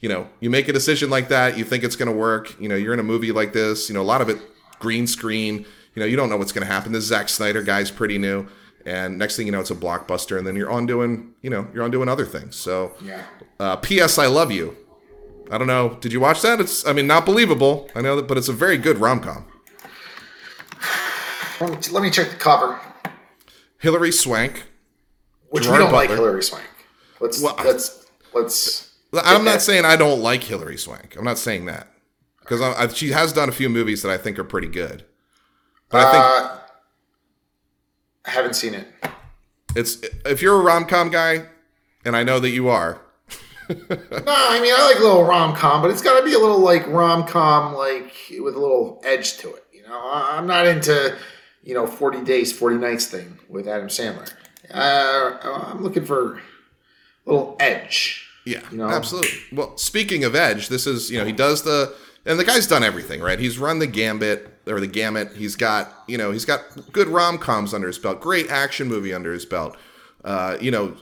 you 0.00 0.08
know, 0.08 0.28
you 0.38 0.48
make 0.48 0.68
a 0.68 0.72
decision 0.72 1.10
like 1.10 1.28
that, 1.28 1.58
you 1.58 1.64
think 1.64 1.82
it's 1.82 1.96
going 1.96 2.08
to 2.10 2.16
work. 2.16 2.54
You 2.60 2.68
know, 2.68 2.76
you're 2.76 2.94
in 2.94 3.00
a 3.00 3.04
movie 3.04 3.32
like 3.32 3.52
this. 3.52 3.88
You 3.88 3.94
know, 3.96 4.02
a 4.02 4.10
lot 4.14 4.20
of 4.20 4.28
it 4.28 4.38
green 4.78 5.06
screen. 5.08 5.66
You 5.94 6.00
know, 6.00 6.06
you 6.06 6.16
don't 6.16 6.28
know 6.30 6.36
what's 6.36 6.52
going 6.52 6.64
to 6.66 6.72
happen. 6.72 6.92
This 6.92 7.06
Zack 7.06 7.28
Snyder 7.28 7.62
guy's 7.62 7.90
pretty 7.90 8.16
new, 8.18 8.46
and 8.86 9.18
next 9.18 9.36
thing 9.36 9.46
you 9.46 9.52
know, 9.52 9.58
it's 9.60 9.72
a 9.72 9.74
blockbuster, 9.74 10.38
and 10.38 10.46
then 10.46 10.54
you're 10.54 10.70
on 10.70 10.86
doing, 10.86 11.34
you 11.42 11.50
know, 11.50 11.66
you're 11.74 11.82
on 11.82 11.90
doing 11.90 12.08
other 12.08 12.24
things. 12.24 12.54
So, 12.54 12.92
Yeah. 13.02 13.22
uh, 13.58 13.74
P.S. 13.76 14.18
I 14.18 14.26
love 14.26 14.52
you. 14.52 14.76
I 15.50 15.58
don't 15.58 15.66
know. 15.66 15.96
Did 16.00 16.12
you 16.12 16.20
watch 16.20 16.42
that? 16.42 16.60
It's, 16.60 16.86
I 16.86 16.92
mean, 16.92 17.06
not 17.08 17.26
believable. 17.26 17.90
I 17.96 18.00
know 18.00 18.14
that, 18.16 18.28
but 18.28 18.36
it's 18.38 18.48
a 18.48 18.52
very 18.52 18.78
good 18.78 18.98
rom 18.98 19.18
com. 19.20 19.46
Let 21.60 21.70
me, 21.70 21.76
let 21.92 22.02
me 22.02 22.10
check 22.10 22.30
the 22.30 22.36
cover, 22.36 22.78
Hilary 23.78 24.12
Swank. 24.12 24.64
which 25.50 25.64
Gerard 25.64 25.78
we 25.80 25.84
don't 25.84 25.92
like 25.92 26.10
Hilary 26.10 26.42
Swank. 26.42 26.64
Let's 27.20 27.42
Well, 27.42 27.56
let's 27.64 28.06
let's. 28.32 28.94
I'm 29.12 29.44
not 29.44 29.52
that. 29.54 29.62
saying 29.62 29.84
I 29.84 29.96
don't 29.96 30.20
like 30.20 30.42
Hilary 30.44 30.76
Swank. 30.78 31.16
I'm 31.16 31.24
not 31.24 31.38
saying 31.38 31.64
that 31.66 31.88
because 32.40 32.96
she 32.96 33.10
has 33.10 33.32
done 33.32 33.48
a 33.48 33.52
few 33.52 33.68
movies 33.68 34.02
that 34.02 34.10
I 34.12 34.18
think 34.18 34.38
are 34.38 34.44
pretty 34.44 34.68
good. 34.68 35.04
But 35.90 36.06
I 36.06 36.12
think 36.12 36.24
Uh, 36.24 36.58
I 38.26 38.30
haven't 38.30 38.54
seen 38.54 38.74
it. 38.74 38.86
It's 39.74 39.98
if 40.24 40.42
you're 40.42 40.54
a 40.60 40.62
rom 40.62 40.84
com 40.86 41.10
guy, 41.10 41.46
and 42.04 42.16
I 42.16 42.22
know 42.22 42.38
that 42.40 42.50
you 42.50 42.68
are. 42.68 43.00
No, 43.70 43.76
I 44.26 44.60
mean 44.62 44.72
I 44.74 44.86
like 44.90 44.98
a 44.98 45.02
little 45.02 45.24
rom 45.24 45.54
com, 45.54 45.82
but 45.82 45.90
it's 45.90 46.00
got 46.00 46.18
to 46.18 46.24
be 46.24 46.32
a 46.32 46.38
little 46.38 46.60
like 46.60 46.86
rom 46.86 47.26
com, 47.26 47.74
like 47.74 48.14
with 48.40 48.54
a 48.54 48.58
little 48.58 48.98
edge 49.04 49.36
to 49.38 49.52
it. 49.54 49.64
You 49.74 49.82
know, 49.82 49.98
I- 49.98 50.36
I'm 50.38 50.46
not 50.46 50.66
into 50.66 51.14
you 51.68 51.74
know 51.74 51.86
40 51.86 52.24
days, 52.24 52.50
40 52.50 52.78
nights 52.78 53.06
thing 53.06 53.38
with 53.48 53.68
Adam 53.68 53.88
Sandler. 53.88 54.32
Uh, 54.72 55.36
I'm 55.42 55.82
looking 55.82 56.04
for 56.04 56.36
a 56.36 56.40
little 57.26 57.56
edge. 57.60 58.26
Yeah, 58.46 58.62
You 58.72 58.78
know? 58.78 58.88
absolutely. 58.88 59.38
Well, 59.52 59.76
speaking 59.76 60.24
of 60.24 60.34
Edge, 60.34 60.68
this 60.68 60.86
is 60.86 61.10
you 61.10 61.18
know 61.18 61.26
he 61.26 61.32
does 61.32 61.62
the 61.62 61.94
and 62.24 62.38
the 62.38 62.44
guy's 62.44 62.66
done 62.66 62.82
everything 62.82 63.20
right. 63.20 63.38
He's 63.38 63.58
run 63.58 63.78
the 63.78 63.86
gambit 63.86 64.48
or 64.66 64.80
the 64.80 64.86
gamut. 64.86 65.32
He's 65.36 65.56
got 65.56 65.92
you 66.08 66.16
know 66.16 66.30
he's 66.32 66.46
got 66.46 66.62
good 66.92 67.08
rom 67.08 67.36
coms 67.36 67.74
under 67.74 67.86
his 67.86 67.98
belt, 67.98 68.22
great 68.22 68.50
action 68.50 68.88
movie 68.88 69.12
under 69.12 69.32
his 69.34 69.44
belt. 69.44 69.76
Uh, 70.24 70.56
you 70.60 70.70
know, 70.70 70.96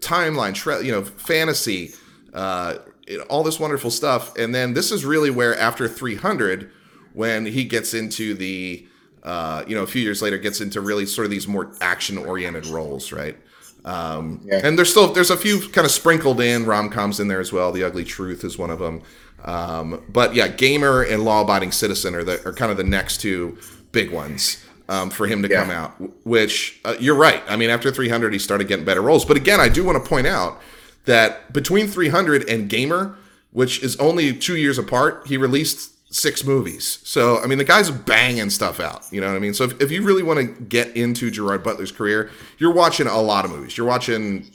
timeline, 0.00 0.54
shred, 0.54 0.84
you 0.84 0.92
know, 0.92 1.02
fantasy, 1.02 1.92
uh, 2.34 2.76
know, 3.08 3.24
all 3.24 3.42
this 3.42 3.58
wonderful 3.58 3.90
stuff. 3.90 4.36
And 4.36 4.54
then 4.54 4.74
this 4.74 4.92
is 4.92 5.04
really 5.04 5.30
where 5.30 5.58
after 5.58 5.88
300, 5.88 6.70
when 7.14 7.46
he 7.46 7.64
gets 7.64 7.94
into 7.94 8.34
the 8.34 8.86
uh, 9.22 9.64
you 9.66 9.74
know, 9.74 9.82
a 9.82 9.86
few 9.86 10.02
years 10.02 10.22
later, 10.22 10.38
gets 10.38 10.60
into 10.60 10.80
really 10.80 11.06
sort 11.06 11.24
of 11.26 11.30
these 11.30 11.46
more 11.48 11.72
action-oriented 11.80 12.66
roles, 12.66 13.12
right? 13.12 13.36
Um, 13.84 14.40
Yeah. 14.44 14.60
And 14.62 14.76
there's 14.78 14.90
still 14.90 15.12
there's 15.12 15.30
a 15.30 15.36
few 15.36 15.60
kind 15.70 15.84
of 15.84 15.90
sprinkled 15.90 16.40
in 16.40 16.66
rom 16.66 16.90
coms 16.90 17.18
in 17.20 17.28
there 17.28 17.40
as 17.40 17.52
well. 17.52 17.72
The 17.72 17.84
Ugly 17.84 18.04
Truth 18.04 18.44
is 18.44 18.58
one 18.58 18.70
of 18.70 18.78
them. 18.78 19.02
Um, 19.44 20.02
but 20.08 20.34
yeah, 20.34 20.48
Gamer 20.48 21.02
and 21.02 21.24
Law 21.24 21.40
Abiding 21.42 21.72
Citizen 21.72 22.14
are 22.14 22.24
the 22.24 22.46
are 22.46 22.52
kind 22.52 22.70
of 22.70 22.76
the 22.76 22.84
next 22.84 23.20
two 23.22 23.56
big 23.92 24.10
ones 24.10 24.62
um, 24.90 25.08
for 25.10 25.26
him 25.26 25.42
to 25.42 25.48
Yeah. 25.48 25.62
come 25.62 25.70
out. 25.70 25.92
Which 26.26 26.78
uh, 26.84 26.94
you're 27.00 27.14
right. 27.14 27.42
I 27.48 27.56
mean, 27.56 27.70
after 27.70 27.90
300, 27.90 28.32
he 28.34 28.38
started 28.38 28.68
getting 28.68 28.84
better 28.84 29.00
roles. 29.02 29.24
But 29.24 29.36
again, 29.38 29.60
I 29.60 29.68
do 29.70 29.82
want 29.82 30.02
to 30.02 30.06
point 30.08 30.26
out 30.26 30.60
that 31.06 31.52
between 31.54 31.86
300 31.88 32.48
and 32.50 32.68
Gamer, 32.68 33.16
which 33.52 33.82
is 33.82 33.96
only 33.96 34.34
two 34.34 34.56
years 34.56 34.76
apart, 34.78 35.26
he 35.26 35.38
released 35.38 35.92
six 36.10 36.44
movies. 36.44 36.98
So, 37.04 37.40
I 37.40 37.46
mean, 37.46 37.58
the 37.58 37.64
guy's 37.64 37.90
banging 37.90 38.50
stuff 38.50 38.80
out. 38.80 39.04
You 39.10 39.20
know 39.20 39.28
what 39.28 39.36
I 39.36 39.38
mean? 39.38 39.54
So, 39.54 39.64
if, 39.64 39.80
if 39.80 39.90
you 39.90 40.02
really 40.02 40.22
want 40.22 40.40
to 40.40 40.62
get 40.64 40.96
into 40.96 41.30
Gerard 41.30 41.62
Butler's 41.62 41.92
career, 41.92 42.30
you're 42.58 42.72
watching 42.72 43.06
a 43.06 43.20
lot 43.20 43.44
of 43.44 43.50
movies. 43.50 43.76
You're 43.76 43.86
watching 43.86 44.50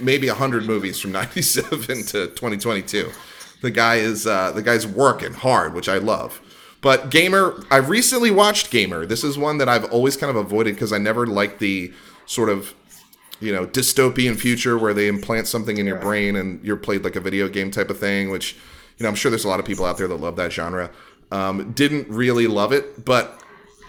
maybe 0.00 0.28
100 0.28 0.64
movies 0.64 1.00
from 1.00 1.12
97 1.12 1.80
to 1.80 2.26
2022. 2.28 3.10
The 3.60 3.70
guy 3.70 3.96
is 3.96 4.26
uh, 4.26 4.52
the 4.52 4.62
guy's 4.62 4.86
working 4.86 5.32
hard, 5.32 5.74
which 5.74 5.88
I 5.88 5.98
love. 5.98 6.40
But 6.80 7.10
Gamer, 7.10 7.64
I 7.70 7.76
recently 7.76 8.30
watched 8.30 8.70
Gamer. 8.70 9.06
This 9.06 9.24
is 9.24 9.38
one 9.38 9.56
that 9.58 9.70
I've 9.70 9.90
always 9.90 10.18
kind 10.18 10.28
of 10.28 10.36
avoided 10.36 10.74
because 10.74 10.92
I 10.92 10.98
never 10.98 11.26
liked 11.26 11.58
the 11.58 11.92
sort 12.26 12.50
of 12.50 12.74
you 13.40 13.52
know 13.52 13.66
dystopian 13.66 14.36
future 14.36 14.78
where 14.78 14.94
they 14.94 15.08
implant 15.08 15.46
something 15.46 15.78
in 15.78 15.86
your 15.86 15.98
brain 15.98 16.36
and 16.36 16.62
you're 16.64 16.76
played 16.76 17.02
like 17.02 17.16
a 17.16 17.20
video 17.20 17.48
game 17.48 17.70
type 17.70 17.90
of 17.90 17.98
thing 17.98 18.30
which 18.30 18.56
you 18.98 19.04
know 19.04 19.08
i'm 19.08 19.14
sure 19.14 19.30
there's 19.30 19.44
a 19.44 19.48
lot 19.48 19.60
of 19.60 19.66
people 19.66 19.84
out 19.84 19.96
there 19.98 20.08
that 20.08 20.16
love 20.16 20.36
that 20.36 20.52
genre. 20.52 20.90
Um, 21.30 21.72
didn't 21.72 22.08
really 22.08 22.46
love 22.46 22.72
it 22.72 23.04
but 23.04 23.40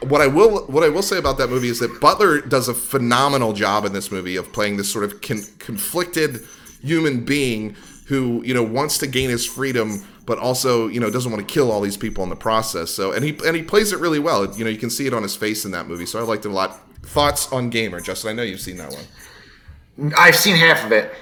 what 0.01 0.21
i 0.21 0.27
will 0.27 0.65
what 0.67 0.83
i 0.83 0.89
will 0.89 1.03
say 1.03 1.17
about 1.17 1.37
that 1.37 1.49
movie 1.49 1.67
is 1.69 1.79
that 1.79 1.99
butler 2.01 2.41
does 2.41 2.67
a 2.69 2.73
phenomenal 2.73 3.53
job 3.53 3.85
in 3.85 3.93
this 3.93 4.11
movie 4.11 4.35
of 4.35 4.51
playing 4.51 4.77
this 4.77 4.91
sort 4.91 5.03
of 5.05 5.21
con- 5.21 5.43
conflicted 5.59 6.41
human 6.81 7.23
being 7.23 7.75
who 8.07 8.41
you 8.43 8.53
know 8.53 8.63
wants 8.63 8.97
to 8.99 9.07
gain 9.07 9.29
his 9.29 9.45
freedom 9.45 10.03
but 10.25 10.39
also 10.39 10.87
you 10.87 10.99
know 10.99 11.09
doesn't 11.11 11.31
want 11.31 11.47
to 11.47 11.53
kill 11.53 11.71
all 11.71 11.81
these 11.81 11.97
people 11.97 12.23
in 12.23 12.29
the 12.31 12.35
process. 12.35 12.89
So 12.89 13.11
and 13.11 13.23
he 13.23 13.37
and 13.45 13.55
he 13.55 13.61
plays 13.61 13.91
it 13.91 13.99
really 13.99 14.17
well. 14.17 14.51
You 14.57 14.63
know 14.63 14.71
you 14.71 14.77
can 14.79 14.89
see 14.89 15.05
it 15.05 15.13
on 15.13 15.21
his 15.21 15.35
face 15.35 15.65
in 15.65 15.71
that 15.71 15.87
movie. 15.87 16.07
So 16.07 16.17
i 16.19 16.23
liked 16.23 16.45
it 16.45 16.49
a 16.49 16.51
lot. 16.51 16.79
Thoughts 17.03 17.51
on 17.51 17.69
gamer? 17.69 17.99
Justin 18.01 18.31
i 18.31 18.33
know 18.33 18.41
you've 18.41 18.59
seen 18.61 18.77
that 18.77 18.91
one. 18.91 20.13
I've 20.17 20.35
seen 20.35 20.55
half 20.55 20.83
of 20.83 20.91
it. 20.91 21.13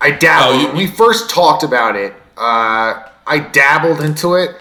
I 0.00 0.10
doubt. 0.10 0.48
Oh, 0.52 0.60
you- 0.60 0.76
we 0.76 0.86
first 0.88 1.30
talked 1.30 1.62
about 1.62 1.94
it, 1.94 2.12
uh, 2.36 3.04
I 3.26 3.38
dabbled 3.38 4.00
into 4.00 4.34
it. 4.34 4.56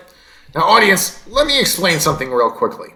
Now, 0.56 0.62
audience, 0.63 1.26
let 1.28 1.47
me 1.47 1.60
explain 1.60 2.00
something 2.00 2.30
real 2.32 2.52
quickly. 2.52 2.89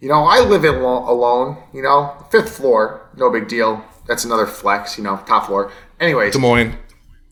You 0.00 0.08
know, 0.08 0.24
I 0.24 0.40
live 0.40 0.64
in 0.64 0.82
lo- 0.82 1.08
alone. 1.10 1.56
You 1.72 1.82
know, 1.82 2.14
fifth 2.30 2.56
floor, 2.56 3.08
no 3.16 3.30
big 3.30 3.48
deal. 3.48 3.84
That's 4.06 4.24
another 4.24 4.46
flex. 4.46 4.96
You 4.98 5.04
know, 5.04 5.16
top 5.26 5.46
floor. 5.46 5.72
Anyways, 6.00 6.32
Des 6.34 6.38
Moines. 6.38 6.76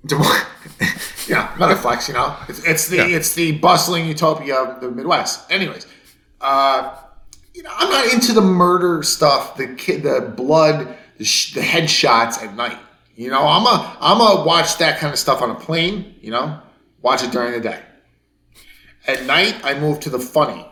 Des 0.06 0.16
Moines. 0.16 0.46
yeah, 1.28 1.54
another 1.56 1.76
flex. 1.76 2.08
You 2.08 2.14
know, 2.14 2.34
it's, 2.48 2.64
it's 2.64 2.88
the 2.88 2.96
Yeah. 2.96 3.06
it's 3.16 3.34
the 3.34 3.52
bustling 3.58 4.06
utopia 4.06 4.56
of 4.56 4.80
the 4.80 4.90
Midwest. 4.90 5.50
Anyways, 5.50 5.86
uh, 6.40 6.96
you 7.54 7.62
know, 7.62 7.70
I'm 7.76 7.90
not 7.90 8.12
into 8.12 8.32
the 8.32 8.40
murder 8.40 9.02
stuff, 9.02 9.56
the 9.56 9.68
kid, 9.74 10.02
the 10.02 10.32
blood, 10.36 10.96
the, 11.18 11.24
sh- 11.24 11.52
the 11.54 11.60
headshots 11.60 12.42
at 12.42 12.56
night. 12.56 12.78
You 13.14 13.28
know, 13.30 13.46
I'm 13.46 13.66
a 13.66 13.96
I'm 14.00 14.20
a 14.20 14.44
watch 14.44 14.78
that 14.78 14.98
kind 14.98 15.12
of 15.12 15.18
stuff 15.18 15.42
on 15.42 15.50
a 15.50 15.54
plane. 15.54 16.14
You 16.22 16.30
know, 16.30 16.58
watch 17.02 17.22
it 17.22 17.30
during 17.30 17.52
the 17.52 17.60
day. 17.60 17.80
At 19.06 19.24
night, 19.26 19.60
I 19.64 19.78
move 19.78 20.00
to 20.00 20.10
the 20.10 20.18
funny. 20.18 20.66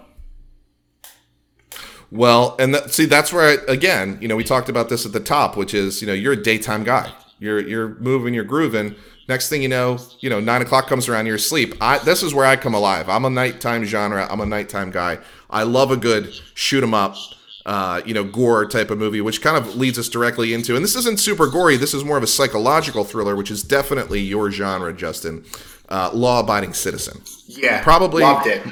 Well, 2.12 2.56
and 2.58 2.74
that, 2.74 2.92
see, 2.92 3.04
that's 3.04 3.32
where 3.32 3.60
I, 3.60 3.72
again, 3.72 4.18
you 4.20 4.28
know, 4.28 4.36
we 4.36 4.44
talked 4.44 4.68
about 4.68 4.88
this 4.88 5.06
at 5.06 5.12
the 5.12 5.20
top, 5.20 5.56
which 5.56 5.74
is, 5.74 6.00
you 6.00 6.06
know, 6.06 6.12
you're 6.12 6.32
a 6.32 6.42
daytime 6.42 6.84
guy. 6.84 7.12
You're 7.38 7.60
you're 7.60 7.94
moving, 8.00 8.34
you're 8.34 8.44
grooving. 8.44 8.94
Next 9.28 9.48
thing 9.48 9.62
you 9.62 9.68
know, 9.68 9.98
you 10.18 10.28
know, 10.28 10.40
nine 10.40 10.60
o'clock 10.60 10.88
comes 10.88 11.08
around, 11.08 11.26
you're 11.26 11.36
asleep. 11.36 11.74
I, 11.80 11.98
this 11.98 12.22
is 12.22 12.34
where 12.34 12.44
I 12.44 12.56
come 12.56 12.74
alive. 12.74 13.08
I'm 13.08 13.24
a 13.24 13.30
nighttime 13.30 13.84
genre. 13.84 14.26
I'm 14.28 14.40
a 14.40 14.46
nighttime 14.46 14.90
guy. 14.90 15.18
I 15.48 15.62
love 15.62 15.90
a 15.90 15.96
good 15.96 16.34
shoot 16.54 16.82
'em 16.82 16.94
up, 16.94 17.16
uh, 17.64 18.02
you 18.04 18.12
know, 18.12 18.24
gore 18.24 18.66
type 18.66 18.90
of 18.90 18.98
movie, 18.98 19.20
which 19.20 19.40
kind 19.40 19.56
of 19.56 19.76
leads 19.76 19.98
us 19.98 20.08
directly 20.08 20.52
into. 20.52 20.74
And 20.74 20.84
this 20.84 20.96
isn't 20.96 21.20
super 21.20 21.46
gory. 21.46 21.76
This 21.76 21.94
is 21.94 22.04
more 22.04 22.16
of 22.16 22.24
a 22.24 22.26
psychological 22.26 23.04
thriller, 23.04 23.36
which 23.36 23.50
is 23.50 23.62
definitely 23.62 24.20
your 24.20 24.50
genre, 24.50 24.92
Justin. 24.92 25.44
Uh, 25.90 26.11
Law 26.12 26.40
Abiding 26.40 26.72
Citizen. 26.74 27.20
Yeah, 27.46 27.83
Probably- 27.83 28.22
loved 28.22 28.46
it. 28.46 28.62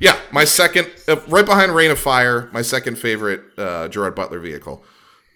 Yeah, 0.00 0.18
my 0.32 0.44
second, 0.44 0.90
uh, 1.06 1.16
right 1.28 1.46
behind 1.46 1.72
Reign 1.74 1.92
of 1.92 1.98
Fire, 2.00 2.48
my 2.52 2.62
second 2.62 2.98
favorite 2.98 3.42
uh, 3.56 3.86
Gerard 3.88 4.16
Butler 4.16 4.40
vehicle. 4.40 4.82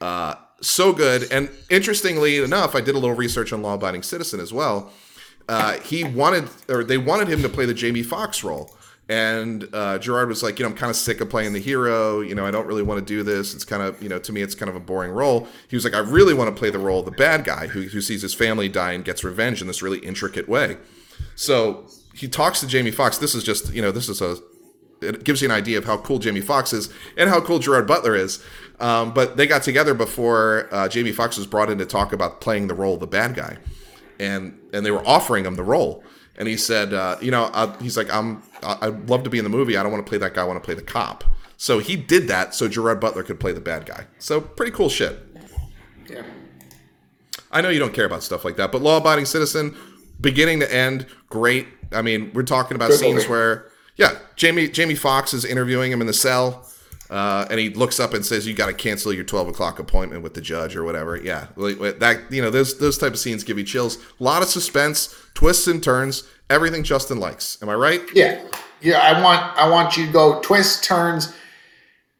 Uh, 0.00 0.34
so 0.60 0.92
good. 0.92 1.30
And 1.30 1.48
interestingly 1.70 2.38
enough, 2.42 2.74
I 2.74 2.80
did 2.80 2.96
a 2.96 2.98
little 2.98 3.14
research 3.14 3.52
on 3.52 3.62
Law 3.62 3.74
Abiding 3.74 4.02
Citizen 4.02 4.40
as 4.40 4.52
well. 4.52 4.90
Uh, 5.48 5.74
he 5.80 6.02
wanted, 6.02 6.48
or 6.68 6.82
they 6.82 6.98
wanted 6.98 7.28
him 7.28 7.40
to 7.42 7.48
play 7.48 7.66
the 7.66 7.72
Jamie 7.72 8.02
Foxx 8.02 8.42
role. 8.42 8.74
And 9.08 9.66
uh, 9.72 9.98
Gerard 9.98 10.28
was 10.28 10.42
like, 10.42 10.58
you 10.58 10.64
know, 10.64 10.70
I'm 10.72 10.76
kind 10.76 10.90
of 10.90 10.96
sick 10.96 11.20
of 11.22 11.30
playing 11.30 11.52
the 11.54 11.60
hero. 11.60 12.20
You 12.20 12.34
know, 12.34 12.44
I 12.44 12.50
don't 12.50 12.66
really 12.66 12.82
want 12.82 12.98
to 12.98 13.04
do 13.06 13.22
this. 13.22 13.54
It's 13.54 13.64
kind 13.64 13.82
of, 13.82 14.02
you 14.02 14.08
know, 14.08 14.18
to 14.18 14.32
me, 14.32 14.42
it's 14.42 14.54
kind 14.56 14.68
of 14.68 14.76
a 14.76 14.80
boring 14.80 15.12
role. 15.12 15.46
He 15.68 15.76
was 15.76 15.84
like, 15.84 15.94
I 15.94 16.00
really 16.00 16.34
want 16.34 16.54
to 16.54 16.58
play 16.58 16.68
the 16.70 16.78
role 16.80 16.98
of 16.98 17.04
the 17.06 17.12
bad 17.12 17.44
guy 17.44 17.68
who, 17.68 17.82
who 17.82 18.00
sees 18.02 18.20
his 18.22 18.34
family 18.34 18.68
die 18.68 18.92
and 18.92 19.04
gets 19.04 19.24
revenge 19.24 19.62
in 19.62 19.66
this 19.68 19.82
really 19.82 20.00
intricate 20.00 20.48
way. 20.48 20.76
So 21.34 21.88
he 22.14 22.28
talks 22.28 22.60
to 22.60 22.66
Jamie 22.66 22.90
Foxx. 22.90 23.18
This 23.18 23.34
is 23.34 23.44
just, 23.44 23.72
you 23.72 23.82
know, 23.82 23.90
this 23.90 24.08
is 24.08 24.20
a 24.20 24.36
it 25.00 25.24
gives 25.24 25.42
you 25.42 25.48
an 25.48 25.54
idea 25.54 25.78
of 25.78 25.84
how 25.84 25.96
cool 25.98 26.18
Jamie 26.18 26.40
Foxx 26.40 26.72
is 26.72 26.92
and 27.16 27.30
how 27.30 27.40
cool 27.40 27.58
Gerard 27.58 27.86
Butler 27.86 28.16
is. 28.16 28.42
Um, 28.80 29.12
but 29.12 29.36
they 29.36 29.46
got 29.46 29.62
together 29.62 29.94
before 29.94 30.68
uh, 30.72 30.88
Jamie 30.88 31.12
Foxx 31.12 31.36
was 31.36 31.46
brought 31.46 31.70
in 31.70 31.78
to 31.78 31.86
talk 31.86 32.12
about 32.12 32.40
playing 32.40 32.68
the 32.68 32.74
role 32.74 32.94
of 32.94 33.00
the 33.00 33.06
bad 33.06 33.34
guy, 33.34 33.58
and 34.20 34.58
and 34.72 34.86
they 34.86 34.90
were 34.90 35.06
offering 35.06 35.44
him 35.44 35.56
the 35.56 35.64
role, 35.64 36.04
and 36.36 36.46
he 36.46 36.56
said, 36.56 36.94
uh, 36.94 37.16
you 37.20 37.30
know, 37.30 37.44
uh, 37.44 37.76
he's 37.80 37.96
like, 37.96 38.12
I'm, 38.12 38.42
I'd 38.62 39.10
love 39.10 39.24
to 39.24 39.30
be 39.30 39.38
in 39.38 39.44
the 39.44 39.50
movie. 39.50 39.76
I 39.76 39.82
don't 39.82 39.90
want 39.90 40.04
to 40.04 40.08
play 40.08 40.18
that 40.18 40.34
guy. 40.34 40.42
I 40.42 40.44
want 40.44 40.62
to 40.62 40.64
play 40.64 40.74
the 40.74 40.82
cop. 40.82 41.24
So 41.56 41.80
he 41.80 41.96
did 41.96 42.28
that 42.28 42.54
so 42.54 42.68
Gerard 42.68 43.00
Butler 43.00 43.24
could 43.24 43.40
play 43.40 43.50
the 43.50 43.60
bad 43.60 43.84
guy. 43.84 44.06
So 44.20 44.40
pretty 44.40 44.70
cool 44.70 44.88
shit. 44.88 45.18
Yeah. 46.08 46.22
I 47.50 47.60
know 47.60 47.68
you 47.68 47.80
don't 47.80 47.94
care 47.94 48.04
about 48.04 48.22
stuff 48.22 48.44
like 48.44 48.56
that, 48.56 48.70
but 48.70 48.80
Law 48.80 48.98
Abiding 48.98 49.24
Citizen, 49.24 49.76
beginning 50.20 50.60
to 50.60 50.72
end, 50.72 51.06
great. 51.28 51.68
I 51.92 52.02
mean, 52.02 52.30
we're 52.34 52.42
talking 52.42 52.74
about 52.74 52.90
Good 52.90 53.00
scenes 53.00 53.14
movie. 53.16 53.28
where, 53.28 53.70
yeah, 53.96 54.18
Jamie 54.36 54.68
Jamie 54.68 54.94
Foxx 54.94 55.32
is 55.32 55.44
interviewing 55.44 55.90
him 55.90 56.00
in 56.00 56.06
the 56.06 56.12
cell, 56.12 56.68
uh, 57.10 57.46
and 57.50 57.58
he 57.58 57.70
looks 57.70 57.98
up 57.98 58.14
and 58.14 58.24
says, 58.24 58.46
"You 58.46 58.54
got 58.54 58.66
to 58.66 58.74
cancel 58.74 59.12
your 59.12 59.24
twelve 59.24 59.48
o'clock 59.48 59.78
appointment 59.78 60.22
with 60.22 60.34
the 60.34 60.40
judge 60.40 60.76
or 60.76 60.84
whatever." 60.84 61.16
Yeah, 61.16 61.48
like, 61.56 61.98
that 62.00 62.30
you 62.30 62.42
know, 62.42 62.50
those 62.50 62.78
those 62.78 62.98
type 62.98 63.12
of 63.12 63.18
scenes 63.18 63.44
give 63.44 63.58
you 63.58 63.64
chills. 63.64 63.96
A 64.20 64.22
lot 64.22 64.42
of 64.42 64.48
suspense, 64.48 65.14
twists 65.34 65.66
and 65.66 65.82
turns, 65.82 66.24
everything 66.50 66.84
Justin 66.84 67.18
likes. 67.18 67.58
Am 67.62 67.68
I 67.68 67.74
right? 67.74 68.02
Yeah, 68.14 68.42
yeah. 68.80 68.98
I 68.98 69.22
want 69.22 69.56
I 69.56 69.68
want 69.68 69.96
you 69.96 70.06
to 70.06 70.12
go 70.12 70.40
twists, 70.42 70.86
turns. 70.86 71.32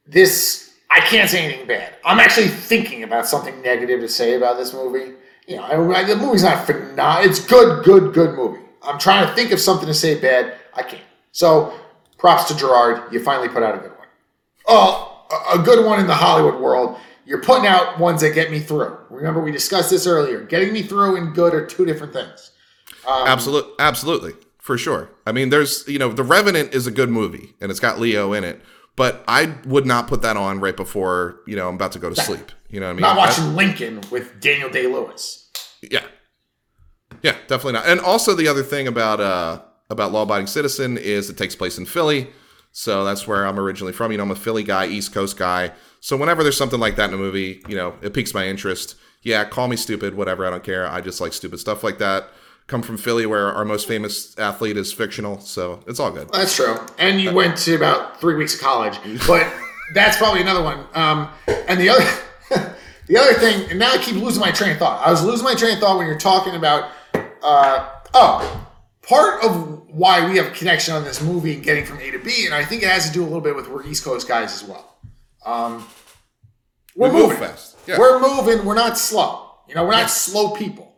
This 0.07 0.73
I 0.91 1.01
can't 1.01 1.29
say 1.29 1.45
anything 1.45 1.67
bad. 1.67 1.95
I'm 2.05 2.19
actually 2.19 2.49
thinking 2.49 3.03
about 3.03 3.27
something 3.27 3.61
negative 3.61 4.01
to 4.01 4.09
say 4.09 4.35
about 4.35 4.57
this 4.57 4.73
movie. 4.73 5.15
You 5.49 5.57
know, 5.57 5.63
I, 5.65 6.01
I- 6.01 6.05
the 6.05 6.17
movie's 6.17 6.43
not 6.45 6.67
phenomenal. 6.67 7.29
It's 7.29 7.41
good, 7.45 7.85
good, 7.85 8.13
good 8.15 8.37
movie. 8.37 8.61
I'm 8.83 8.99
trying 8.99 9.27
to 9.27 9.35
think 9.35 9.51
of 9.51 9.59
something 9.61 9.87
to 9.89 9.95
say 9.95 10.21
bad. 10.21 10.55
I 10.75 10.83
can't. 10.83 11.03
So, 11.33 11.75
props 12.19 12.45
to 12.49 12.57
Gerard. 12.57 13.13
You 13.13 13.23
finally 13.23 13.49
put 13.49 13.63
out 13.63 13.75
a 13.75 13.79
good 13.79 13.91
one. 13.97 14.07
Oh, 14.67 15.27
a- 15.53 15.59
a 15.59 15.63
good 15.63 15.85
one 15.85 15.99
in 16.01 16.07
the 16.07 16.15
Hollywood 16.15 16.61
world. 16.61 16.99
You're 17.27 17.43
putting 17.43 17.67
out 17.67 17.99
ones 17.99 18.21
that 18.23 18.35
get 18.35 18.51
me 18.51 18.61
through. 18.61 18.97
Remember, 19.11 19.41
we 19.43 19.51
discussed 19.53 19.91
this 19.91 20.07
earlier. 20.07 20.41
Getting 20.45 20.73
me 20.73 20.83
through 20.83 21.17
and 21.17 21.35
good 21.35 21.53
are 21.55 21.67
two 21.67 21.85
different 21.85 22.13
things. 22.13 22.53
Um, 23.07 23.27
absolutely, 23.27 23.73
absolutely, 23.79 24.33
for 24.59 24.79
sure. 24.79 25.11
I 25.27 25.33
mean, 25.33 25.51
there's 25.51 25.87
you 25.89 25.99
know, 25.99 26.11
The 26.13 26.23
Revenant 26.23 26.75
is 26.75 26.87
a 26.87 26.91
good 26.91 27.11
movie, 27.11 27.55
and 27.61 27.71
it's 27.71 27.81
got 27.81 27.99
Leo 28.01 28.33
in 28.33 28.45
it. 28.45 28.61
But 28.97 29.23
I 29.29 29.55
would 29.67 29.87
not 29.87 30.09
put 30.09 30.23
that 30.23 30.37
on 30.37 30.61
right 30.61 30.77
before 30.77 31.41
you 31.47 31.55
know 31.57 31.69
I'm 31.69 31.75
about 31.77 31.93
to 31.93 31.99
go 31.99 32.09
to 32.11 32.17
sleep. 32.17 32.51
You 32.71 32.81
know 32.81 32.87
what 32.87 32.91
I 32.91 32.95
mean? 32.95 33.03
Not 33.03 33.17
watching 33.17 33.55
Lincoln 33.55 34.01
with 34.11 34.41
Daniel 34.41 34.69
Day 34.69 34.87
Lewis. 34.87 35.51
Yeah. 35.83 36.05
Yeah, 37.23 37.37
definitely 37.49 37.73
not. 37.73 37.87
And 37.87 38.01
also 38.01 38.35
the 38.35 38.49
other 38.49 38.63
thing 38.63 38.87
about 38.87 39.21
uh 39.21 39.63
about 39.91 40.13
Law 40.13 40.23
Abiding 40.23 40.47
Citizen 40.47 40.99
is 40.99 41.31
it 41.31 41.39
takes 41.39 41.57
place 41.57 41.79
in 41.79 41.87
Philly. 41.87 42.29
So 42.73 43.05
that's 43.05 43.27
where 43.27 43.47
I'm 43.47 43.59
originally 43.59 43.93
from. 43.93 44.13
You 44.13 44.19
know, 44.19 44.25
I'm 44.25 44.31
a 44.31 44.37
Philly 44.37 44.63
guy, 44.63 44.87
East 44.87 45.13
Coast 45.13 45.37
guy. 45.37 45.73
So 46.01 46.17
whenever 46.17 46.43
there's 46.43 46.57
something 46.57 46.79
like 46.79 46.97
that 46.97 47.09
in 47.09 47.15
a 47.15 47.19
movie, 47.19 47.63
you 47.67 47.75
know, 47.75 47.95
it 48.03 48.15
piques 48.15 48.35
my 48.35 48.47
interest. 48.47 48.97
Yeah, 49.23 49.45
call 49.45 49.67
me 49.67 49.77
stupid, 49.77 50.15
whatever, 50.15 50.47
I 50.47 50.51
don't 50.51 50.63
care. 50.63 50.87
I 50.87 51.01
just 51.01 51.21
like 51.21 51.33
stupid 51.33 51.59
stuff 51.59 51.83
like 51.83 51.99
that. 51.99 52.29
Come 52.67 52.83
from 52.83 52.99
Philly 52.99 53.27
where 53.27 53.51
our 53.53 53.65
most 53.65 53.89
famous 53.89 54.39
athlete 54.39 54.77
is 54.77 54.93
fictional, 54.93 55.41
so 55.41 55.81
it's 55.87 55.99
all 55.99 56.11
good. 56.11 56.29
That's 56.33 56.55
true. 56.55 56.77
And 56.99 57.21
you 57.21 57.33
went 57.33 57.57
to 57.59 57.75
about 57.75 58.21
three 58.21 58.35
weeks 58.35 58.55
of 58.55 58.61
college, 58.61 58.99
but 59.27 59.51
that's 59.95 60.19
probably 60.19 60.43
another 60.43 60.63
one. 60.63 60.87
Um, 60.93 61.31
and 61.67 61.81
the 61.81 61.89
other, 61.89 62.05
the 63.07 63.17
other 63.17 63.35
thing, 63.35 63.71
and 63.71 63.79
now 63.79 63.93
I 63.93 63.99
keep 63.99 64.17
losing 64.17 64.41
my 64.41 64.51
train 64.51 64.73
of 64.73 64.79
thought. 64.79 65.07
I 65.07 65.11
was 65.11 65.23
losing 65.23 65.45
my 65.45 65.55
train 65.55 65.75
of 65.75 65.81
thought 65.81 65.99
when 65.99 66.07
you're 66.07 66.19
talking 66.19 66.55
about, 66.55 66.91
uh, 67.43 67.89
oh, 68.15 68.67
part 69.03 69.45
of 69.45 69.83
why 69.89 70.29
we 70.29 70.37
have 70.37 70.47
a 70.47 70.51
connection 70.51 70.95
on 70.95 71.05
this 71.05 71.23
movie 71.23 71.55
and 71.55 71.63
getting 71.63 71.85
from 71.85 71.99
A 72.01 72.11
to 72.11 72.19
B, 72.19 72.45
and 72.47 72.55
I 72.55 72.65
think 72.65 72.83
it 72.83 72.89
has 72.89 73.07
to 73.07 73.13
do 73.13 73.23
a 73.23 73.25
little 73.25 73.41
bit 73.41 73.57
with 73.57 73.69
we're 73.69 73.85
East 73.87 74.05
Coast 74.05 74.29
guys 74.29 74.55
as 74.55 74.69
well. 74.69 74.97
Um, 75.45 75.87
we're 76.95 77.09
We 77.09 77.15
move 77.15 77.23
moving 77.31 77.39
fast. 77.39 77.77
Yeah. 77.87 77.99
We're 77.99 78.21
moving. 78.21 78.65
We're 78.65 78.75
not 78.75 78.99
slow. 78.99 79.51
You 79.69 79.75
know, 79.75 79.85
we're 79.85 79.93
not 79.93 80.11
slow 80.11 80.51
people. 80.51 80.97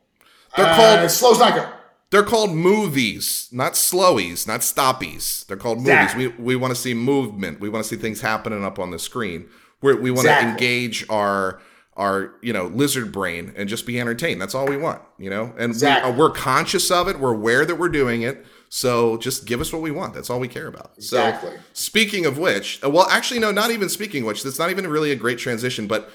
They're 0.56 0.66
Uh, 0.66 0.76
called 0.76 1.10
slow's 1.10 1.38
not 1.38 1.54
good. 1.54 1.68
They're 2.10 2.24
called 2.24 2.50
movies, 2.50 3.48
not 3.52 3.74
slowies, 3.74 4.46
not 4.46 4.60
stoppies. 4.60 5.46
They're 5.46 5.56
called 5.56 5.78
movies. 5.78 6.14
We, 6.16 6.26
we 6.26 6.56
want 6.56 6.74
to 6.74 6.80
see 6.80 6.92
movement. 6.92 7.60
We 7.60 7.68
want 7.68 7.84
to 7.84 7.88
see 7.88 8.00
things 8.00 8.20
happening 8.20 8.64
up 8.64 8.80
on 8.80 8.90
the 8.90 8.98
screen. 8.98 9.48
We're, 9.82 10.00
we 10.00 10.10
want 10.10 10.26
Exactly. 10.26 10.46
to 10.46 10.50
engage 10.52 11.06
our 11.08 11.60
our 11.96 12.32
you 12.40 12.52
know 12.52 12.66
lizard 12.66 13.12
brain 13.12 13.52
and 13.56 13.68
just 13.68 13.84
be 13.86 14.00
entertained. 14.00 14.40
That's 14.40 14.54
all 14.54 14.66
we 14.66 14.76
want, 14.76 15.02
you 15.18 15.28
know. 15.30 15.52
And 15.58 15.70
Exactly. 15.72 16.12
we, 16.12 16.18
we're 16.18 16.30
conscious 16.30 16.90
of 16.90 17.08
it. 17.08 17.18
We're 17.18 17.34
aware 17.34 17.64
that 17.64 17.76
we're 17.76 17.88
doing 17.88 18.22
it. 18.22 18.46
So 18.68 19.16
just 19.16 19.46
give 19.46 19.60
us 19.60 19.72
what 19.72 19.82
we 19.82 19.90
want. 19.90 20.14
That's 20.14 20.30
all 20.30 20.38
we 20.38 20.46
care 20.48 20.68
about. 20.68 20.92
Exactly. 20.96 21.50
So 21.50 21.56
speaking 21.72 22.24
of 22.26 22.38
which, 22.38 22.78
uh, 22.84 22.88
well, 22.90 23.08
actually, 23.10 23.40
no, 23.40 23.50
not 23.50 23.70
even 23.72 23.88
speaking 23.88 24.22
of 24.22 24.28
which. 24.28 24.44
That's 24.44 24.58
not 24.60 24.70
even 24.70 24.86
really 24.86 25.10
a 25.10 25.16
great 25.16 25.38
transition. 25.38 25.86
But 25.88 26.08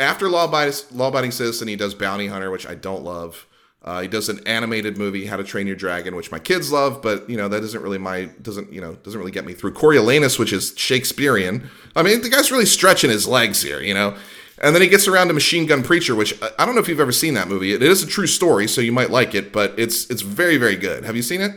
after 0.00 0.28
Law 0.30 0.46
Abiding, 0.46 0.74
Law 0.92 1.08
Abiding 1.08 1.32
Citizen, 1.32 1.68
he 1.68 1.76
does 1.76 1.94
Bounty 1.94 2.28
Hunter, 2.28 2.50
which 2.50 2.66
I 2.66 2.74
don't 2.74 3.02
love. 3.04 3.46
Uh, 3.82 4.02
he 4.02 4.08
does 4.08 4.28
an 4.28 4.40
animated 4.46 4.98
movie, 4.98 5.24
How 5.26 5.36
to 5.36 5.44
Train 5.44 5.66
Your 5.66 5.76
Dragon, 5.76 6.16
which 6.16 6.32
my 6.32 6.38
kids 6.40 6.72
love, 6.72 7.00
but 7.00 7.30
you 7.30 7.36
know 7.36 7.48
that 7.48 7.62
isn't 7.62 7.80
really 7.82 7.96
my 7.98 8.24
doesn't 8.42 8.72
you 8.72 8.80
know 8.80 8.94
doesn't 8.96 9.18
really 9.18 9.30
get 9.30 9.44
me 9.46 9.54
through. 9.54 9.72
Coriolanus, 9.72 10.38
which 10.38 10.52
is 10.52 10.74
Shakespearean. 10.76 11.68
I 11.94 12.02
mean, 12.02 12.20
the 12.20 12.28
guy's 12.28 12.50
really 12.50 12.66
stretching 12.66 13.08
his 13.10 13.26
legs 13.28 13.62
here, 13.62 13.80
you 13.80 13.94
know. 13.94 14.16
And 14.60 14.74
then 14.74 14.82
he 14.82 14.88
gets 14.88 15.06
around 15.06 15.28
to 15.28 15.34
Machine 15.34 15.66
Gun 15.66 15.84
Preacher, 15.84 16.16
which 16.16 16.34
I- 16.42 16.50
I 16.58 16.66
don't 16.66 16.74
know 16.74 16.80
if 16.80 16.88
you've 16.88 16.98
ever 16.98 17.12
seen 17.12 17.34
that 17.34 17.46
movie. 17.48 17.72
It 17.72 17.80
is 17.82 18.02
a 18.02 18.06
true 18.08 18.26
story, 18.26 18.66
so 18.66 18.80
you 18.80 18.90
might 18.90 19.10
like 19.10 19.32
it, 19.36 19.52
but 19.52 19.72
it's 19.78 20.10
it's 20.10 20.22
very 20.22 20.56
very 20.56 20.76
good. 20.76 21.04
Have 21.04 21.14
you 21.14 21.22
seen 21.22 21.40
it? 21.40 21.52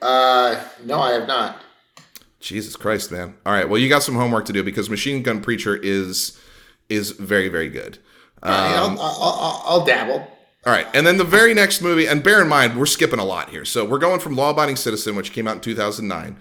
Uh, 0.00 0.62
no, 0.84 1.00
I 1.00 1.12
have 1.14 1.26
not. 1.26 1.60
Jesus 2.38 2.76
Christ, 2.76 3.10
man! 3.10 3.34
All 3.44 3.52
right, 3.52 3.68
well 3.68 3.80
you 3.80 3.88
got 3.88 4.04
some 4.04 4.14
homework 4.14 4.44
to 4.44 4.52
do 4.52 4.62
because 4.62 4.88
Machine 4.88 5.22
Gun 5.22 5.40
Preacher 5.40 5.74
is 5.74 6.38
is 6.88 7.10
very 7.10 7.48
very 7.48 7.68
good. 7.68 7.98
I'll, 8.42 8.90
I'll, 8.90 9.00
I'll, 9.00 9.62
I'll 9.66 9.84
dabble. 9.84 10.28
All 10.66 10.72
right, 10.72 10.88
and 10.92 11.06
then 11.06 11.16
the 11.16 11.24
very 11.24 11.54
next 11.54 11.80
movie, 11.80 12.06
and 12.06 12.24
bear 12.24 12.42
in 12.42 12.48
mind, 12.48 12.76
we're 12.76 12.86
skipping 12.86 13.20
a 13.20 13.24
lot 13.24 13.50
here. 13.50 13.64
So 13.64 13.84
we're 13.84 14.00
going 14.00 14.18
from 14.18 14.34
Law 14.34 14.50
Abiding 14.50 14.74
Citizen, 14.74 15.14
which 15.14 15.32
came 15.32 15.46
out 15.46 15.54
in 15.54 15.60
2009, 15.60 16.36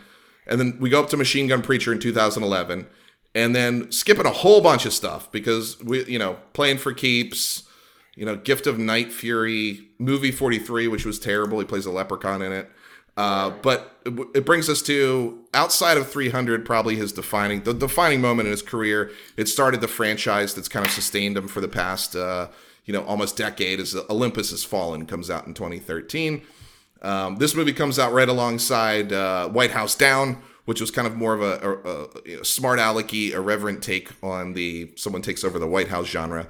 and 0.48 0.60
then 0.60 0.78
we 0.80 0.90
go 0.90 1.00
up 1.00 1.10
to 1.10 1.18
Machine 1.18 1.48
Gun 1.48 1.62
Preacher 1.62 1.94
in 1.94 2.00
2011, 2.00 2.88
and 3.36 3.56
then 3.56 3.92
skipping 3.92 4.26
a 4.26 4.32
whole 4.32 4.62
bunch 4.62 4.88
of 4.88 4.94
stuff 4.94 5.32
because 5.32 5.80
we, 5.80 6.04
you 6.06 6.18
know, 6.18 6.40
Playing 6.54 6.80
for 6.80 6.92
Keeps, 6.92 7.70
you 8.16 8.26
know, 8.26 8.36
Gift 8.36 8.66
of 8.66 8.80
Night 8.80 9.14
Fury, 9.14 9.90
Movie 10.00 10.32
43, 10.32 10.88
which 10.88 11.06
was 11.06 11.20
terrible. 11.20 11.60
He 11.60 11.66
plays 11.66 11.86
a 11.86 11.92
leprechaun 11.92 12.42
in 12.42 12.52
it. 12.52 12.72
Uh, 13.18 13.52
but 13.62 13.98
it, 14.06 14.46
brings 14.46 14.70
us 14.70 14.82
to 14.82 15.46
outside 15.54 15.98
of 15.98 16.10
300, 16.10 16.66
probably 16.66 16.98
his 16.98 17.14
defining 17.14 17.64
the 17.64 17.74
defining 17.74 18.20
moment 18.20 18.48
in 18.48 18.52
his 18.52 18.62
career. 18.62 19.12
It 19.38 19.48
started 19.48 19.80
the 19.80 19.88
franchise 19.88 20.54
that's 20.54 20.68
kind 20.68 20.86
of 20.86 20.92
sustained 20.92 21.38
him 21.38 21.48
for 21.48 21.62
the 21.62 21.70
past, 21.70 22.16
uh, 22.16 22.48
you 22.86 22.94
know, 22.94 23.04
almost 23.06 23.38
decade. 23.38 23.80
As 23.80 23.96
Olympus 24.10 24.52
Has 24.52 24.64
Fallen 24.64 25.06
comes 25.06 25.30
out 25.30 25.48
in 25.48 25.54
2013. 25.54 26.42
Um, 27.02 27.36
this 27.38 27.56
movie 27.56 27.74
comes 27.74 28.00
out 28.00 28.14
right 28.14 28.28
alongside 28.28 29.14
uh, 29.14 29.50
White 29.50 29.72
House 29.72 29.96
Down, 29.96 30.42
which 30.66 30.82
was 30.82 30.90
kind 30.92 31.08
of 31.08 31.16
more 31.16 31.34
of 31.34 31.42
a, 31.42 32.36
a, 32.36 32.40
a 32.42 32.46
smart 32.46 32.80
alecky, 32.80 33.32
irreverent 33.32 33.84
take 33.84 34.12
on 34.24 34.54
the 34.54 34.92
someone 34.96 35.22
takes 35.22 35.44
over 35.44 35.60
the 35.60 35.68
White 35.68 35.90
House 35.90 36.08
genre. 36.08 36.48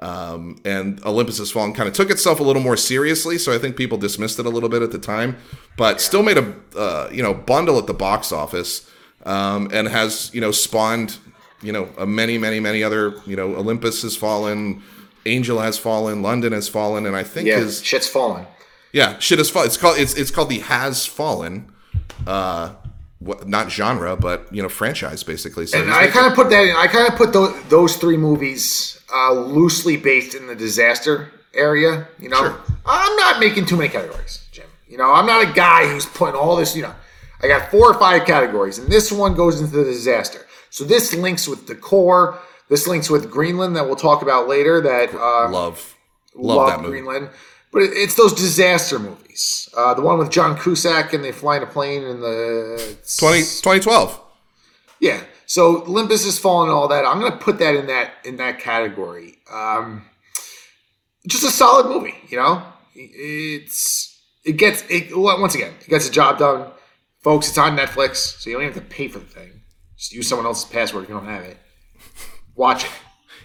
Um, 0.00 0.60
and 0.64 1.04
Olympus 1.04 1.38
Has 1.38 1.50
Fallen 1.50 1.74
kind 1.74 1.88
of 1.88 1.94
took 1.94 2.08
itself 2.10 2.38
a 2.38 2.42
little 2.44 2.62
more 2.62 2.76
seriously, 2.76 3.36
so 3.36 3.52
I 3.52 3.58
think 3.58 3.76
people 3.76 3.98
dismissed 3.98 4.38
it 4.38 4.46
a 4.46 4.48
little 4.48 4.68
bit 4.68 4.80
at 4.80 4.92
the 4.92 4.98
time, 4.98 5.36
but 5.76 6.00
still 6.00 6.22
made 6.22 6.38
a 6.38 6.54
uh, 6.76 7.10
you 7.12 7.22
know 7.22 7.34
bundle 7.34 7.78
at 7.78 7.86
the 7.88 7.94
box 7.94 8.30
office, 8.30 8.88
um, 9.26 9.68
and 9.72 9.88
has 9.88 10.32
you 10.32 10.40
know 10.40 10.52
spawned 10.52 11.18
you 11.62 11.72
know 11.72 11.88
a 11.98 12.06
many 12.06 12.38
many 12.38 12.60
many 12.60 12.84
other 12.84 13.14
you 13.26 13.34
know 13.34 13.56
Olympus 13.56 14.02
Has 14.02 14.16
Fallen, 14.16 14.82
Angel 15.26 15.58
has 15.60 15.78
fallen, 15.78 16.22
London 16.22 16.52
has 16.52 16.68
fallen, 16.68 17.06
and 17.06 17.14
I 17.16 17.22
think 17.22 17.48
Yeah, 17.48 17.58
his 17.58 17.82
shit's 17.84 18.08
falling. 18.08 18.46
yeah 18.92 19.18
shit 19.18 19.38
has 19.38 19.50
fallen. 19.50 19.66
It's 19.66 19.76
called 19.76 19.98
it's 19.98 20.14
it's 20.14 20.30
called 20.30 20.48
the 20.50 20.60
Has 20.60 21.06
Fallen, 21.06 21.70
uh, 22.26 22.74
what, 23.18 23.48
not 23.48 23.70
genre, 23.70 24.16
but 24.16 24.46
you 24.52 24.62
know 24.62 24.68
franchise 24.68 25.22
basically. 25.22 25.66
So 25.66 25.80
And 25.80 25.90
I 25.92 26.06
kind 26.08 26.26
of 26.26 26.34
put 26.34 26.50
that 26.50 26.64
in. 26.64 26.74
I 26.76 26.86
kind 26.86 27.08
of 27.10 27.16
put 27.18 27.32
those, 27.32 27.54
those 27.68 27.96
three 27.96 28.16
movies 28.16 29.00
uh, 29.12 29.32
loosely 29.32 29.96
based 29.96 30.34
in 30.34 30.46
the 30.46 30.54
disaster 30.54 31.30
area. 31.54 32.06
You 32.18 32.28
know, 32.28 32.38
Sure. 32.38 32.60
I'm 32.86 33.16
not 33.16 33.40
making 33.40 33.66
too 33.66 33.76
many 33.76 33.88
categories, 33.88 34.46
Jim. 34.52 34.66
You 34.88 34.96
know, 34.98 35.12
I'm 35.12 35.26
not 35.26 35.42
a 35.48 35.52
guy 35.52 35.86
who's 35.88 36.06
putting 36.06 36.36
all 36.36 36.56
this. 36.56 36.74
You 36.76 36.82
know, 36.82 36.94
I 37.42 37.48
got 37.48 37.70
four 37.70 37.90
or 37.90 37.94
five 37.98 38.24
categories, 38.26 38.78
and 38.78 38.88
this 38.88 39.10
one 39.12 39.34
goes 39.34 39.60
into 39.60 39.76
the 39.76 39.84
disaster. 39.84 40.46
So 40.70 40.84
this 40.84 41.12
links 41.14 41.48
with 41.48 41.66
decor. 41.66 42.38
This 42.68 42.86
links 42.86 43.08
with 43.10 43.30
Greenland 43.30 43.76
that 43.76 43.86
we'll 43.86 43.96
talk 43.96 44.22
about 44.22 44.48
later. 44.48 44.80
That 44.80 45.14
uh, 45.14 45.50
love 45.50 45.94
love, 46.34 46.68
that 46.68 46.80
movie. 46.80 46.90
Greenland. 47.00 47.30
But 47.72 47.82
it- 47.82 47.92
it's 47.94 48.14
those 48.14 48.32
disaster 48.32 48.98
movies. 48.98 49.68
Uh, 49.76 49.94
the 49.94 50.02
one 50.02 50.18
with 50.18 50.30
John 50.30 50.58
Cusack 50.58 51.12
and 51.12 51.22
they 51.22 51.32
fly 51.32 51.56
in 51.58 51.62
a 51.62 51.66
plane 51.66 52.02
in 52.02 52.20
the 52.20 52.96
20, 53.18 53.38
2012. 53.40 54.20
yeah. 55.00 55.22
So 55.46 55.82
Olympus 55.84 56.24
has 56.26 56.38
fallen 56.38 56.68
and 56.68 56.76
all 56.76 56.88
that. 56.88 57.06
I'm 57.06 57.20
gonna 57.20 57.36
put 57.36 57.58
that 57.60 57.74
in 57.74 57.86
that 57.86 58.12
in 58.24 58.36
that 58.36 58.58
category. 58.60 59.38
Um, 59.50 60.04
just 61.26 61.44
a 61.44 61.50
solid 61.50 61.86
movie, 61.86 62.14
you 62.28 62.36
know. 62.36 62.62
It's 62.94 64.20
it 64.44 64.52
gets 64.52 64.84
it 64.90 65.16
once 65.16 65.54
again 65.54 65.72
it 65.80 65.88
gets 65.88 66.06
the 66.06 66.12
job 66.12 66.38
done, 66.38 66.70
folks. 67.22 67.48
It's 67.48 67.56
on 67.58 67.76
Netflix, 67.76 68.16
so 68.40 68.50
you 68.50 68.56
don't 68.56 68.64
even 68.64 68.74
have 68.74 68.82
to 68.82 68.88
pay 68.94 69.08
for 69.08 69.20
the 69.20 69.24
thing. 69.24 69.62
Just 69.96 70.12
use 70.12 70.28
someone 70.28 70.46
else's 70.46 70.64
password 70.70 71.04
if 71.04 71.08
you 71.08 71.14
don't 71.14 71.24
have 71.26 71.44
it. 71.44 71.56
Watch 72.58 72.84
it. 72.84 72.90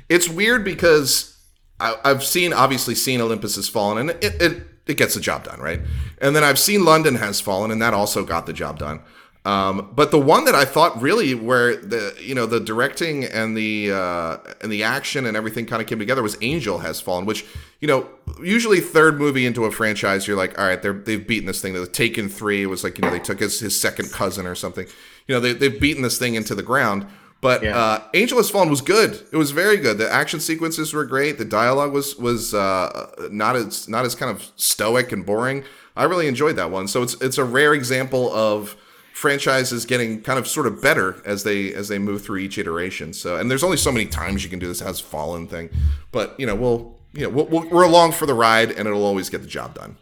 It's 0.09 0.27
weird 0.27 0.65
because 0.65 1.39
I, 1.79 1.95
I've 2.03 2.23
seen 2.23 2.51
obviously 2.51 2.95
seen 2.95 3.21
Olympus 3.21 3.55
has 3.55 3.69
fallen, 3.69 3.97
and 3.99 4.23
it, 4.23 4.41
it 4.41 4.63
it 4.87 4.97
gets 4.97 5.13
the 5.13 5.21
job 5.21 5.43
done, 5.43 5.61
right? 5.61 5.79
And 6.19 6.35
then 6.35 6.43
I've 6.43 6.59
seen 6.59 6.83
London 6.83 7.15
has 7.15 7.39
fallen, 7.39 7.69
and 7.69 7.81
that 7.81 7.93
also 7.93 8.25
got 8.25 8.47
the 8.47 8.53
job 8.53 8.79
done. 8.79 9.01
Um, 9.45 9.91
but 9.93 10.11
the 10.11 10.19
one 10.19 10.45
that 10.45 10.55
I 10.55 10.65
thought 10.65 10.99
really 10.99 11.35
where 11.35 11.75
the 11.75 12.15
you 12.19 12.33
know 12.33 12.47
the 12.47 12.59
directing 12.59 13.23
and 13.25 13.55
the 13.55 13.91
uh, 13.91 14.37
and 14.61 14.71
the 14.71 14.81
action 14.81 15.27
and 15.27 15.37
everything 15.37 15.67
kind 15.67 15.79
of 15.79 15.87
came 15.87 15.99
together 15.99 16.23
was 16.23 16.35
Angel 16.41 16.79
has 16.79 16.99
fallen, 16.99 17.25
which 17.25 17.45
you 17.81 17.87
know 17.87 18.09
usually 18.41 18.79
third 18.79 19.19
movie 19.19 19.45
into 19.45 19.65
a 19.65 19.71
franchise 19.71 20.27
you're 20.27 20.37
like 20.37 20.57
all 20.57 20.65
right 20.65 20.81
they're 20.81 20.93
they've 20.93 21.27
beaten 21.27 21.45
this 21.45 21.61
thing. 21.61 21.73
The 21.73 21.85
Taken 21.85 22.29
three 22.29 22.65
was 22.65 22.83
like 22.83 22.97
you 22.97 23.03
know 23.03 23.11
they 23.11 23.19
took 23.19 23.39
his 23.41 23.59
his 23.59 23.79
second 23.79 24.11
cousin 24.11 24.47
or 24.47 24.55
something. 24.55 24.87
You 25.27 25.35
know 25.35 25.39
they 25.39 25.53
they've 25.53 25.79
beaten 25.79 26.01
this 26.01 26.17
thing 26.17 26.33
into 26.33 26.55
the 26.55 26.63
ground. 26.63 27.05
But 27.43 27.61
Yeah. 27.61 27.77
uh, 27.77 28.01
Angel 28.15 28.37
Has 28.37 28.49
Fallen 28.49 28.69
was 28.69 28.81
good. 28.81 29.21
It 29.31 29.37
was 29.37 29.51
very 29.51 29.77
good. 29.77 29.97
The 29.99 30.11
action 30.11 30.39
sequences 30.39 30.93
were 30.93 31.03
great. 31.05 31.37
The 31.37 31.45
dialogue 31.45 31.91
was 31.93 32.15
was 32.15 32.53
uh, 32.53 33.11
not 33.29 33.55
as 33.55 33.87
not 33.87 34.05
as 34.05 34.15
kind 34.15 34.31
of 34.31 34.49
stoic 34.55 35.11
and 35.11 35.25
boring. 35.25 35.63
I 35.95 36.05
really 36.05 36.27
enjoyed 36.27 36.55
that 36.55 36.71
one. 36.71 36.87
So 36.87 37.03
it's 37.03 37.15
it's 37.21 37.37
a 37.37 37.43
rare 37.43 37.73
example 37.73 38.33
of 38.33 38.75
franchises 39.13 39.85
getting 39.85 40.21
kind 40.21 40.39
of 40.39 40.47
sort 40.47 40.65
of 40.67 40.81
better 40.81 41.21
as 41.25 41.43
they 41.43 41.73
as 41.73 41.87
they 41.89 41.99
move 41.99 42.23
through 42.23 42.37
each 42.37 42.57
iteration. 42.57 43.13
So 43.13 43.35
and 43.35 43.51
there's 43.51 43.63
only 43.63 43.77
so 43.77 43.91
many 43.91 44.05
times 44.05 44.43
you 44.43 44.49
can 44.49 44.59
do 44.59 44.67
this 44.67 44.79
Has 44.79 44.99
Fallen 45.01 45.45
thing. 45.47 45.69
But 46.13 46.39
you 46.39 46.45
know 46.47 46.55
we'll 46.55 46.97
you 47.11 47.23
know 47.23 47.29
we'll, 47.29 47.45
we'll, 47.47 47.69
we're 47.69 47.83
along 47.83 48.13
for 48.13 48.25
the 48.25 48.33
ride 48.33 48.71
and 48.71 48.87
it'll 48.87 49.05
always 49.05 49.29
get 49.29 49.41
the 49.41 49.47
job 49.47 49.75
done. 49.75 49.97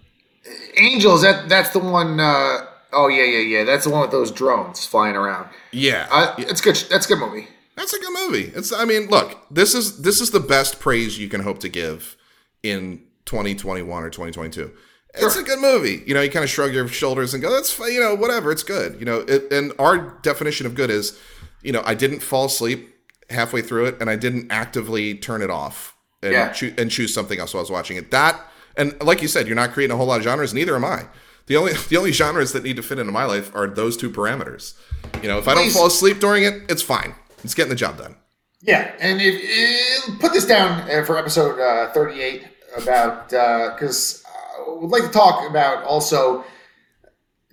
Angels. 0.77 1.23
That 1.23 1.49
that's 1.49 1.71
the 1.71 1.79
one. 1.79 2.19
Uh, 2.19 2.65
oh 2.93 3.07
yeah, 3.07 3.23
yeah, 3.23 3.39
yeah. 3.39 3.63
That's 3.63 3.85
the 3.85 3.89
one 3.91 4.01
with 4.01 4.11
those 4.11 4.31
drones 4.31 4.85
flying 4.85 5.15
around. 5.15 5.49
Yeah, 5.71 6.07
Uh, 6.11 6.33
it's 6.37 6.61
good. 6.61 6.75
That's 6.89 7.05
a 7.05 7.09
good 7.15 7.19
movie. 7.19 7.47
That's 7.75 7.93
a 7.93 7.99
good 7.99 8.13
movie. 8.27 8.51
It's 8.55 8.71
I 8.73 8.85
mean, 8.85 9.07
look, 9.07 9.37
this 9.49 9.73
is 9.73 10.01
this 10.01 10.21
is 10.21 10.31
the 10.31 10.39
best 10.39 10.79
praise 10.79 11.17
you 11.19 11.29
can 11.29 11.41
hope 11.41 11.59
to 11.59 11.69
give 11.69 12.15
in 12.63 13.03
2021 13.25 14.03
or 14.03 14.09
2022. 14.09 14.71
It's 15.15 15.35
a 15.35 15.43
good 15.43 15.59
movie. 15.59 16.03
You 16.05 16.13
know, 16.13 16.21
you 16.21 16.29
kind 16.31 16.43
of 16.43 16.49
shrug 16.49 16.73
your 16.73 16.87
shoulders 16.87 17.33
and 17.33 17.41
go, 17.43 17.51
"That's 17.51 17.77
you 17.79 17.99
know, 17.99 18.15
whatever. 18.15 18.51
It's 18.51 18.63
good." 18.63 18.97
You 18.99 19.05
know, 19.05 19.19
it, 19.27 19.51
and 19.51 19.73
our 19.77 20.17
definition 20.21 20.65
of 20.65 20.73
good 20.75 20.89
is, 20.89 21.19
you 21.61 21.71
know, 21.73 21.81
I 21.85 21.95
didn't 21.95 22.21
fall 22.21 22.45
asleep 22.45 22.95
halfway 23.29 23.61
through 23.61 23.85
it, 23.87 23.97
and 23.99 24.09
I 24.09 24.15
didn't 24.15 24.51
actively 24.51 25.15
turn 25.15 25.41
it 25.41 25.49
off 25.49 25.95
and 26.23 26.31
Yeah. 26.33 26.49
choo- 26.53 26.73
and 26.77 26.89
choose 26.89 27.13
something 27.13 27.39
else 27.39 27.53
while 27.53 27.59
I 27.59 27.63
was 27.63 27.71
watching 27.71 27.97
it. 27.97 28.11
That 28.11 28.39
and 28.77 28.95
like 29.03 29.21
you 29.21 29.27
said, 29.27 29.47
you're 29.47 29.55
not 29.55 29.73
creating 29.73 29.93
a 29.93 29.97
whole 29.97 30.05
lot 30.07 30.17
of 30.19 30.23
genres. 30.23 30.53
Neither 30.53 30.75
am 30.75 30.85
I. 30.85 31.07
The 31.51 31.57
only 31.57 31.73
the 31.73 31.97
only 31.97 32.13
genres 32.13 32.53
that 32.53 32.63
need 32.63 32.77
to 32.77 32.81
fit 32.81 32.97
into 32.97 33.11
my 33.11 33.25
life 33.25 33.53
are 33.53 33.67
those 33.67 33.97
two 33.97 34.09
parameters. 34.09 34.73
You 35.21 35.27
know, 35.27 35.37
if 35.37 35.49
I 35.49 35.53
don't 35.53 35.69
fall 35.69 35.87
asleep 35.87 36.21
during 36.21 36.45
it, 36.45 36.63
it's 36.69 36.81
fine. 36.81 37.13
It's 37.43 37.53
getting 37.53 37.69
the 37.69 37.75
job 37.75 37.97
done. 37.97 38.15
Yeah, 38.61 38.95
and 39.01 39.19
if, 39.21 40.17
put 40.21 40.31
this 40.31 40.47
down 40.47 40.89
uh, 40.89 41.03
for 41.03 41.17
episode 41.17 41.59
uh, 41.59 41.91
38 41.91 42.47
about 42.77 43.27
because 43.27 44.23
uh, 44.25 44.75
we'd 44.75 44.91
like 44.91 45.03
to 45.03 45.09
talk 45.09 45.49
about 45.49 45.83
also 45.83 46.45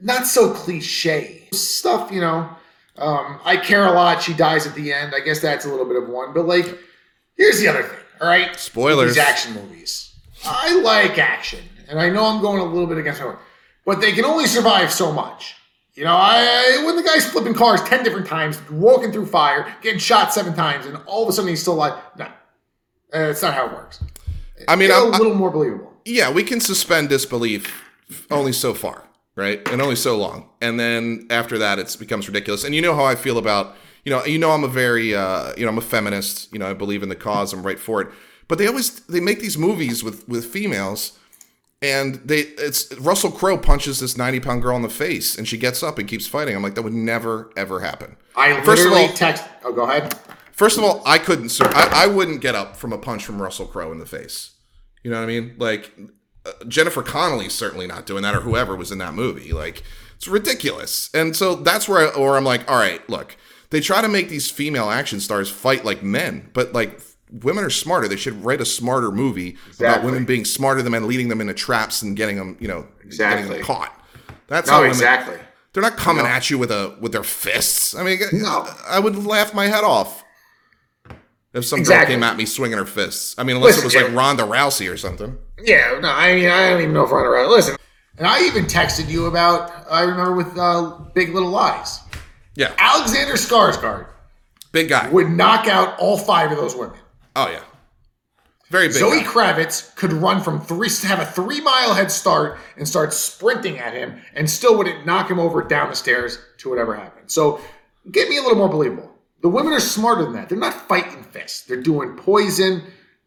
not 0.00 0.28
so 0.28 0.54
cliche 0.54 1.48
stuff. 1.52 2.12
You 2.12 2.20
know, 2.20 2.48
um, 2.98 3.40
I 3.44 3.56
care 3.56 3.84
a 3.84 3.90
lot. 3.90 4.22
She 4.22 4.32
dies 4.32 4.64
at 4.64 4.76
the 4.76 4.92
end. 4.92 5.12
I 5.12 5.18
guess 5.18 5.40
that's 5.40 5.64
a 5.64 5.68
little 5.68 5.86
bit 5.86 6.00
of 6.00 6.08
one. 6.08 6.32
But 6.32 6.46
like, 6.46 6.72
here's 7.36 7.58
the 7.58 7.66
other 7.66 7.82
thing. 7.82 7.98
All 8.20 8.28
right, 8.28 8.54
Spoilers. 8.54 9.16
These 9.16 9.24
action 9.24 9.54
movies. 9.54 10.14
I 10.44 10.80
like 10.82 11.18
action, 11.18 11.64
and 11.88 11.98
I 11.98 12.08
know 12.10 12.26
I'm 12.26 12.40
going 12.40 12.60
a 12.60 12.64
little 12.64 12.86
bit 12.86 12.98
against 12.98 13.20
my, 13.20 13.34
but 13.88 14.00
they 14.02 14.12
can 14.12 14.24
only 14.32 14.46
survive 14.46 14.92
so 14.92 15.06
much. 15.22 15.40
You 15.94 16.04
know, 16.04 16.14
I, 16.16 16.82
when 16.86 16.94
the 16.94 17.02
guy's 17.02 17.26
flipping 17.32 17.54
cars 17.54 17.82
ten 17.82 18.04
different 18.04 18.26
times, 18.36 18.54
walking 18.70 19.10
through 19.12 19.26
fire, 19.26 19.62
getting 19.82 19.98
shot 19.98 20.32
seven 20.32 20.54
times, 20.54 20.86
and 20.86 20.96
all 21.06 21.22
of 21.24 21.28
a 21.28 21.32
sudden 21.32 21.48
he's 21.48 21.62
still 21.62 21.74
alive. 21.74 21.94
No, 22.16 22.24
uh, 22.26 22.30
that's 23.12 23.42
not 23.42 23.54
how 23.54 23.66
it 23.68 23.72
works. 23.72 23.96
I 24.68 24.76
mean, 24.76 24.90
It's 24.90 24.98
a 24.98 25.02
I'm, 25.06 25.14
I- 25.14 25.18
little 25.18 25.34
more 25.34 25.50
believable. 25.50 25.92
yeah, 26.04 26.30
we 26.38 26.42
can 26.50 26.60
suspend 26.60 27.08
disbelief 27.08 27.62
only 28.30 28.52
so 28.52 28.74
far, 28.74 29.04
right? 29.36 29.58
And 29.72 29.80
only 29.82 29.96
so 29.96 30.16
long. 30.16 30.48
And 30.60 30.78
then 30.78 31.26
after 31.30 31.58
that, 31.58 31.78
it 31.80 31.96
becomes 31.98 32.28
ridiculous. 32.28 32.62
And 32.64 32.74
you 32.76 32.82
know 32.82 32.94
how 32.94 33.04
I 33.04 33.14
feel 33.16 33.38
about, 33.38 33.74
you 34.04 34.10
know, 34.12 34.24
you 34.24 34.38
know, 34.38 34.50
I'm 34.52 34.64
a 34.64 34.68
very, 34.84 35.14
uh, 35.14 35.52
you 35.56 35.64
know, 35.64 35.70
I'm 35.74 35.78
a 35.78 35.88
feminist. 35.94 36.52
You 36.52 36.58
know, 36.60 36.68
I 36.70 36.74
believe 36.74 37.02
in 37.02 37.08
the 37.08 37.16
cause. 37.28 37.52
I'm 37.52 37.64
right 37.66 37.78
for 37.88 38.00
it. 38.02 38.08
But 38.48 38.58
they 38.58 38.66
always 38.68 39.00
they 39.14 39.20
make 39.20 39.40
these 39.40 39.58
movies 39.58 40.04
with 40.04 40.28
with 40.28 40.44
females, 40.46 41.18
and 41.80 42.16
they 42.24 42.40
it's 42.40 42.92
Russell 42.98 43.30
Crowe 43.30 43.58
punches 43.58 44.00
this 44.00 44.16
90 44.16 44.40
pound 44.40 44.62
girl 44.62 44.76
in 44.76 44.82
the 44.82 44.88
face, 44.88 45.36
and 45.38 45.46
she 45.46 45.56
gets 45.56 45.82
up 45.82 45.98
and 45.98 46.08
keeps 46.08 46.26
fighting. 46.26 46.56
I'm 46.56 46.62
like, 46.62 46.74
that 46.74 46.82
would 46.82 46.92
never 46.94 47.50
ever 47.56 47.80
happen. 47.80 48.16
I 48.36 48.60
First 48.62 48.86
of 48.86 48.92
all- 48.92 49.08
text. 49.08 49.44
Oh, 49.64 49.72
go 49.72 49.82
ahead. 49.82 50.18
First 50.52 50.76
of 50.76 50.82
all, 50.82 51.02
I 51.06 51.18
couldn't. 51.18 51.50
sir 51.50 51.66
I, 51.72 52.04
I 52.04 52.06
wouldn't 52.08 52.40
get 52.40 52.56
up 52.56 52.76
from 52.76 52.92
a 52.92 52.98
punch 52.98 53.24
from 53.24 53.40
Russell 53.40 53.66
Crowe 53.66 53.92
in 53.92 53.98
the 53.98 54.06
face. 54.06 54.50
You 55.04 55.10
know 55.12 55.18
what 55.18 55.22
I 55.24 55.26
mean? 55.26 55.54
Like 55.56 55.92
uh, 56.44 56.50
Jennifer 56.66 57.02
Connelly's 57.02 57.54
certainly 57.54 57.86
not 57.86 58.06
doing 58.06 58.22
that, 58.22 58.34
or 58.34 58.40
whoever 58.40 58.74
was 58.74 58.90
in 58.90 58.98
that 58.98 59.14
movie. 59.14 59.52
Like 59.52 59.84
it's 60.16 60.26
ridiculous. 60.26 61.10
And 61.14 61.36
so 61.36 61.54
that's 61.54 61.88
where, 61.88 62.12
I, 62.12 62.18
where 62.18 62.36
I'm 62.36 62.44
like, 62.44 62.68
all 62.68 62.76
right, 62.76 63.08
look, 63.08 63.36
they 63.70 63.80
try 63.80 64.02
to 64.02 64.08
make 64.08 64.28
these 64.28 64.50
female 64.50 64.90
action 64.90 65.20
stars 65.20 65.48
fight 65.48 65.84
like 65.84 66.02
men, 66.02 66.50
but 66.54 66.72
like 66.72 67.00
women 67.30 67.64
are 67.64 67.70
smarter. 67.70 68.08
They 68.08 68.16
should 68.16 68.42
write 68.44 68.60
a 68.60 68.64
smarter 68.64 69.10
movie 69.10 69.56
about 69.78 70.02
women 70.04 70.24
being 70.24 70.44
smarter 70.44 70.82
than 70.82 70.92
men, 70.92 71.06
leading 71.06 71.28
them 71.28 71.40
into 71.40 71.54
traps 71.54 72.02
and 72.02 72.16
getting 72.16 72.36
them, 72.36 72.56
you 72.60 72.68
know, 72.68 72.82
getting 72.96 73.06
Exactly. 73.06 73.56
them 73.56 73.64
caught. 73.64 73.94
That's 74.46 74.66
No, 74.68 74.74
how 74.74 74.78
women, 74.80 74.90
exactly. 74.96 75.36
they're 75.72 75.82
not 75.82 75.96
coming 75.96 76.24
No. 76.24 76.30
at 76.30 76.50
you 76.50 76.58
with 76.58 76.70
a 76.70 76.96
with 77.00 77.12
their 77.12 77.22
fists. 77.24 77.94
I 77.94 78.02
mean, 78.02 78.18
No. 78.32 78.66
I 78.86 78.98
would 78.98 79.16
laugh 79.26 79.52
my 79.54 79.66
head 79.66 79.84
off 79.84 80.24
if 81.54 81.64
some 81.64 81.80
Exactly. 81.80 82.06
girl 82.06 82.14
came 82.16 82.22
at 82.22 82.36
me 82.36 82.44
swinging 82.46 82.78
her 82.78 82.84
fists. 82.86 83.34
I 83.38 83.42
mean, 83.44 83.56
unless 83.56 83.76
Listen, 83.82 83.82
it 83.82 84.02
was 84.04 84.10
like 84.12 84.14
Ronda 84.16 84.44
Rousey 84.44 84.90
or 84.92 84.96
something. 84.96 85.36
Yeah, 85.62 85.98
no, 86.00 86.08
I 86.10 86.34
mean, 86.34 86.48
I 86.48 86.70
don't 86.70 86.80
even 86.80 86.92
know 86.94 87.04
if 87.04 87.10
I'm 87.10 87.16
around. 87.18 87.50
Listen, 87.50 87.76
and 88.16 88.26
I 88.26 88.44
even 88.46 88.64
texted 88.66 89.08
you 89.08 89.26
about. 89.26 89.70
I 89.90 90.02
remember 90.02 90.32
with 90.34 90.56
uh, 90.58 90.98
Big 91.14 91.34
Little 91.34 91.50
Lies. 91.50 92.00
Yeah, 92.54 92.72
Alexander 92.78 93.34
Skarsgård 93.34 94.06
big 94.72 94.88
guy. 94.88 95.08
would 95.10 95.30
knock 95.30 95.66
out 95.68 95.96
all 95.98 96.18
five 96.18 96.50
of 96.50 96.58
those 96.58 96.74
women. 96.74 96.96
Oh 97.40 97.48
yeah, 97.48 97.62
very 98.68 98.88
big. 98.88 98.96
Zoe 98.96 99.20
guy. 99.20 99.24
Kravitz 99.26 99.94
could 99.94 100.12
run 100.12 100.42
from 100.42 100.60
three, 100.60 100.88
have 101.04 101.20
a 101.20 101.26
three 101.26 101.60
mile 101.60 101.94
head 101.94 102.10
start 102.10 102.58
and 102.76 102.86
start 102.86 103.12
sprinting 103.12 103.78
at 103.78 103.94
him, 103.94 104.20
and 104.34 104.50
still 104.50 104.76
wouldn't 104.76 105.06
knock 105.06 105.30
him 105.30 105.38
over 105.38 105.62
down 105.62 105.88
the 105.88 105.94
stairs 105.96 106.38
to 106.58 106.68
whatever 106.68 106.94
happened. 106.94 107.30
So, 107.30 107.60
get 108.10 108.28
me 108.28 108.38
a 108.38 108.42
little 108.42 108.58
more 108.58 108.68
believable. 108.68 109.14
The 109.40 109.48
women 109.48 109.72
are 109.72 109.78
smarter 109.80 110.24
than 110.24 110.32
that. 110.32 110.48
They're 110.48 110.58
not 110.58 110.74
fighting 110.88 111.22
fists. 111.22 111.62
They're 111.62 111.80
doing 111.80 112.16
poison. 112.16 112.82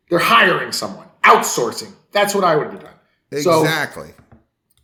They're 0.09 0.19
hiring 0.19 0.73
someone, 0.73 1.07
outsourcing. 1.23 1.93
That's 2.11 2.35
what 2.35 2.43
I 2.43 2.57
would 2.57 2.67
have 2.67 2.81
done. 2.81 3.41
So, 3.41 3.61
Exactly. 3.61 4.09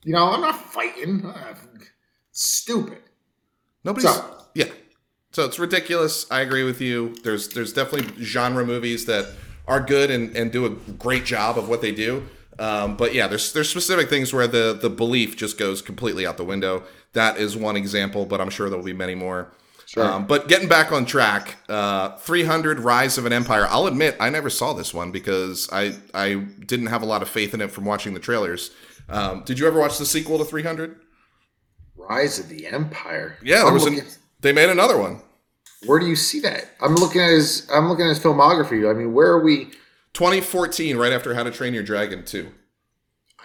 you 0.06 0.14
know, 0.14 0.32
I'm 0.32 0.40
not 0.40 0.56
fighting. 0.56 1.26
Uh, 1.26 1.54
stupid. 2.32 3.00
Nobody's. 3.84 4.10
So- 4.10 4.38
yeah. 4.56 4.66
So 5.32 5.46
it's 5.46 5.60
ridiculous. 5.60 6.26
I 6.32 6.42
agree 6.42 6.64
with 6.64 6.82
you. 6.82 7.16
There's 7.24 7.50
there's 7.50 7.74
definitely 7.74 8.24
genre 8.24 8.66
movies 8.66 9.06
that 9.06 9.28
are 9.68 9.82
good 9.82 10.10
and, 10.10 10.36
and 10.36 10.52
do 10.52 10.66
a 10.66 10.70
great 10.70 11.26
job 11.26 11.58
of 11.58 11.70
what 11.70 11.82
they 11.82 11.92
do. 11.92 12.28
Um, 12.60 12.98
but 12.98 13.14
yeah, 13.14 13.28
there's 13.28 13.54
there's 13.54 13.70
specific 13.70 14.10
things 14.10 14.34
where 14.34 14.48
the 14.48 14.78
the 14.80 14.90
belief 14.90 15.38
just 15.38 15.58
goes 15.58 15.82
completely 15.82 16.26
out 16.26 16.38
the 16.38 16.44
window. 16.44 16.84
That 17.14 17.38
is 17.38 17.56
one 17.56 17.76
example, 17.76 18.26
but 18.26 18.42
I'm 18.42 18.50
sure 18.50 18.70
there 18.70 18.78
will 18.78 18.86
be 18.86 18.94
many 18.94 19.16
more. 19.16 19.54
Sure. 19.86 20.04
Um, 20.04 20.28
but 20.28 20.50
getting 20.50 20.68
back 20.68 20.92
on 20.92 21.06
track, 21.06 21.56
uh, 21.70 22.18
300 22.18 22.80
Rise 22.80 23.18
of 23.18 23.26
an 23.26 23.32
Empire. 23.32 23.68
I'll 23.70 23.88
admit 23.88 24.18
I 24.20 24.30
never 24.30 24.50
saw 24.50 24.74
this 24.74 24.94
one 24.94 25.12
because 25.12 25.70
I 25.72 25.96
I 26.14 26.36
didn't 26.36 26.88
have 26.88 27.04
a 27.04 27.06
lot 27.06 27.22
of 27.22 27.30
faith 27.30 27.54
in 27.54 27.62
it 27.62 27.72
from 27.72 27.86
watching 27.86 28.14
the 28.14 28.20
trailers. 28.20 28.72
Um, 29.10 29.44
did 29.46 29.60
you 29.60 29.68
ever 29.68 29.80
watch 29.80 29.98
the 29.98 30.06
sequel 30.06 30.38
to 30.40 30.46
300? 30.46 31.00
Rise 31.96 32.40
of 32.40 32.50
the 32.50 32.68
Empire. 32.68 33.38
Yeah, 33.42 33.64
there 33.64 33.74
was 33.74 33.86
an, 33.86 34.02
they 34.40 34.54
made 34.54 34.70
another 34.70 34.98
one. 34.98 35.22
Where 35.86 36.00
do 36.00 36.08
you 36.08 36.16
see 36.16 36.40
that? 36.42 36.70
I'm 36.82 36.96
looking 36.96 37.22
at 37.22 37.30
his. 37.30 37.68
I'm 37.72 37.88
looking 37.88 38.06
at 38.06 38.10
his 38.10 38.20
filmography. 38.20 38.90
I 38.90 38.94
mean, 38.94 39.14
where 39.14 39.28
are 39.32 39.44
we? 39.44 39.72
2014, 40.14 40.98
right 40.98 41.14
after 41.14 41.36
How 41.36 41.44
to 41.44 41.52
Train 41.52 41.76
Your 41.76 41.84
Dragon 41.84 42.26
2. 42.26 42.50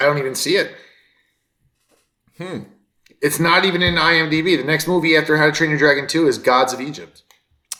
I 0.00 0.06
don't 0.06 0.16
even 0.16 0.34
see 0.34 0.56
it. 0.56 0.74
Hmm. 2.38 2.60
It's 3.20 3.38
not 3.38 3.66
even 3.66 3.82
in 3.82 3.96
IMDb. 3.96 4.56
The 4.56 4.64
next 4.64 4.88
movie 4.88 5.14
after 5.14 5.36
How 5.36 5.46
to 5.46 5.52
Train 5.52 5.68
Your 5.68 5.78
Dragon 5.78 6.06
2 6.06 6.26
is 6.26 6.38
Gods 6.38 6.72
of 6.72 6.80
Egypt. 6.80 7.24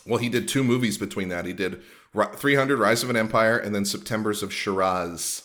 Well, 0.06 0.18
he 0.18 0.28
did 0.28 0.46
two 0.46 0.62
movies 0.62 0.98
between 0.98 1.28
that. 1.30 1.46
He 1.46 1.54
did 1.54 1.80
300 2.14 2.78
Rise 2.78 3.02
of 3.02 3.08
an 3.08 3.16
Empire 3.16 3.56
and 3.56 3.74
then 3.74 3.86
Septembers 3.86 4.42
of 4.42 4.52
Shiraz. 4.52 5.44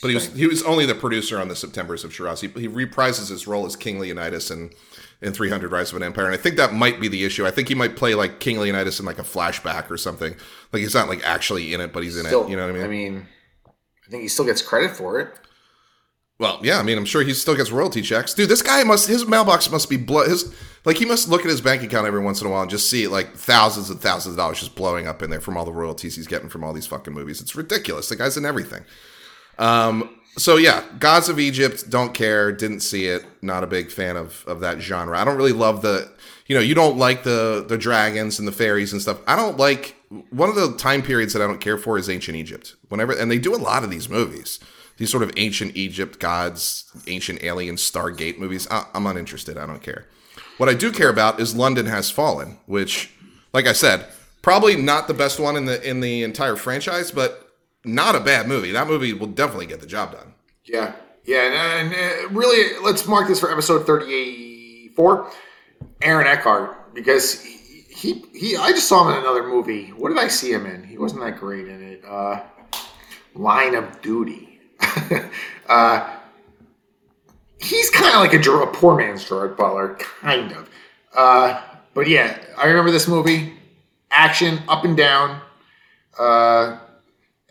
But 0.00 0.08
he 0.08 0.14
was 0.14 0.32
he 0.32 0.46
was 0.46 0.62
only 0.62 0.86
the 0.86 0.94
producer 0.94 1.38
on 1.38 1.48
the 1.48 1.56
Septembers 1.56 2.04
of 2.04 2.14
Shiraz. 2.14 2.40
He, 2.40 2.48
he 2.48 2.68
reprises 2.68 3.28
his 3.28 3.46
role 3.46 3.66
as 3.66 3.76
King 3.76 3.98
Leonidas 3.98 4.50
in 4.50 4.70
in 5.22 5.32
300 5.32 5.70
Rise 5.70 5.90
of 5.90 5.96
an 5.96 6.02
Empire, 6.02 6.26
and 6.26 6.34
I 6.34 6.38
think 6.38 6.56
that 6.56 6.74
might 6.74 7.00
be 7.00 7.08
the 7.08 7.24
issue. 7.24 7.46
I 7.46 7.52
think 7.52 7.68
he 7.68 7.74
might 7.74 7.96
play 7.96 8.14
like 8.14 8.40
King 8.40 8.58
Leonidas 8.58 8.98
in 8.98 9.06
like 9.06 9.20
a 9.20 9.22
flashback 9.22 9.90
or 9.90 9.96
something. 9.96 10.34
Like 10.72 10.80
he's 10.80 10.94
not 10.94 11.08
like 11.08 11.24
actually 11.24 11.72
in 11.72 11.80
it, 11.80 11.92
but 11.92 12.02
he's 12.02 12.18
in 12.18 12.26
Still, 12.26 12.44
it. 12.44 12.50
You 12.50 12.56
know 12.56 12.66
what 12.66 12.74
I 12.74 12.78
mean? 12.78 12.84
I 12.84 12.88
mean, 12.88 13.28
I 13.66 14.10
think 14.10 14.22
he 14.22 14.28
still 14.28 14.44
gets 14.44 14.60
credit 14.60 14.90
for 14.90 15.20
it. 15.20 15.32
Well, 16.38 16.58
yeah, 16.60 16.78
I 16.78 16.82
mean, 16.82 16.98
I'm 16.98 17.04
sure 17.04 17.22
he 17.22 17.34
still 17.34 17.54
gets 17.54 17.70
royalty 17.70 18.02
checks. 18.02 18.34
Dude, 18.34 18.48
this 18.48 18.62
guy 18.62 18.82
must 18.82 19.06
his 19.06 19.26
mailbox 19.26 19.70
must 19.70 19.88
be 19.88 19.96
blood. 19.96 20.28
His 20.28 20.52
like 20.84 20.96
he 20.96 21.04
must 21.04 21.28
look 21.28 21.42
at 21.42 21.50
his 21.50 21.60
bank 21.60 21.84
account 21.84 22.08
every 22.08 22.20
once 22.20 22.40
in 22.40 22.48
a 22.48 22.50
while 22.50 22.62
and 22.62 22.70
just 22.70 22.90
see 22.90 23.06
like 23.06 23.36
thousands 23.36 23.90
and 23.90 24.00
thousands 24.00 24.32
of 24.32 24.38
dollars 24.38 24.58
just 24.58 24.74
blowing 24.74 25.06
up 25.06 25.22
in 25.22 25.30
there 25.30 25.40
from 25.40 25.56
all 25.56 25.64
the 25.64 25.72
royalties 25.72 26.16
he's 26.16 26.26
getting 26.26 26.48
from 26.48 26.64
all 26.64 26.72
these 26.72 26.86
fucking 26.86 27.14
movies. 27.14 27.40
It's 27.40 27.54
ridiculous. 27.54 28.08
The 28.08 28.16
guy's 28.16 28.36
in 28.36 28.44
everything. 28.44 28.84
Um. 29.56 30.18
So 30.38 30.56
yeah, 30.56 30.84
Gods 30.98 31.28
of 31.28 31.38
Egypt. 31.38 31.90
Don't 31.90 32.14
care. 32.14 32.52
Didn't 32.52 32.80
see 32.80 33.06
it. 33.06 33.24
Not 33.42 33.64
a 33.64 33.66
big 33.66 33.90
fan 33.90 34.16
of 34.16 34.44
of 34.46 34.60
that 34.60 34.80
genre. 34.80 35.18
I 35.18 35.24
don't 35.24 35.36
really 35.36 35.52
love 35.52 35.82
the. 35.82 36.10
You 36.46 36.56
know, 36.56 36.62
you 36.62 36.74
don't 36.74 36.98
like 36.98 37.22
the 37.22 37.64
the 37.66 37.78
dragons 37.78 38.38
and 38.38 38.48
the 38.48 38.52
fairies 38.52 38.92
and 38.92 39.00
stuff. 39.00 39.20
I 39.26 39.36
don't 39.36 39.58
like 39.58 39.96
one 40.30 40.48
of 40.48 40.54
the 40.54 40.76
time 40.76 41.02
periods 41.02 41.32
that 41.32 41.42
I 41.42 41.46
don't 41.46 41.60
care 41.60 41.78
for 41.78 41.98
is 41.98 42.08
ancient 42.08 42.36
Egypt. 42.36 42.76
Whenever 42.88 43.12
and 43.12 43.30
they 43.30 43.38
do 43.38 43.54
a 43.54 43.56
lot 43.56 43.84
of 43.84 43.90
these 43.90 44.08
movies 44.08 44.58
these 45.02 45.10
sort 45.10 45.22
of 45.22 45.32
ancient 45.36 45.76
Egypt 45.76 46.18
gods, 46.18 46.90
ancient 47.06 47.42
alien 47.42 47.76
Stargate 47.76 48.38
movies. 48.38 48.68
I, 48.70 48.86
I'm 48.94 49.06
uninterested. 49.06 49.58
I 49.58 49.66
don't 49.66 49.82
care. 49.82 50.06
What 50.58 50.68
I 50.68 50.74
do 50.74 50.92
care 50.92 51.08
about 51.08 51.40
is 51.40 51.56
London 51.56 51.86
Has 51.86 52.10
Fallen, 52.10 52.58
which, 52.66 53.10
like 53.52 53.66
I 53.66 53.72
said, 53.72 54.06
probably 54.42 54.76
not 54.76 55.08
the 55.08 55.14
best 55.14 55.40
one 55.40 55.56
in 55.56 55.64
the 55.64 55.82
in 55.82 56.00
the 56.00 56.22
entire 56.22 56.56
franchise, 56.56 57.10
but 57.10 57.41
not 57.84 58.14
a 58.14 58.20
bad 58.20 58.46
movie. 58.46 58.72
That 58.72 58.86
movie 58.86 59.12
will 59.12 59.26
definitely 59.26 59.66
get 59.66 59.80
the 59.80 59.86
job 59.86 60.12
done. 60.12 60.34
Yeah, 60.64 60.94
yeah, 61.24 61.78
and, 61.78 61.92
and 61.92 61.94
uh, 61.94 62.28
really, 62.30 62.78
let's 62.82 63.06
mark 63.06 63.28
this 63.28 63.40
for 63.40 63.50
episode 63.50 63.86
thirty-four. 63.86 65.30
Aaron 66.02 66.26
Eckhart, 66.26 66.94
because 66.94 67.40
he, 67.40 67.84
he, 67.88 68.24
he, 68.32 68.56
I 68.56 68.70
just 68.70 68.88
saw 68.88 69.08
him 69.08 69.14
in 69.14 69.20
another 69.20 69.46
movie. 69.46 69.88
What 69.88 70.08
did 70.08 70.18
I 70.18 70.28
see 70.28 70.52
him 70.52 70.66
in? 70.66 70.84
He 70.84 70.98
wasn't 70.98 71.22
that 71.22 71.38
great 71.38 71.68
in 71.68 71.82
it. 71.82 72.04
Uh, 72.04 72.40
Line 73.34 73.74
of 73.74 74.00
Duty. 74.02 74.60
uh, 75.68 76.16
he's 77.60 77.90
kind 77.90 78.14
of 78.14 78.20
like 78.20 78.34
a, 78.34 78.50
a 78.50 78.66
poor 78.72 78.96
man's 78.96 79.24
Gerard 79.24 79.56
Butler, 79.56 79.94
kind 80.20 80.52
of. 80.52 80.68
Uh, 81.14 81.60
but 81.94 82.08
yeah, 82.08 82.38
I 82.58 82.66
remember 82.66 82.90
this 82.90 83.08
movie. 83.08 83.54
Action, 84.10 84.60
up 84.68 84.84
and 84.84 84.96
down. 84.96 85.40
Uh, 86.18 86.78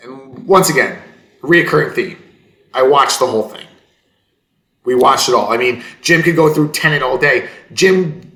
and 0.04 0.48
once 0.48 0.70
again, 0.70 1.02
reoccurring 1.42 1.94
theme. 1.94 2.18
I 2.74 2.84
watched 2.84 3.20
the 3.20 3.28
whole 3.28 3.50
thing. 3.50 3.66
We 4.84 4.96
watched 4.96 5.30
it 5.30 5.36
all. 5.36 5.52
I 5.52 5.58
mean, 5.58 5.84
Jim 6.02 6.24
could 6.24 6.36
go 6.36 6.54
through 6.54 6.72
Tenet 6.72 7.04
all 7.04 7.18
day. 7.18 7.50
Jim 7.74 8.28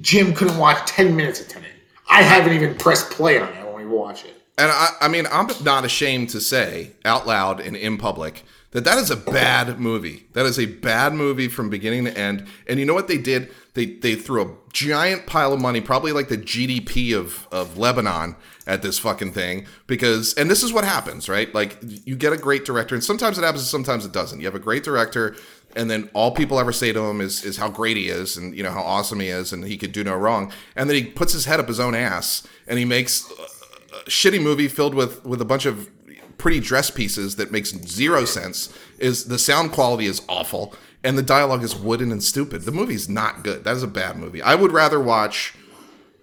Jim 0.00 0.32
couldn't 0.32 0.58
watch 0.58 0.86
10 0.86 1.16
minutes 1.16 1.40
of 1.40 1.48
Tenet. 1.48 1.70
I 2.08 2.22
haven't 2.22 2.52
even 2.52 2.76
pressed 2.76 3.10
play 3.10 3.40
on 3.40 3.52
it 3.52 3.64
when 3.64 3.74
we 3.74 3.86
watch 3.86 4.24
it. 4.24 4.34
And 4.58 4.70
I, 4.70 4.90
I 5.02 5.08
mean, 5.08 5.26
I'm 5.30 5.48
not 5.64 5.84
ashamed 5.84 6.30
to 6.30 6.40
say 6.40 6.92
out 7.04 7.26
loud 7.26 7.60
and 7.60 7.76
in 7.76 7.98
public 7.98 8.44
that 8.72 8.84
that 8.84 8.98
is 8.98 9.10
a 9.10 9.16
bad 9.16 9.78
movie. 9.80 10.26
That 10.32 10.46
is 10.46 10.58
a 10.58 10.66
bad 10.66 11.14
movie 11.14 11.48
from 11.48 11.70
beginning 11.70 12.04
to 12.04 12.18
end. 12.18 12.46
And 12.66 12.78
you 12.78 12.86
know 12.86 12.94
what 12.94 13.08
they 13.08 13.18
did? 13.18 13.50
They 13.74 13.86
they 13.86 14.14
threw 14.14 14.42
a 14.42 14.54
giant 14.72 15.26
pile 15.26 15.52
of 15.52 15.60
money, 15.60 15.80
probably 15.80 16.12
like 16.12 16.28
the 16.28 16.38
GDP 16.38 17.16
of 17.16 17.46
of 17.50 17.78
Lebanon, 17.78 18.36
at 18.66 18.82
this 18.82 18.98
fucking 18.98 19.32
thing 19.32 19.64
because 19.86 20.34
and 20.34 20.50
this 20.50 20.62
is 20.62 20.72
what 20.72 20.84
happens, 20.84 21.28
right? 21.28 21.54
Like 21.54 21.78
you 21.82 22.16
get 22.16 22.32
a 22.32 22.36
great 22.36 22.64
director, 22.64 22.94
and 22.94 23.04
sometimes 23.04 23.38
it 23.38 23.44
happens, 23.44 23.62
and 23.62 23.68
sometimes 23.68 24.04
it 24.04 24.12
doesn't. 24.12 24.40
You 24.40 24.46
have 24.46 24.54
a 24.54 24.60
great 24.60 24.84
director. 24.84 25.36
And 25.76 25.90
then 25.90 26.08
all 26.14 26.30
people 26.30 26.58
ever 26.58 26.72
say 26.72 26.90
to 26.92 27.00
him 27.00 27.20
is, 27.20 27.44
is 27.44 27.58
how 27.58 27.68
great 27.68 27.98
he 27.98 28.08
is, 28.08 28.36
and 28.36 28.56
you 28.56 28.62
know 28.62 28.70
how 28.70 28.82
awesome 28.82 29.20
he 29.20 29.28
is, 29.28 29.52
and 29.52 29.64
he 29.64 29.76
could 29.76 29.92
do 29.92 30.02
no 30.02 30.16
wrong. 30.16 30.52
And 30.74 30.88
then 30.88 30.96
he 30.96 31.04
puts 31.04 31.32
his 31.32 31.44
head 31.44 31.60
up 31.60 31.68
his 31.68 31.78
own 31.78 31.94
ass, 31.94 32.46
and 32.66 32.78
he 32.78 32.84
makes 32.84 33.30
a 33.30 34.08
shitty 34.08 34.42
movie 34.42 34.68
filled 34.68 34.94
with 34.94 35.24
with 35.24 35.40
a 35.40 35.44
bunch 35.44 35.66
of 35.66 35.90
pretty 36.38 36.60
dress 36.60 36.90
pieces 36.90 37.36
that 37.36 37.50
makes 37.50 37.70
zero 37.86 38.24
sense 38.24 38.72
is 38.98 39.24
the 39.26 39.38
sound 39.38 39.72
quality 39.72 40.06
is 40.06 40.22
awful 40.28 40.74
and 41.04 41.16
the 41.16 41.22
dialogue 41.22 41.62
is 41.62 41.74
wooden 41.76 42.10
and 42.12 42.22
stupid 42.22 42.62
the 42.62 42.72
movie's 42.72 43.08
not 43.08 43.42
good 43.42 43.64
that 43.64 43.74
is 43.76 43.82
a 43.82 43.86
bad 43.88 44.16
movie 44.16 44.42
i 44.42 44.54
would 44.54 44.72
rather 44.72 45.00
watch 45.00 45.54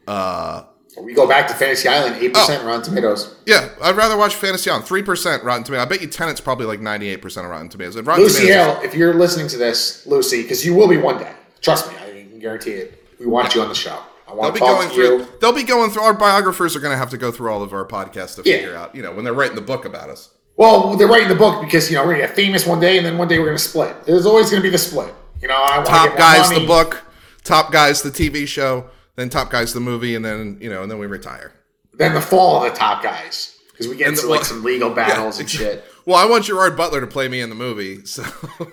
uh, 0.07 0.63
We 1.01 1.13
go 1.13 1.27
back 1.27 1.47
to 1.47 1.53
Fantasy 1.53 1.87
Island, 1.87 2.15
8% 2.21 2.31
Oh. 2.35 2.65
Rotten 2.65 2.83
Tomatoes. 2.83 3.35
yeah 3.45 3.69
i'd 3.81 3.95
rather 3.95 4.17
watch 4.17 4.35
fantasy 4.35 4.69
on 4.69 4.81
3% 4.83 5.43
rotten 5.43 5.63
tomato 5.63 5.81
i 5.81 5.85
bet 5.85 6.01
you 6.01 6.07
tenet's 6.07 6.41
probably 6.41 6.65
like 6.65 6.79
98% 6.79 7.23
of 7.43 7.49
rotten 7.49 7.69
tomatoes 7.69 7.95
And 7.95 8.05
rotten 8.05 8.23
Lucy 8.23 8.47
tomatoes 8.47 8.75
Hale, 8.77 8.83
if 8.85 8.93
you're 8.95 9.13
listening 9.13 9.47
to 9.49 9.57
this, 9.57 10.05
Lucy, 10.05 10.41
because 10.43 10.65
you 10.65 10.73
will 10.75 10.87
be 10.87 10.97
one 10.97 11.17
day. 11.17 11.31
Trust 11.61 11.89
me, 11.89 11.95
I 11.97 12.11
can 12.29 12.39
guarantee 12.39 12.71
it. 12.71 13.05
We 13.19 13.25
want 13.25 13.55
you 13.55 13.61
on 13.61 13.69
the 13.69 13.75
show. 13.75 13.97
They'll 14.41 14.51
be 14.51 14.59
going 14.59 14.89
through. 14.89 15.27
They'll 15.41 15.51
be 15.53 15.63
going 15.63 15.91
through. 15.91 16.03
Our 16.03 16.13
biographers 16.13 16.75
are 16.75 16.79
going 16.79 16.93
to 16.93 16.97
have 16.97 17.09
to 17.11 17.17
go 17.17 17.31
through 17.31 17.51
all 17.51 17.61
of 17.63 17.73
our 17.73 17.85
podcasts 17.85 18.35
to 18.35 18.41
Yeah. 18.49 18.57
figure 18.57 18.75
out, 18.75 18.95
you 18.95 19.01
know, 19.03 19.11
when 19.11 19.23
they're 19.25 19.33
writing 19.33 19.55
the 19.55 19.61
book 19.61 19.85
about 19.85 20.09
us. 20.09 20.29
Well, 20.55 20.95
they're 20.95 21.07
writing 21.07 21.29
the 21.29 21.35
book 21.35 21.61
because, 21.63 21.89
you 21.89 21.97
know, 21.97 22.03
we're 22.03 22.13
going 22.15 22.21
to 22.21 22.27
get 22.27 22.35
famous 22.35 22.65
one 22.67 22.79
day 22.79 22.97
and 22.97 23.05
then 23.05 23.17
one 23.17 23.27
day 23.27 23.39
we're 23.39 23.45
going 23.45 23.57
to 23.57 23.63
split. 23.63 24.05
There's 24.05 24.25
always 24.25 24.49
going 24.49 24.61
to 24.61 24.67
be 24.67 24.71
the 24.71 24.77
split. 24.77 25.13
You 25.41 25.47
know, 25.47 25.55
I 25.55 25.77
want 25.77 25.87
Top 25.87 26.17
Guys, 26.17 26.49
the 26.51 26.65
book. 26.65 27.01
Top 27.43 27.71
Guys, 27.71 28.01
the 28.01 28.11
TV 28.11 28.47
show. 28.47 28.85
Then 29.15 29.29
Top 29.29 29.49
Guys, 29.49 29.73
the 29.73 29.79
movie, 29.79 30.15
and 30.15 30.23
then 30.23 30.57
you 30.61 30.69
know, 30.69 30.81
and 30.83 30.89
then 30.91 30.97
we 30.99 31.05
retire. 31.07 31.51
Then 31.93 32.13
the 32.13 32.21
fall 32.21 32.63
of 32.65 32.71
the 32.71 32.77
top 32.77 33.03
guys. 33.03 33.57
Because 33.71 33.87
we 33.87 33.95
get 33.95 34.07
And 34.07 34.15
the- 34.17 34.21
into 34.21 34.29
like 34.31 34.39
well, 34.41 34.45
some 34.49 34.63
legal 34.63 34.89
battles 34.95 35.39
and 35.39 35.49
shit. 35.49 35.83
Well, 36.05 36.17
I 36.17 36.25
want 36.25 36.45
Gerard 36.45 36.75
Butler 36.77 37.01
to 37.01 37.07
play 37.07 37.27
me 37.27 37.39
in 37.41 37.49
the 37.49 37.55
movie. 37.55 38.05
So, 38.05 38.23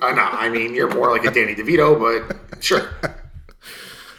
Uh, 0.00 0.12
no, 0.12 0.22
I 0.22 0.48
mean, 0.48 0.74
you're 0.74 0.92
more 0.94 1.10
like 1.10 1.24
a 1.24 1.30
Danny 1.32 1.54
DeVito, 1.54 1.98
but 1.98 2.62
sure. 2.64 2.90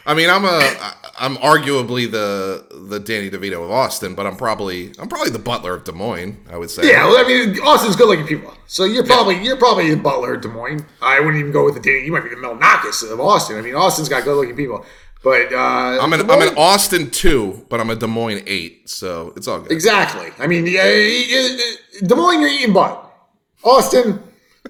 I 0.06 0.14
mean, 0.14 0.30
I'm 0.30 0.46
a, 0.46 0.94
I'm 1.20 1.36
arguably 1.38 2.10
the 2.10 2.66
the 2.90 3.00
Danny 3.00 3.30
DeVito 3.30 3.64
of 3.64 3.72
Austin, 3.72 4.16
but 4.16 4.26
I'm 4.26 4.36
probably 4.36 4.92
I'm 5.00 5.08
probably 5.08 5.32
the 5.32 5.40
Butler 5.40 5.74
of 5.74 5.84
Des 5.84 5.92
Moines. 5.92 6.38
I 6.50 6.58
would 6.58 6.72
say. 6.72 6.90
Yeah, 6.90 7.06
well, 7.06 7.24
I 7.24 7.28
mean, 7.28 7.60
Austin's 7.60 7.96
good 7.96 8.08
looking 8.08 8.26
people. 8.26 8.54
So 8.68 8.84
you're 8.86 9.06
probably 9.06 9.44
you're 9.44 9.58
probably 9.58 9.94
the 9.94 10.02
Butler 10.02 10.36
of 10.36 10.42
Des 10.42 10.48
Moines. 10.48 10.86
I 11.02 11.20
wouldn't 11.20 11.38
even 11.38 11.52
go 11.52 11.66
with 11.66 11.76
the 11.76 11.80
Danny. 11.80 12.06
You 12.06 12.12
might 12.12 12.24
be 12.24 12.30
the 12.30 12.36
Milonakis 12.36 13.12
of 13.12 13.20
Austin. 13.20 13.58
I 13.58 13.62
mean, 13.62 13.76
Austin's 13.76 14.10
got 14.10 14.24
good 14.24 14.36
looking 14.36 14.56
people. 14.56 14.86
But 15.24 15.54
uh, 15.54 16.00
I'm 16.02 16.12
an 16.14 16.26
Des 16.26 16.34
I'm 16.34 16.42
an 16.42 16.56
Austin 16.58 17.12
two, 17.12 17.66
but 17.70 17.80
I'm 17.80 17.92
a 17.92 17.96
Des 17.96 18.08
Moines 18.08 18.42
eight, 18.48 18.90
so 18.90 19.34
it's 19.36 19.48
all 19.48 19.62
good. 19.62 19.72
Exactly. 19.72 20.30
I 20.40 20.48
mean, 20.48 20.66
yeah, 20.66 20.92
yeah, 20.92 21.48
yeah, 21.48 21.58
Des 22.02 22.16
Moines, 22.16 22.42
you're 22.42 22.50
eating 22.50 22.74
butt. 22.74 23.08
Austin, 23.64 24.24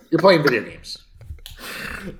you're 0.09 0.19
playing 0.19 0.43
video 0.43 0.63
games. 0.63 0.97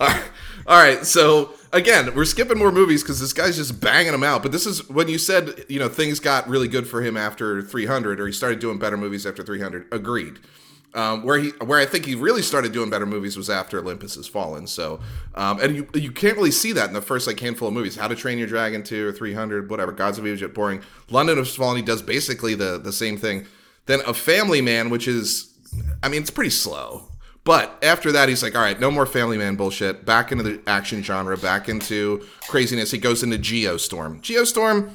All 0.00 0.78
right, 0.78 1.04
so 1.04 1.50
again, 1.72 2.14
we're 2.14 2.24
skipping 2.24 2.58
more 2.58 2.72
movies 2.72 3.02
because 3.02 3.20
this 3.20 3.32
guy's 3.32 3.56
just 3.56 3.80
banging 3.80 4.12
them 4.12 4.22
out. 4.22 4.42
But 4.42 4.52
this 4.52 4.66
is 4.66 4.88
when 4.88 5.08
you 5.08 5.18
said 5.18 5.64
you 5.68 5.78
know 5.78 5.88
things 5.88 6.20
got 6.20 6.48
really 6.48 6.68
good 6.68 6.86
for 6.86 7.02
him 7.02 7.16
after 7.16 7.62
300, 7.62 8.20
or 8.20 8.26
he 8.26 8.32
started 8.32 8.58
doing 8.58 8.78
better 8.78 8.96
movies 8.96 9.26
after 9.26 9.42
300. 9.42 9.86
Agreed. 9.92 10.38
Um, 10.94 11.22
where 11.22 11.38
he 11.38 11.50
where 11.64 11.78
I 11.78 11.86
think 11.86 12.04
he 12.04 12.14
really 12.14 12.42
started 12.42 12.72
doing 12.72 12.90
better 12.90 13.06
movies 13.06 13.34
was 13.34 13.48
after 13.48 13.78
Olympus 13.78 14.16
Has 14.16 14.26
Fallen. 14.26 14.66
So, 14.66 15.00
um, 15.34 15.58
and 15.60 15.74
you 15.74 15.88
you 15.94 16.12
can't 16.12 16.36
really 16.36 16.50
see 16.50 16.72
that 16.72 16.88
in 16.88 16.92
the 16.92 17.00
first 17.00 17.26
like 17.26 17.40
handful 17.40 17.68
of 17.68 17.74
movies. 17.74 17.96
How 17.96 18.08
to 18.08 18.14
Train 18.14 18.36
Your 18.36 18.46
Dragon 18.46 18.82
two 18.82 19.08
or 19.08 19.12
300, 19.12 19.70
whatever. 19.70 19.92
Gods 19.92 20.18
of 20.18 20.26
Egypt, 20.26 20.54
boring. 20.54 20.82
London 21.08 21.38
Has 21.38 21.54
Fallen. 21.54 21.76
He 21.76 21.82
does 21.82 22.02
basically 22.02 22.54
the 22.54 22.78
the 22.78 22.92
same 22.92 23.16
thing. 23.16 23.46
Then 23.86 24.00
A 24.06 24.14
Family 24.14 24.60
Man, 24.60 24.90
which 24.90 25.08
is, 25.08 25.52
I 26.02 26.08
mean, 26.08 26.20
it's 26.20 26.30
pretty 26.30 26.50
slow. 26.50 27.08
But 27.44 27.76
after 27.82 28.12
that, 28.12 28.28
he's 28.28 28.42
like, 28.42 28.54
all 28.54 28.62
right, 28.62 28.78
no 28.78 28.90
more 28.90 29.04
Family 29.04 29.36
Man 29.36 29.56
bullshit. 29.56 30.04
Back 30.04 30.30
into 30.30 30.44
the 30.44 30.60
action 30.66 31.02
genre, 31.02 31.36
back 31.36 31.68
into 31.68 32.24
craziness. 32.48 32.92
He 32.92 32.98
goes 32.98 33.22
into 33.22 33.36
Geostorm. 33.36 34.20
Geostorm, 34.20 34.90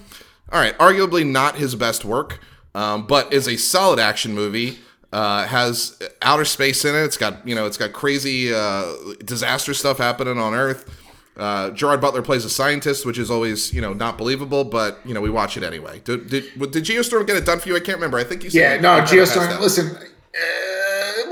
all 0.52 0.60
right, 0.60 0.78
arguably 0.78 1.26
not 1.26 1.58
his 1.58 1.76
best 1.76 2.06
work, 2.06 2.40
um, 2.74 3.06
but 3.06 3.34
is 3.34 3.48
a 3.48 3.58
solid 3.58 4.00
action 4.00 4.34
movie. 4.34 4.80
Uh, 5.12 5.48
has 5.48 6.02
outer 6.22 6.46
space 6.46 6.84
in 6.84 6.94
it. 6.94 7.00
It's 7.00 7.18
got 7.18 7.46
you 7.48 7.56
know, 7.56 7.66
it's 7.66 7.78
got 7.78 7.94
crazy 7.94 8.54
uh, 8.54 8.94
disaster 9.24 9.74
stuff 9.74 9.98
happening 9.98 10.38
on 10.38 10.54
Earth. 10.54 10.90
Uh, 11.38 11.70
Gerard 11.72 12.02
Butler 12.02 12.22
plays 12.22 12.44
a 12.46 12.50
scientist, 12.50 13.06
which 13.06 13.18
is 13.18 13.30
always 13.30 13.74
you 13.74 13.80
know 13.82 13.94
not 13.94 14.18
believable, 14.18 14.64
but 14.64 15.00
you 15.06 15.14
know 15.14 15.22
we 15.22 15.30
watch 15.30 15.56
it 15.56 15.64
anyway. 15.64 16.02
Did 16.04 16.30
did, 16.30 16.44
did 16.72 16.84
Geostorm 16.84 17.28
get 17.28 17.38
it 17.38 17.46
done 17.46 17.60
for 17.60 17.70
you? 17.70 17.76
I 17.76 17.80
can't 17.80 17.98
remember. 17.98 18.18
I 18.18 18.24
think 18.24 18.44
you 18.44 18.50
said 18.50 18.82
Yeah, 18.82 18.82
no, 18.82 19.02
Geostorm. 19.04 19.60
Listen, 19.62 19.96
uh, 19.96 20.67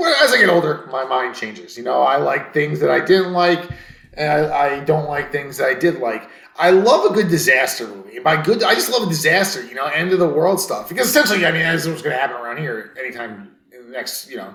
as 0.04 0.32
I 0.32 0.38
get 0.38 0.48
older, 0.48 0.86
my 0.90 1.04
mind 1.04 1.34
changes. 1.34 1.76
You 1.76 1.84
know, 1.84 2.02
I 2.02 2.16
like 2.16 2.52
things 2.52 2.80
that 2.80 2.90
I 2.90 3.04
didn't 3.04 3.32
like, 3.32 3.68
and 4.14 4.46
I, 4.46 4.76
I 4.76 4.80
don't 4.80 5.08
like 5.08 5.32
things 5.32 5.56
that 5.58 5.68
I 5.68 5.74
did 5.74 5.98
like. 5.98 6.28
I 6.58 6.70
love 6.70 7.10
a 7.10 7.14
good 7.14 7.28
disaster 7.28 7.86
movie. 7.86 8.18
By 8.18 8.42
good, 8.42 8.62
I 8.62 8.74
just 8.74 8.90
love 8.90 9.06
a 9.06 9.10
disaster. 9.10 9.64
You 9.64 9.74
know, 9.74 9.86
end 9.86 10.12
of 10.12 10.18
the 10.18 10.28
world 10.28 10.60
stuff. 10.60 10.88
Because 10.88 11.08
essentially, 11.08 11.44
I 11.44 11.52
mean, 11.52 11.62
this 11.62 11.82
is 11.82 11.88
what's 11.88 12.02
going 12.02 12.14
to 12.14 12.20
happen 12.20 12.36
around 12.36 12.58
here 12.58 12.94
anytime 12.98 13.54
in 13.72 13.86
the 13.86 13.92
next, 13.92 14.30
you 14.30 14.36
know, 14.36 14.54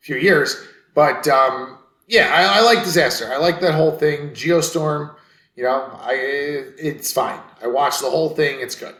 few 0.00 0.16
years. 0.16 0.64
But 0.94 1.28
um, 1.28 1.78
yeah, 2.06 2.32
I, 2.32 2.58
I 2.58 2.62
like 2.62 2.84
disaster. 2.84 3.30
I 3.32 3.36
like 3.36 3.60
that 3.60 3.74
whole 3.74 3.92
thing. 3.92 4.30
Geostorm. 4.30 5.14
You 5.56 5.64
know, 5.64 5.90
I 6.00 6.14
it's 6.14 7.12
fine. 7.12 7.40
I 7.62 7.68
watched 7.68 8.00
the 8.00 8.10
whole 8.10 8.30
thing. 8.30 8.60
It's 8.60 8.74
good. 8.74 8.94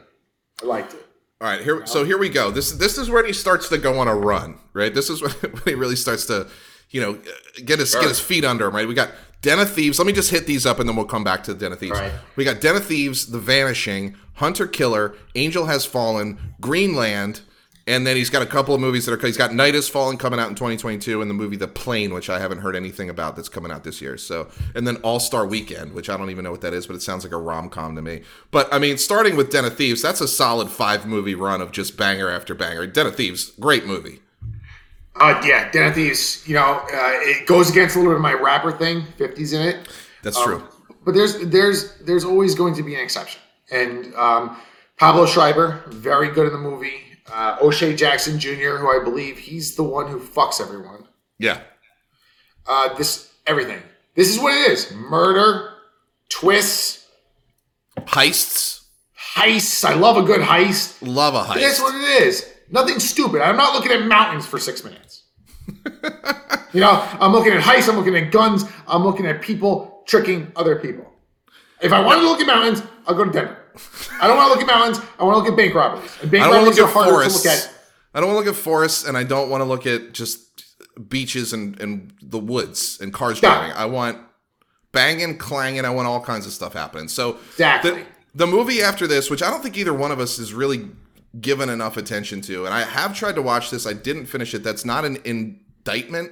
I 0.63 0.67
liked 0.67 0.95
it. 0.95 1.04
All 1.41 1.49
right, 1.49 1.61
here. 1.61 1.85
So 1.87 2.05
here 2.05 2.17
we 2.19 2.29
go. 2.29 2.51
This 2.51 2.73
this 2.73 2.97
is 2.97 3.11
where 3.11 3.25
he 3.27 3.33
starts 3.33 3.69
to 3.69 3.79
go 3.79 3.99
on 3.99 4.09
a 4.09 4.15
run, 4.15 4.59
right? 4.73 4.95
This 4.95 5.11
is 5.11 5.21
when, 5.21 5.31
when 5.53 5.63
he 5.67 5.75
really 5.75 5.97
starts 5.97 6.27
to, 6.27 6.49
you 6.91 7.01
know, 7.01 7.19
get 7.65 7.81
his 7.81 7.95
get 7.95 8.05
his 8.05 8.21
feet 8.21 8.45
under 8.45 8.67
him, 8.67 8.75
right? 8.75 8.87
We 8.87 8.95
got 8.95 9.11
Den 9.43 9.59
of 9.59 9.71
Thieves. 9.71 9.99
Let 9.99 10.07
me 10.07 10.13
just 10.13 10.31
hit 10.31 10.47
these 10.47 10.65
up, 10.65 10.79
and 10.79 10.89
then 10.89 10.97
we'll 10.97 11.05
come 11.07 11.25
back 11.25 11.43
to 11.45 11.55
Den 11.55 11.73
of 11.73 11.79
Thieves. 11.79 11.99
Right. 11.99 12.13
We 12.37 12.45
got 12.45 12.61
Den 12.61 12.77
of 12.77 12.85
Thieves, 12.85 13.27
The 13.27 13.39
Vanishing, 13.39 14.17
Hunter 14.35 14.67
Killer, 14.67 15.17
Angel 15.35 15.67
Has 15.67 15.85
Fallen, 15.85 16.55
Greenland, 16.61 17.43
and 17.87 18.07
then 18.07 18.17
he's 18.17 18.31
got 18.31 18.41
a 18.43 18.47
couple 18.47 18.75
of 18.75 18.81
movies 18.81 19.05
that 19.07 19.13
are. 19.13 19.27
He's 19.27 19.37
got 19.37 19.53
Night 19.53 19.75
Is 19.75 19.89
Fallen 19.89 20.17
coming 20.17 20.41
out 20.41 20.49
in 20.49 20.55
2022, 20.55 21.21
and 21.21 21.31
the 21.31 21.35
movie 21.35 21.57
The 21.57 21.69
Plane, 21.69 22.15
which 22.15 22.31
I 22.31 22.39
haven't 22.39 22.59
heard 22.59 22.75
anything 22.77 23.11
about 23.11 23.37
that's 23.37 23.49
coming 23.49 23.71
out 23.71 23.85
this 23.85 24.01
year. 24.01 24.17
So, 24.17 24.49
and 24.75 24.87
then 24.87 24.97
All 24.97 25.21
Star 25.21 25.47
Weekend, 25.47 25.93
which 25.93 26.09
I 26.09 26.17
don't 26.17 26.31
even 26.31 26.45
know 26.45 26.51
what 26.51 26.63
that 26.63 26.73
is, 26.75 26.87
but 26.87 26.97
it 26.97 27.03
sounds 27.03 27.25
like 27.25 27.33
a 27.33 27.39
rom 27.39 27.69
com 27.69 27.95
to 27.97 28.03
me. 28.03 28.23
But 28.51 28.73
I 28.73 28.79
mean, 28.79 28.97
starting 28.99 29.37
with 29.37 29.51
Den 29.51 29.65
of 29.65 29.77
Thieves, 29.77 30.01
that's 30.03 30.21
a 30.21 30.29
solid 30.29 30.71
five 30.71 31.07
movie 31.07 31.35
run 31.35 31.61
of 31.61 31.73
just 31.73 31.97
banger 31.97 32.31
after 32.31 32.55
banger. 32.55 32.87
Den 32.87 33.07
of 33.07 33.17
Thieves, 33.17 33.51
great 33.61 33.87
movie. 33.87 34.21
Uh, 35.17 35.41
yeah, 35.45 35.71
Den 35.71 35.89
of 35.89 35.95
Thieves. 35.95 36.43
You 36.49 36.55
know, 36.55 36.81
uh, 36.93 37.11
it 37.21 37.47
goes 37.47 37.71
against 37.71 37.95
a 37.97 37.99
little 37.99 38.13
bit 38.13 38.17
of 38.17 38.23
my 38.23 38.33
rapper 38.35 38.73
thing. 38.73 39.03
50s 39.19 39.53
in 39.55 39.61
it. 39.63 39.89
That's 40.23 40.37
Um, 40.37 40.45
true. 40.45 40.63
But 41.05 41.13
there's 41.15 41.39
there's 41.41 41.97
there's 41.99 42.25
always 42.25 42.55
going 42.55 42.75
to 42.75 42.83
be 42.83 42.95
an 42.95 43.01
exception. 43.03 43.41
And 43.71 44.15
um, 44.15 44.57
Pablo 44.99 45.27
Schreiber, 45.27 45.83
very 45.89 46.31
good 46.33 46.47
in 46.47 46.53
the 46.53 46.59
movie. 46.59 47.01
Uh, 47.35 47.57
O'Shea 47.61 47.97
Jackson 47.97 48.39
Jr., 48.39 48.77
who 48.77 48.89
I 48.89 49.03
believe 49.03 49.39
he's 49.39 49.75
the 49.75 49.83
one 49.83 50.07
who 50.07 50.21
fucks 50.21 50.61
everyone. 50.61 51.09
Yeah. 51.39 51.61
Uh, 52.65 52.95
this 52.95 53.33
everything. 53.47 53.83
This 54.15 54.31
is 54.31 54.39
what 54.41 54.55
it 54.55 54.71
is: 54.71 54.93
murder, 54.93 55.73
twists, 56.29 57.09
Heists, 58.01 58.83
heists. 59.35 59.85
I 59.85 59.95
love 59.95 60.17
a 60.17 60.23
good 60.23 60.41
heist. 60.41 60.99
love 61.03 61.35
a 61.35 61.43
heist. 61.43 61.61
That's 61.61 61.81
what 61.81 61.95
it 61.95 62.23
is. 62.23 62.49
Nothing 62.71 63.01
stupid. 63.01 63.41
I'm 63.41 63.57
not 63.57 63.75
looking 63.75 63.93
at 63.93 64.07
mountains 64.07 64.47
for 64.47 64.59
six 64.59 64.85
minutes. 64.85 65.25
you 66.73 66.81
know, 66.81 67.09
I'm 67.21 67.33
looking 67.33 67.53
at 67.53 67.63
heists. 67.63 67.89
I'm 67.89 67.97
looking 67.97 68.17
at 68.17 68.31
guns. 68.31 68.65
I'm 68.87 69.03
looking 69.05 69.27
at 69.27 69.43
people 69.43 70.03
tricking 70.07 70.53
other 70.55 70.77
people. 70.77 71.11
If 71.83 71.93
I 71.93 72.01
wanted 72.01 72.21
to 72.21 72.29
look 72.29 72.41
at 72.41 72.47
mountains, 72.47 72.83
I'll 73.07 73.15
go 73.15 73.25
to 73.25 73.31
Denver. 73.31 73.59
I 74.21 74.27
don't 74.29 74.37
want 74.37 74.53
to 74.53 74.59
look 74.61 74.61
at 74.61 74.67
mountains. 74.67 75.01
I 75.19 75.25
want 75.25 75.35
to 75.35 75.39
look 75.41 75.49
at 75.49 75.57
bank 75.57 75.75
robberies. 75.75 76.11
And 76.23 76.31
bank 76.31 76.45
I 76.45 76.47
don't 76.47 76.65
want 76.65 76.77
robberies 76.77 76.77
to 76.77 76.83
are 76.83 76.87
look 76.87 76.97
at 76.97 77.03
harder 77.03 77.11
to 77.11 77.31
forests. 77.31 77.45
look 77.45 77.53
at. 77.55 77.71
I 78.15 78.21
don't 78.21 78.29
want 78.33 78.45
to 78.45 78.51
look 78.51 78.57
at 78.57 78.63
forests, 78.63 79.05
and 79.07 79.17
I 79.17 79.25
don't 79.25 79.51
want 79.51 79.61
to 79.61 79.65
look 79.65 79.87
at 79.87 80.13
just 80.13 80.41
beaches 81.09 81.53
and, 81.53 81.81
and 81.81 82.13
the 82.23 82.39
woods 82.39 82.99
and 83.01 83.13
cars 83.13 83.41
Yeah. 83.43 83.55
driving. 83.55 83.77
I 83.77 83.87
want 83.87 84.19
banging, 84.93 85.39
clanging. 85.39 85.85
I 85.85 85.91
want 85.91 86.07
all 86.07 86.21
kinds 86.21 86.47
of 86.47 86.53
stuff 86.53 86.73
happening. 86.75 87.09
So 87.09 87.39
Exactly. 87.53 87.91
the, 87.91 88.05
the 88.37 88.47
movie 88.47 88.81
after 88.83 89.07
this, 89.09 89.29
which 89.31 89.43
I 89.43 89.51
don't 89.51 89.63
think 89.63 89.77
either 89.77 89.93
one 89.93 90.13
of 90.13 90.21
us 90.21 90.39
is 90.39 90.55
really 90.55 90.89
given 91.41 91.69
enough 91.69 91.97
attention 91.97 92.41
to, 92.43 92.65
and 92.65 92.73
I 92.73 92.83
have 92.83 93.13
tried 93.17 93.35
to 93.35 93.43
watch 93.43 93.71
this. 93.71 93.87
I 93.89 93.93
didn't 93.93 94.27
finish 94.27 94.55
it. 94.55 94.63
That's 94.63 94.85
not 94.85 95.05
an 95.05 95.19
indictment 95.25 96.31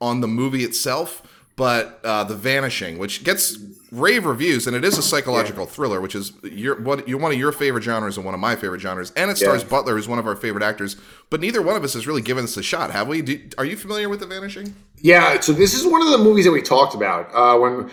on 0.00 0.20
the 0.22 0.26
movie 0.28 0.64
itself, 0.64 1.22
but 1.60 2.00
uh, 2.04 2.24
The 2.24 2.34
Vanishing, 2.34 2.96
which 2.96 3.22
gets 3.22 3.58
rave 3.92 4.24
reviews, 4.24 4.66
and 4.66 4.74
it 4.74 4.82
is 4.82 4.96
a 4.96 5.02
psychological 5.02 5.66
thriller, 5.66 6.00
which 6.00 6.14
is 6.14 6.32
your 6.42 6.80
what 6.80 7.06
you're 7.06 7.18
one 7.18 7.32
of 7.32 7.38
your 7.38 7.52
favorite 7.52 7.84
genres 7.84 8.16
and 8.16 8.24
one 8.24 8.32
of 8.32 8.40
my 8.40 8.56
favorite 8.56 8.80
genres, 8.80 9.12
and 9.14 9.30
it 9.30 9.36
stars 9.36 9.62
Yeah. 9.62 9.68
Butler, 9.68 9.94
who's 9.96 10.08
one 10.08 10.18
of 10.18 10.26
our 10.26 10.36
favorite 10.36 10.64
actors. 10.64 10.96
But 11.28 11.42
neither 11.42 11.60
one 11.60 11.76
of 11.76 11.84
us 11.84 11.92
has 11.92 12.06
really 12.06 12.22
given 12.22 12.44
this 12.44 12.56
a 12.56 12.62
shot, 12.62 12.90
have 12.92 13.08
we? 13.08 13.20
Do, 13.20 13.38
are 13.58 13.66
you 13.66 13.76
familiar 13.76 14.08
with 14.08 14.20
The 14.20 14.26
Vanishing? 14.26 14.74
Yeah, 15.02 15.38
so 15.40 15.52
this 15.52 15.74
is 15.74 15.86
one 15.86 16.00
of 16.00 16.08
the 16.12 16.16
movies 16.18 16.46
that 16.46 16.50
we 16.52 16.62
talked 16.62 16.94
about 16.94 17.28
uh, 17.34 17.58
when 17.58 17.90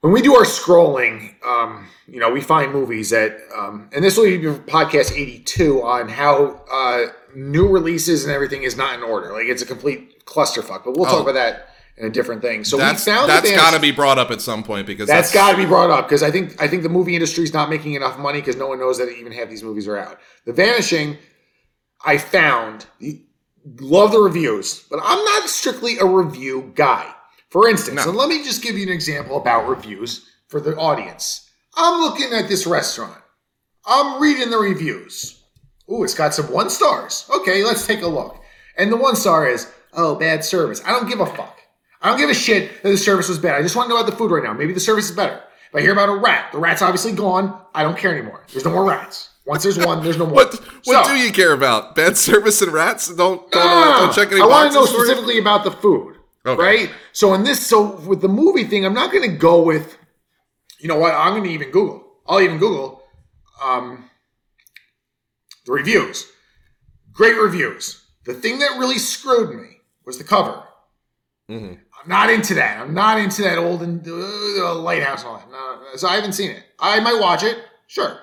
when 0.00 0.12
we 0.14 0.22
do 0.22 0.34
our 0.34 0.44
scrolling. 0.44 1.34
Um, 1.44 1.86
you 2.08 2.18
know, 2.18 2.30
we 2.30 2.40
find 2.40 2.72
movies 2.72 3.10
that, 3.10 3.36
um, 3.54 3.90
and 3.94 4.02
this 4.02 4.16
will 4.16 4.24
be 4.24 4.38
podcast 4.72 5.12
eighty 5.12 5.40
two 5.40 5.82
on 5.82 6.08
how 6.08 6.62
uh, 6.72 7.06
new 7.34 7.68
releases 7.68 8.24
and 8.24 8.32
everything 8.32 8.62
is 8.62 8.74
not 8.74 8.94
in 8.94 9.02
order. 9.02 9.32
Like 9.34 9.48
it's 9.48 9.60
a 9.62 9.66
complete 9.66 10.24
clusterfuck. 10.24 10.82
But 10.86 10.96
we'll 10.96 11.06
Oh. 11.08 11.10
talk 11.10 11.22
about 11.22 11.34
that 11.34 11.73
in 11.96 12.06
a 12.06 12.10
different 12.10 12.42
thing. 12.42 12.64
So 12.64 12.76
That's 12.76 13.06
we 13.06 13.12
found 13.12 13.28
that's 13.30 13.48
the 13.48 13.56
got 13.56 13.72
to 13.74 13.80
be 13.80 13.92
brought 13.92 14.18
up 14.18 14.30
at 14.30 14.40
some 14.40 14.62
point 14.62 14.86
because 14.86 15.08
that's 15.08 15.32
got 15.32 15.52
to 15.52 15.56
be 15.56 15.64
brought 15.64 15.90
up 15.90 16.06
because 16.08 16.22
I 16.22 16.30
think 16.30 16.60
I 16.60 16.66
think 16.68 16.82
the 16.82 16.88
movie 16.88 17.14
industry 17.14 17.44
is 17.44 17.52
not 17.52 17.70
making 17.70 17.94
enough 17.94 18.18
money 18.18 18.40
because 18.40 18.56
no 18.56 18.66
one 18.68 18.78
knows 18.78 18.98
that 18.98 19.08
even 19.10 19.32
half 19.32 19.48
these 19.48 19.62
movies 19.62 19.86
are 19.86 19.96
out. 19.96 20.18
The 20.44 20.52
Vanishing, 20.52 21.16
I 22.04 22.18
found 22.18 22.86
love 23.80 24.12
the 24.12 24.18
reviews, 24.18 24.84
but 24.90 25.00
I'm 25.02 25.24
not 25.24 25.48
strictly 25.48 25.98
a 25.98 26.04
review 26.04 26.72
guy. 26.74 27.12
For 27.50 27.68
instance, 27.68 28.04
No. 28.04 28.10
and 28.10 28.18
let 28.18 28.28
me 28.28 28.42
just 28.42 28.62
give 28.62 28.76
you 28.76 28.82
an 28.84 28.92
example 28.92 29.36
about 29.36 29.68
reviews 29.68 30.28
for 30.48 30.60
the 30.60 30.76
audience. 30.76 31.48
I'm 31.76 32.00
looking 32.00 32.32
at 32.32 32.48
this 32.48 32.66
restaurant. 32.66 33.20
I'm 33.86 34.20
reading 34.20 34.50
the 34.50 34.58
reviews. 34.58 35.42
Ooh, 35.90 36.02
it's 36.02 36.14
got 36.14 36.34
some 36.34 36.50
one 36.50 36.70
stars. 36.70 37.26
Okay, 37.34 37.62
let's 37.62 37.86
take 37.86 38.02
a 38.02 38.06
look. 38.08 38.40
And 38.76 38.90
the 38.90 38.96
one 38.96 39.16
star 39.16 39.46
is, 39.46 39.70
oh, 39.92 40.14
bad 40.16 40.44
service. 40.44 40.82
I 40.84 40.90
don't 40.90 41.08
give 41.08 41.20
a 41.20 41.26
fuck. 41.26 41.53
I 42.04 42.08
don't 42.10 42.18
give 42.18 42.28
a 42.30 42.34
shit 42.34 42.82
that 42.82 42.88
the 42.90 42.98
service 42.98 43.28
was 43.28 43.38
bad. 43.38 43.54
I 43.56 43.62
just 43.62 43.74
want 43.76 43.86
to 43.88 43.94
know 43.94 43.98
about 44.00 44.10
the 44.10 44.16
food 44.16 44.30
right 44.30 44.42
now. 44.44 44.52
Maybe 44.52 44.72
the 44.74 44.78
service 44.80 45.06
is 45.08 45.16
better. 45.16 45.42
If 45.70 45.74
I 45.74 45.80
hear 45.80 45.92
about 45.92 46.10
a 46.10 46.14
rat, 46.16 46.52
the 46.52 46.58
rat's 46.58 46.82
obviously 46.82 47.12
gone. 47.12 47.60
I 47.74 47.82
don't 47.82 47.96
care 47.96 48.12
anymore. 48.16 48.44
There's 48.52 48.64
no 48.64 48.70
more 48.72 48.84
rats. 48.84 49.30
Once 49.46 49.62
there's 49.62 49.78
one, 49.78 50.02
there's 50.04 50.18
no 50.18 50.26
more. 50.26 50.34
What 50.36 50.54
what 50.84 51.06
So- 51.06 51.12
do 51.14 51.18
you 51.18 51.32
care 51.32 51.52
about? 51.52 51.94
Bad 51.94 52.16
service 52.28 52.60
and 52.62 52.72
rats? 52.72 53.08
Don't 53.08 53.50
don't, 53.50 53.66
uh, 53.66 53.98
don't 54.00 54.14
check 54.14 54.30
any 54.32 54.40
I 54.40 54.44
want 54.46 54.68
to 54.70 54.74
know 54.74 54.82
you? 54.82 54.86
specifically 54.86 55.38
about 55.38 55.64
the 55.64 55.70
food, 55.70 56.16
Okay. 56.46 56.62
right? 56.62 56.90
So 57.12 57.32
in 57.34 57.42
this, 57.42 57.66
so 57.66 57.96
with 58.02 58.20
the 58.20 58.28
movie 58.28 58.64
thing, 58.64 58.84
I'm 58.84 58.94
not 58.94 59.10
going 59.10 59.28
to 59.30 59.36
go 59.36 59.62
with, 59.62 59.96
you 60.78 60.88
know 60.88 60.98
what? 60.98 61.14
I'm 61.14 61.32
going 61.32 61.44
to 61.44 61.50
even 61.50 61.70
Google. 61.70 62.04
I'll 62.26 62.40
even 62.42 62.58
Google 62.58 63.02
um, 63.62 64.10
the 65.66 65.72
reviews. 65.72 66.30
Great 67.12 67.36
reviews. 67.36 68.02
The 68.26 68.34
thing 68.34 68.58
that 68.60 68.78
really 68.78 68.98
screwed 68.98 69.54
me 69.56 69.80
was 70.04 70.18
the 70.18 70.24
cover. 70.24 70.62
Mhm. 71.50 71.78
I'm 72.04 72.08
not 72.10 72.30
into 72.30 72.54
that. 72.54 72.80
I'm 72.80 72.94
not 72.94 73.18
into 73.18 73.42
that 73.42 73.58
old 73.58 73.82
and 73.82 74.06
uh, 74.06 74.74
lighthouse 74.74 75.20
and 75.22 75.28
all 75.30 75.38
that. 75.38 75.50
No, 75.50 75.96
so 75.96 76.06
I 76.08 76.16
haven't 76.16 76.32
seen 76.34 76.50
it. 76.50 76.62
I 76.78 77.00
might 77.00 77.18
watch 77.20 77.42
it. 77.42 77.58
Sure. 77.86 78.18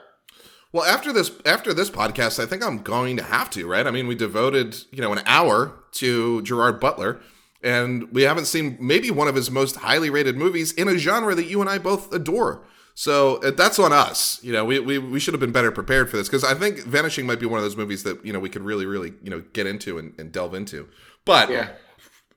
Well, 0.72 0.86
after 0.86 1.12
this 1.12 1.32
after 1.46 1.74
this 1.74 1.90
podcast, 1.90 2.42
I 2.42 2.46
think 2.46 2.64
I'm 2.64 2.82
going 2.84 3.18
to 3.18 3.24
have 3.24 3.50
to, 3.52 3.68
right? 3.68 3.86
I 3.86 3.92
mean, 3.92 4.08
we 4.08 4.16
devoted, 4.16 4.78
you 4.92 5.02
know, 5.02 5.12
an 5.12 5.22
hour 5.26 5.74
to 5.94 6.42
Gerard 6.44 6.80
Butler, 6.80 7.20
and 7.62 8.10
we 8.14 8.22
haven't 8.22 8.46
seen 8.46 8.78
maybe 8.80 9.12
one 9.12 9.28
of 9.28 9.36
his 9.36 9.52
most 9.52 9.78
highly 9.78 10.10
rated 10.10 10.38
movies 10.38 10.72
in 10.74 10.88
a 10.88 10.98
genre 10.98 11.36
that 11.36 11.46
you 11.46 11.60
and 11.60 11.70
I 11.70 11.78
both 11.78 12.14
adore. 12.14 12.64
So 12.94 13.38
uh, 13.38 13.52
that's 13.52 13.80
on 13.80 13.92
us. 13.92 14.40
You 14.44 14.54
know, 14.54 14.64
we, 14.64 14.80
we, 14.80 14.98
we 14.98 15.20
should 15.20 15.34
have 15.34 15.42
been 15.42 15.52
better 15.52 15.72
prepared 15.72 16.10
for 16.10 16.18
this 16.18 16.28
because 16.28 16.44
I 16.44 16.54
think 16.54 16.80
Vanishing 16.84 17.26
might 17.26 17.40
be 17.40 17.46
one 17.46 17.58
of 17.58 17.64
those 17.64 17.78
movies 17.78 18.04
that, 18.04 18.24
you 18.26 18.32
know, 18.34 18.40
we 18.40 18.50
could 18.50 18.62
really, 18.64 18.86
really, 18.86 19.14
you 19.24 19.30
know, 19.30 19.42
get 19.54 19.66
into 19.66 19.98
and, 19.98 20.14
and 20.20 20.32
delve 20.32 20.54
into. 20.54 20.88
But 21.26 21.50
Yeah. 21.50 21.70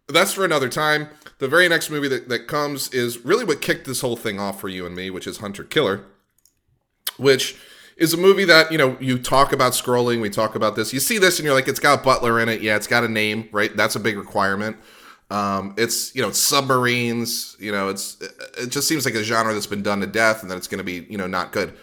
that's 0.09 0.33
for 0.33 0.45
another 0.45 0.69
time. 0.69 1.09
The 1.39 1.49
very 1.49 1.69
next 1.69 1.91
movie 1.91 2.09
that, 2.09 2.29
that 2.29 2.47
comes 2.47 2.89
is 2.93 3.25
really 3.25 3.45
what 3.45 3.61
kicked 3.61 3.87
this 3.87 4.01
whole 4.01 4.17
thing 4.17 4.39
off 4.39 4.61
for 4.61 4.69
you 4.69 4.87
and 4.87 4.95
me, 4.95 5.11
which 5.11 5.27
is 5.27 5.39
Hunter 5.39 5.65
Killer, 5.65 6.05
which 7.17 7.57
is 7.97 8.13
a 8.13 8.17
movie 8.17 8.45
that, 8.45 8.73
you 8.73 8.79
know, 8.79 8.97
you 9.01 9.19
talk 9.19 9.53
about 9.53 9.73
scrolling, 9.73 10.21
we 10.21 10.31
talk 10.31 10.55
about 10.55 10.77
this. 10.77 10.93
You 10.93 11.01
see 11.01 11.19
this 11.19 11.39
and 11.39 11.45
you're 11.45 11.55
like, 11.55 11.69
it's 11.69 11.81
got 11.81 12.03
Butler 12.03 12.41
in 12.41 12.49
it. 12.49 12.61
Yeah, 12.61 12.77
it's 12.77 12.87
got 12.87 13.05
a 13.05 13.09
name, 13.09 13.49
right? 13.53 13.77
That's 13.77 13.97
a 13.97 14.01
big 14.01 14.17
requirement. 14.17 14.77
Um, 15.31 15.75
it's, 15.77 16.15
you 16.15 16.23
know, 16.23 16.31
submarines, 16.31 17.57
you 17.59 17.73
know, 17.73 17.89
it's, 17.89 18.21
it 18.59 18.69
just 18.71 18.87
seems 18.87 19.05
like 19.05 19.15
a 19.15 19.23
genre 19.23 19.55
that's 19.55 19.67
been 19.67 19.83
done 19.83 20.01
to 20.01 20.07
death 20.07 20.43
and 20.43 20.51
that 20.51 20.57
it's 20.57 20.69
going 20.69 20.79
to 20.79 20.85
be, 20.85 21.07
you 21.09 21.19
know, 21.19 21.27
not 21.27 21.51
good. 21.51 21.75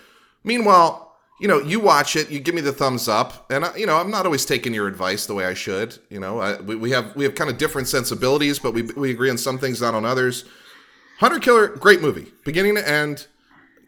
Meanwhile, 0.44 1.11
you 1.42 1.48
know, 1.48 1.60
you 1.60 1.80
watch 1.80 2.16
it, 2.16 2.30
you 2.30 2.40
give 2.40 2.54
me 2.54 2.62
the 2.62 2.72
thumbs 2.72 3.08
up, 3.08 3.52
and 3.52 3.66
I, 3.66 3.76
you 3.76 3.88
know, 3.88 3.98
I'm 3.98 4.12
not 4.12 4.26
always 4.26 4.46
taking 4.46 4.76
your 4.76 4.88
advice 4.88 5.26
the 5.26 5.34
way 5.34 5.44
I 5.46 5.56
should. 5.56 5.98
You 6.10 6.20
know, 6.20 6.40
I, 6.40 6.62
we, 6.62 6.76
we 6.76 6.92
have 6.92 7.16
we 7.16 7.24
have 7.24 7.34
kind 7.34 7.50
of 7.50 7.58
different 7.58 7.88
sensibilities, 7.88 8.60
but 8.60 8.74
we 8.76 8.84
we 8.84 9.10
agree 9.10 9.32
on 9.32 9.40
some 9.40 9.58
things, 9.58 9.82
not 9.82 9.96
on 9.96 10.06
others. 10.06 10.46
Hunter 11.20 11.40
Killer, 11.40 11.68
great 11.68 12.00
movie, 12.00 12.32
beginning 12.46 12.76
to 12.76 12.88
end, 12.88 13.26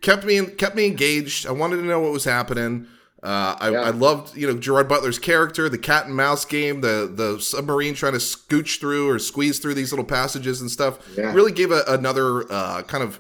kept 0.02 0.26
me 0.26 0.44
kept 0.48 0.76
me 0.76 0.88
engaged. 0.88 1.46
I 1.46 1.52
wanted 1.52 1.76
to 1.78 1.84
know 1.84 2.00
what 2.00 2.12
was 2.12 2.24
happening. 2.26 2.88
Uh, 3.22 3.56
I, 3.60 3.70
Yeah. 3.70 3.82
I 3.82 3.90
loved 3.92 4.36
you 4.36 4.48
know 4.48 4.58
Gerard 4.58 4.90
Butler's 4.90 5.20
character, 5.20 5.70
the 5.70 5.78
cat 5.78 6.08
and 6.08 6.16
mouse 6.16 6.46
game, 6.46 6.82
the 6.82 7.12
the 7.14 7.40
submarine 7.40 7.94
trying 7.94 8.14
to 8.14 8.20
scooch 8.20 8.80
through 8.80 9.10
or 9.10 9.20
squeeze 9.20 9.60
through 9.60 9.76
these 9.76 9.92
little 9.92 10.06
passages 10.06 10.60
and 10.60 10.72
stuff. 10.72 10.98
Yeah. 11.16 11.32
Really 11.34 11.52
gave 11.52 11.72
a, 11.72 11.84
another 11.88 12.52
uh, 12.52 12.82
kind 12.82 13.04
of 13.04 13.20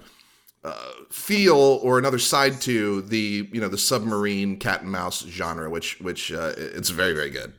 feel 1.10 1.56
or 1.84 2.00
another 2.00 2.20
side 2.20 2.62
to 2.62 3.02
the 3.02 3.50
you 3.52 3.62
know 3.62 3.68
the 3.68 3.78
submarine 3.78 4.58
cat 4.58 4.82
and 4.82 4.92
mouse 4.92 5.26
genre, 5.28 5.70
which 5.70 6.00
which 6.00 6.32
uh, 6.32 6.54
it's 6.58 6.90
very 6.90 7.14
very 7.14 7.30
good. 7.30 7.54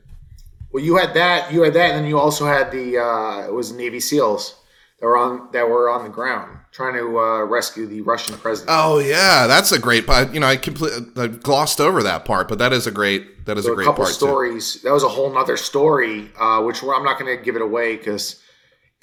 Well, 0.72 0.82
you 0.82 0.96
had 0.96 1.14
that, 1.14 1.52
you 1.52 1.62
had 1.62 1.74
that, 1.74 1.90
and 1.90 1.98
then 2.00 2.06
you 2.06 2.18
also 2.18 2.46
had 2.46 2.70
the 2.72 2.98
uh, 2.98 3.46
it 3.46 3.52
was 3.52 3.72
Navy 3.72 4.00
SEALs 4.00 4.56
that 5.00 5.06
were 5.06 5.16
on 5.16 5.50
that 5.52 5.68
were 5.68 5.88
on 5.88 6.04
the 6.04 6.10
ground 6.10 6.58
trying 6.72 6.94
to 6.94 7.18
uh, 7.18 7.42
rescue 7.44 7.86
the 7.86 8.00
Russian 8.00 8.36
president. 8.38 8.80
Oh 8.80 8.98
yeah, 8.98 9.46
that's 9.46 9.72
a 9.72 9.78
great 9.78 10.06
part. 10.06 10.32
You 10.34 10.40
know, 10.40 10.46
I 10.46 10.56
completely 10.56 11.06
I 11.22 11.28
glossed 11.28 11.80
over 11.80 12.02
that 12.02 12.24
part, 12.24 12.48
but 12.48 12.58
that 12.58 12.72
is 12.72 12.86
a 12.86 12.90
great 12.90 13.46
that 13.46 13.58
is 13.58 13.66
So 13.66 13.72
a 13.72 13.76
great 13.76 13.84
couple 13.86 14.04
part 14.04 14.08
too. 14.08 14.14
stories. 14.14 14.82
That 14.82 14.92
was 14.92 15.04
a 15.04 15.08
whole 15.08 15.32
nother 15.32 15.56
story, 15.56 16.30
uh, 16.38 16.62
which 16.62 16.82
I'm 16.82 17.04
not 17.04 17.18
going 17.18 17.36
to 17.36 17.42
give 17.42 17.56
it 17.56 17.62
away 17.62 17.96
because 17.96 18.40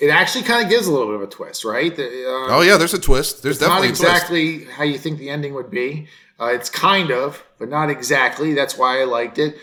it 0.02 0.10
actually 0.10 0.44
kind 0.44 0.64
of 0.64 0.70
gives 0.70 0.88
a 0.88 0.92
little 0.92 1.08
bit 1.08 1.16
of 1.16 1.22
a 1.22 1.28
twist, 1.28 1.64
right? 1.64 1.96
The, 1.96 2.04
uh, 2.06 2.56
Oh 2.58 2.62
yeah, 2.62 2.78
there's 2.78 2.94
a 2.96 3.00
twist. 3.00 3.44
There's 3.44 3.62
not 3.62 3.68
definitely 3.68 3.90
a 3.90 3.92
twist. 3.92 4.04
exactly 4.04 4.64
how 4.66 4.84
you 4.84 4.98
think 4.98 5.20
the 5.20 5.30
ending 5.30 5.54
would 5.54 5.70
be. 5.72 6.08
Uh, 6.40 6.48
it's 6.48 6.70
kind 6.70 7.12
of, 7.12 7.44
but 7.60 7.70
not 7.70 7.90
exactly. 7.92 8.54
That's 8.54 8.76
why 8.78 9.00
I 9.02 9.04
liked 9.06 9.38
it. 9.38 9.56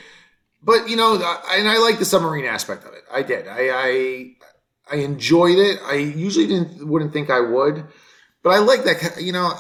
But 0.62 0.88
you 0.88 0.96
know, 0.96 1.16
I- 1.16 1.56
and 1.58 1.68
I 1.68 1.78
like 1.78 1.98
the 1.98 2.04
submarine 2.04 2.44
aspect 2.44 2.84
of 2.84 2.92
it. 2.94 3.02
I 3.12 3.22
did. 3.22 3.46
I 3.48 3.68
I, 3.70 4.34
I 4.90 4.96
enjoyed 4.96 5.58
it. 5.58 5.80
I 5.84 5.94
usually 5.94 6.46
didn't 6.46 6.86
wouldn't 6.86 7.12
think 7.12 7.30
I 7.30 7.40
would, 7.40 7.84
but 8.42 8.50
I 8.50 8.58
like 8.58 8.84
that. 8.84 9.20
You 9.20 9.32
know, 9.32 9.52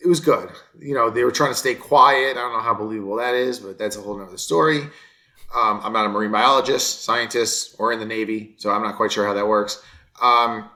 it 0.00 0.08
was 0.08 0.20
good. 0.20 0.48
You 0.78 0.94
know, 0.94 1.10
they 1.10 1.24
were 1.24 1.30
trying 1.30 1.52
to 1.52 1.58
stay 1.58 1.74
quiet. 1.74 2.36
I 2.36 2.40
don't 2.40 2.52
know 2.52 2.60
how 2.60 2.74
believable 2.74 3.16
that 3.16 3.34
is, 3.34 3.58
but 3.60 3.78
that's 3.78 3.96
a 3.96 4.00
whole 4.00 4.16
nother 4.18 4.38
story. 4.38 4.80
Um, 5.54 5.80
I'm 5.82 5.92
not 5.92 6.06
a 6.06 6.08
marine 6.08 6.32
biologist, 6.32 7.04
scientist, 7.04 7.76
or 7.78 7.92
in 7.92 7.98
the 7.98 8.04
Navy, 8.06 8.54
so 8.58 8.70
I'm 8.70 8.82
not 8.82 8.96
quite 8.96 9.12
sure 9.12 9.26
how 9.26 9.32
that 9.34 9.46
works. 9.46 9.82
Um, 10.22 10.68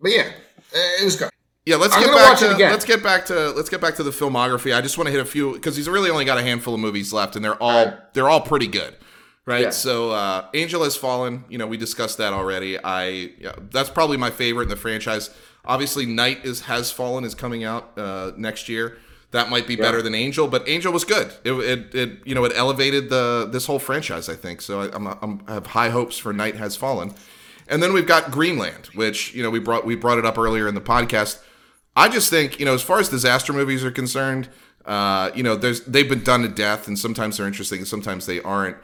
but 0.00 0.10
yeah, 0.12 0.30
it 0.72 1.04
was 1.04 1.16
good. 1.16 1.30
Yeah, 1.64 1.76
let's 1.76 1.94
I'm 1.96 2.02
get 2.02 2.14
back 2.14 2.38
to 2.38 2.48
let's 2.70 2.84
get 2.84 3.02
back 3.02 3.26
to 3.26 3.50
let's 3.50 3.68
get 3.68 3.80
back 3.80 3.96
to 3.96 4.02
the 4.04 4.10
filmography. 4.12 4.76
I 4.76 4.80
just 4.80 4.96
want 4.98 5.08
to 5.08 5.12
hit 5.12 5.20
a 5.20 5.24
few 5.24 5.52
because 5.54 5.76
he's 5.76 5.88
really 5.88 6.10
only 6.10 6.24
got 6.24 6.38
a 6.38 6.42
handful 6.42 6.74
of 6.74 6.80
movies 6.80 7.12
left, 7.12 7.34
and 7.34 7.44
they're 7.44 7.60
all 7.60 7.86
Right. 7.86 8.14
they're 8.14 8.28
all 8.28 8.40
pretty 8.40 8.68
good, 8.68 8.94
right? 9.46 9.62
Yeah. 9.64 9.70
So, 9.70 10.10
uh, 10.12 10.46
Angel 10.54 10.84
has 10.84 10.96
fallen. 10.96 11.44
You 11.48 11.58
know, 11.58 11.66
we 11.66 11.76
discussed 11.76 12.18
that 12.18 12.32
already. 12.32 12.78
I 12.82 13.32
yeah, 13.40 13.52
that's 13.72 13.90
probably 13.90 14.16
my 14.16 14.30
favorite 14.30 14.64
in 14.64 14.68
the 14.68 14.76
franchise. 14.76 15.30
Obviously, 15.64 16.06
Night 16.06 16.44
is 16.44 16.60
has 16.62 16.92
fallen 16.92 17.24
is 17.24 17.34
coming 17.34 17.64
out 17.64 17.98
uh, 17.98 18.30
next 18.36 18.68
year. 18.68 18.98
That 19.32 19.50
might 19.50 19.66
be 19.66 19.74
better 19.74 20.00
than 20.02 20.14
Angel, 20.14 20.46
but 20.46 20.68
Angel 20.68 20.92
was 20.92 21.04
good. 21.04 21.32
It, 21.42 21.52
it, 21.52 21.94
it 21.96 22.10
you 22.24 22.36
know 22.36 22.44
it 22.44 22.52
elevated 22.54 23.10
the 23.10 23.48
this 23.50 23.66
whole 23.66 23.80
franchise. 23.80 24.28
I 24.28 24.36
think 24.36 24.60
so. 24.62 24.82
I, 24.82 24.94
I'm, 24.94 25.06
I'm 25.08 25.42
I 25.48 25.54
have 25.54 25.66
high 25.66 25.88
hopes 25.90 26.16
for 26.16 26.32
Night 26.32 26.54
has 26.54 26.76
fallen, 26.76 27.12
and 27.68 27.82
then 27.82 27.92
we've 27.92 28.06
got 28.06 28.30
Greenland, 28.30 28.86
which 28.94 29.34
you 29.34 29.42
know 29.42 29.50
we 29.50 29.58
brought 29.58 29.84
we 29.84 29.96
brought 29.96 30.18
it 30.18 30.26
up 30.26 30.38
earlier 30.38 30.68
in 30.68 30.74
the 30.74 30.80
podcast. 30.80 31.40
I 31.98 32.08
just 32.10 32.28
think, 32.28 32.60
you 32.60 32.66
know, 32.66 32.74
as 32.74 32.82
far 32.82 32.98
as 32.98 33.08
disaster 33.08 33.54
movies 33.54 33.82
are 33.82 33.90
concerned, 33.90 34.50
uh, 34.84 35.30
you 35.34 35.42
know, 35.42 35.56
there's 35.56 35.80
they've 35.82 36.08
been 36.08 36.22
done 36.22 36.42
to 36.42 36.48
death, 36.48 36.86
and 36.88 36.98
sometimes 36.98 37.38
they're 37.38 37.46
interesting, 37.46 37.78
and 37.78 37.88
sometimes 37.88 38.26
they 38.26 38.40
aren't. 38.42 38.76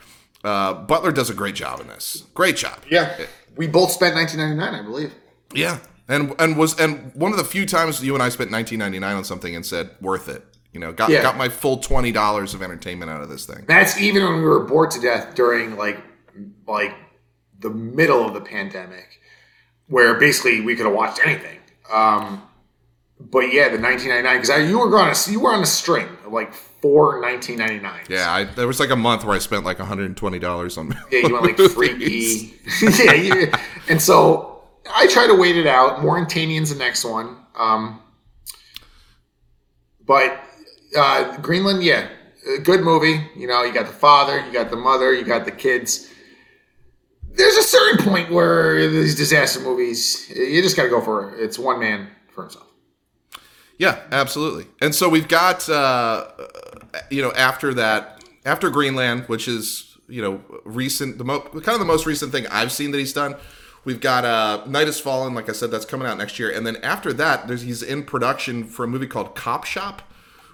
Uh, 0.43 0.73
Butler 0.75 1.13
does 1.13 1.29
a 1.31 1.35
great 1.35 1.55
job 1.55 1.81
in 1.81 1.89
this. 1.89 2.25
Great 2.35 2.57
job. 2.57 2.79
Yeah, 2.91 3.17
we 3.57 3.67
both 3.67 3.93
spent 3.93 4.15
1999, 4.17 4.81
I 4.81 4.83
believe. 4.83 5.15
Yeah. 5.55 5.79
And 6.09 6.35
and 6.41 6.57
was 6.59 6.79
and 6.81 7.15
one 7.15 7.31
of 7.33 7.39
the 7.39 7.45
few 7.45 7.65
times 7.65 8.03
you 8.03 8.15
and 8.15 8.23
I 8.23 8.29
spent 8.29 8.51
19.99 8.51 9.17
on 9.17 9.25
something 9.25 9.55
and 9.55 9.65
said 9.65 9.91
worth 10.01 10.29
it. 10.29 10.45
You 10.73 10.81
know, 10.81 10.91
got 10.93 11.11
Yeah. 11.11 11.23
got 11.23 11.37
my 11.37 11.49
full 11.49 11.77
twenty 11.79 12.11
dollars 12.13 12.55
of 12.55 12.63
entertainment 12.63 13.11
out 13.11 13.23
of 13.23 13.29
this 13.29 13.47
thing. 13.47 13.65
That's 13.69 14.01
even 14.01 14.25
when 14.25 14.37
we 14.39 14.43
were 14.43 14.65
bored 14.65 14.91
to 14.93 15.01
death 15.01 15.35
during 15.35 15.77
like 15.77 16.03
like 16.67 16.95
the 17.63 17.71
middle 17.71 18.27
of 18.27 18.35
the 18.35 18.41
pandemic, 18.41 19.21
where 19.89 20.15
basically 20.15 20.61
we 20.61 20.77
could 20.77 20.87
have 20.87 20.95
watched 20.95 21.21
anything. 21.25 21.59
Um, 21.91 22.43
but 23.31 23.53
yeah, 23.53 23.69
the 23.69 23.79
1999 23.79 24.41
because 24.41 24.71
you 24.71 24.79
were 24.79 24.99
on 24.99 25.11
a 25.11 25.31
you 25.31 25.41
were 25.41 25.55
on 25.55 25.63
a 25.63 25.67
string 25.67 26.09
of 26.25 26.33
like 26.33 26.53
four 26.53 27.21
1999. 27.21 28.07
Yeah, 28.09 28.33
I, 28.33 28.45
there 28.45 28.67
was 28.67 28.81
like 28.81 28.91
a 28.91 28.97
month 28.97 29.25
where 29.25 29.35
I 29.35 29.39
spent 29.39 29.65
like 29.65 29.79
120 29.79 30.39
dollars 30.39 30.77
on. 30.77 30.95
Yeah, 31.11 31.27
you 31.27 31.33
went 31.33 31.45
like 31.45 31.71
freaky. 31.71 32.55
yeah, 32.83 33.13
you, 33.13 33.53
and 33.89 34.01
so 34.03 34.65
I 34.93 35.07
try 35.07 35.27
to 35.27 35.35
wait 35.35 35.57
it 35.57 35.67
out. 35.67 36.03
Mauritanian's 36.03 36.71
the 36.71 36.79
next 36.79 37.05
one. 37.05 37.37
Um, 37.57 38.01
but 40.05 40.43
uh, 40.97 41.37
Greenland, 41.39 41.83
yeah, 41.83 42.09
good 42.65 42.81
movie. 42.81 43.21
You 43.37 43.47
know, 43.47 43.63
you 43.63 43.73
got 43.73 43.87
the 43.87 43.93
father, 43.93 44.45
you 44.45 44.53
got 44.53 44.71
the 44.71 44.77
mother, 44.77 45.15
you 45.15 45.25
got 45.25 45.45
the 45.45 45.53
kids. 45.53 46.12
There's 47.35 47.57
a 47.57 47.63
certain 47.63 48.05
point 48.05 48.31
where 48.31 48.89
these 48.91 49.15
disaster 49.15 49.61
movies, 49.61 50.31
you 50.35 50.61
just 50.63 50.77
got 50.77 50.85
to 50.85 50.89
go 50.91 51.01
for 51.01 51.31
it. 51.31 51.41
It's 51.41 51.59
one 51.59 51.81
man 51.81 52.09
for 52.31 52.43
himself. 52.43 52.67
Yeah, 53.79 54.01
absolutely. 54.13 54.67
And 54.81 54.95
so 54.95 55.09
we've 55.09 55.29
got, 55.29 55.69
uh, 55.69 56.29
you 57.11 57.23
know, 57.23 57.33
after 57.33 57.75
that, 57.75 58.23
after 58.45 58.71
Greenland, 58.71 59.25
which 59.25 59.49
is, 59.49 59.97
you 60.09 60.21
know, 60.21 60.41
recent, 60.65 61.19
the 61.19 61.25
mo- 61.25 61.41
kind 61.41 61.69
of 61.69 61.79
the 61.79 61.87
most 61.87 62.07
recent 62.07 62.33
thing 62.33 62.47
I've 62.49 62.71
seen 62.71 62.91
that 62.91 62.99
he's 62.99 63.15
done. 63.15 63.35
We've 63.85 64.01
got 64.01 64.25
uh, 64.25 64.65
Night 64.67 64.87
Has 64.87 65.01
Fallen, 65.01 65.35
like 65.35 65.49
I 65.49 65.53
said, 65.53 65.71
that's 65.71 65.87
coming 65.87 66.07
out 66.07 66.19
next 66.19 66.39
year. 66.39 66.51
And 66.51 66.67
then 66.67 66.77
after 66.77 67.13
that, 67.15 67.49
there's 67.49 67.63
he's 67.63 67.83
in 67.83 68.05
production 68.05 68.65
for 68.65 68.85
a 68.85 68.89
movie 68.89 69.09
called 69.09 69.35
Cop 69.35 69.65
Shop, 69.65 70.03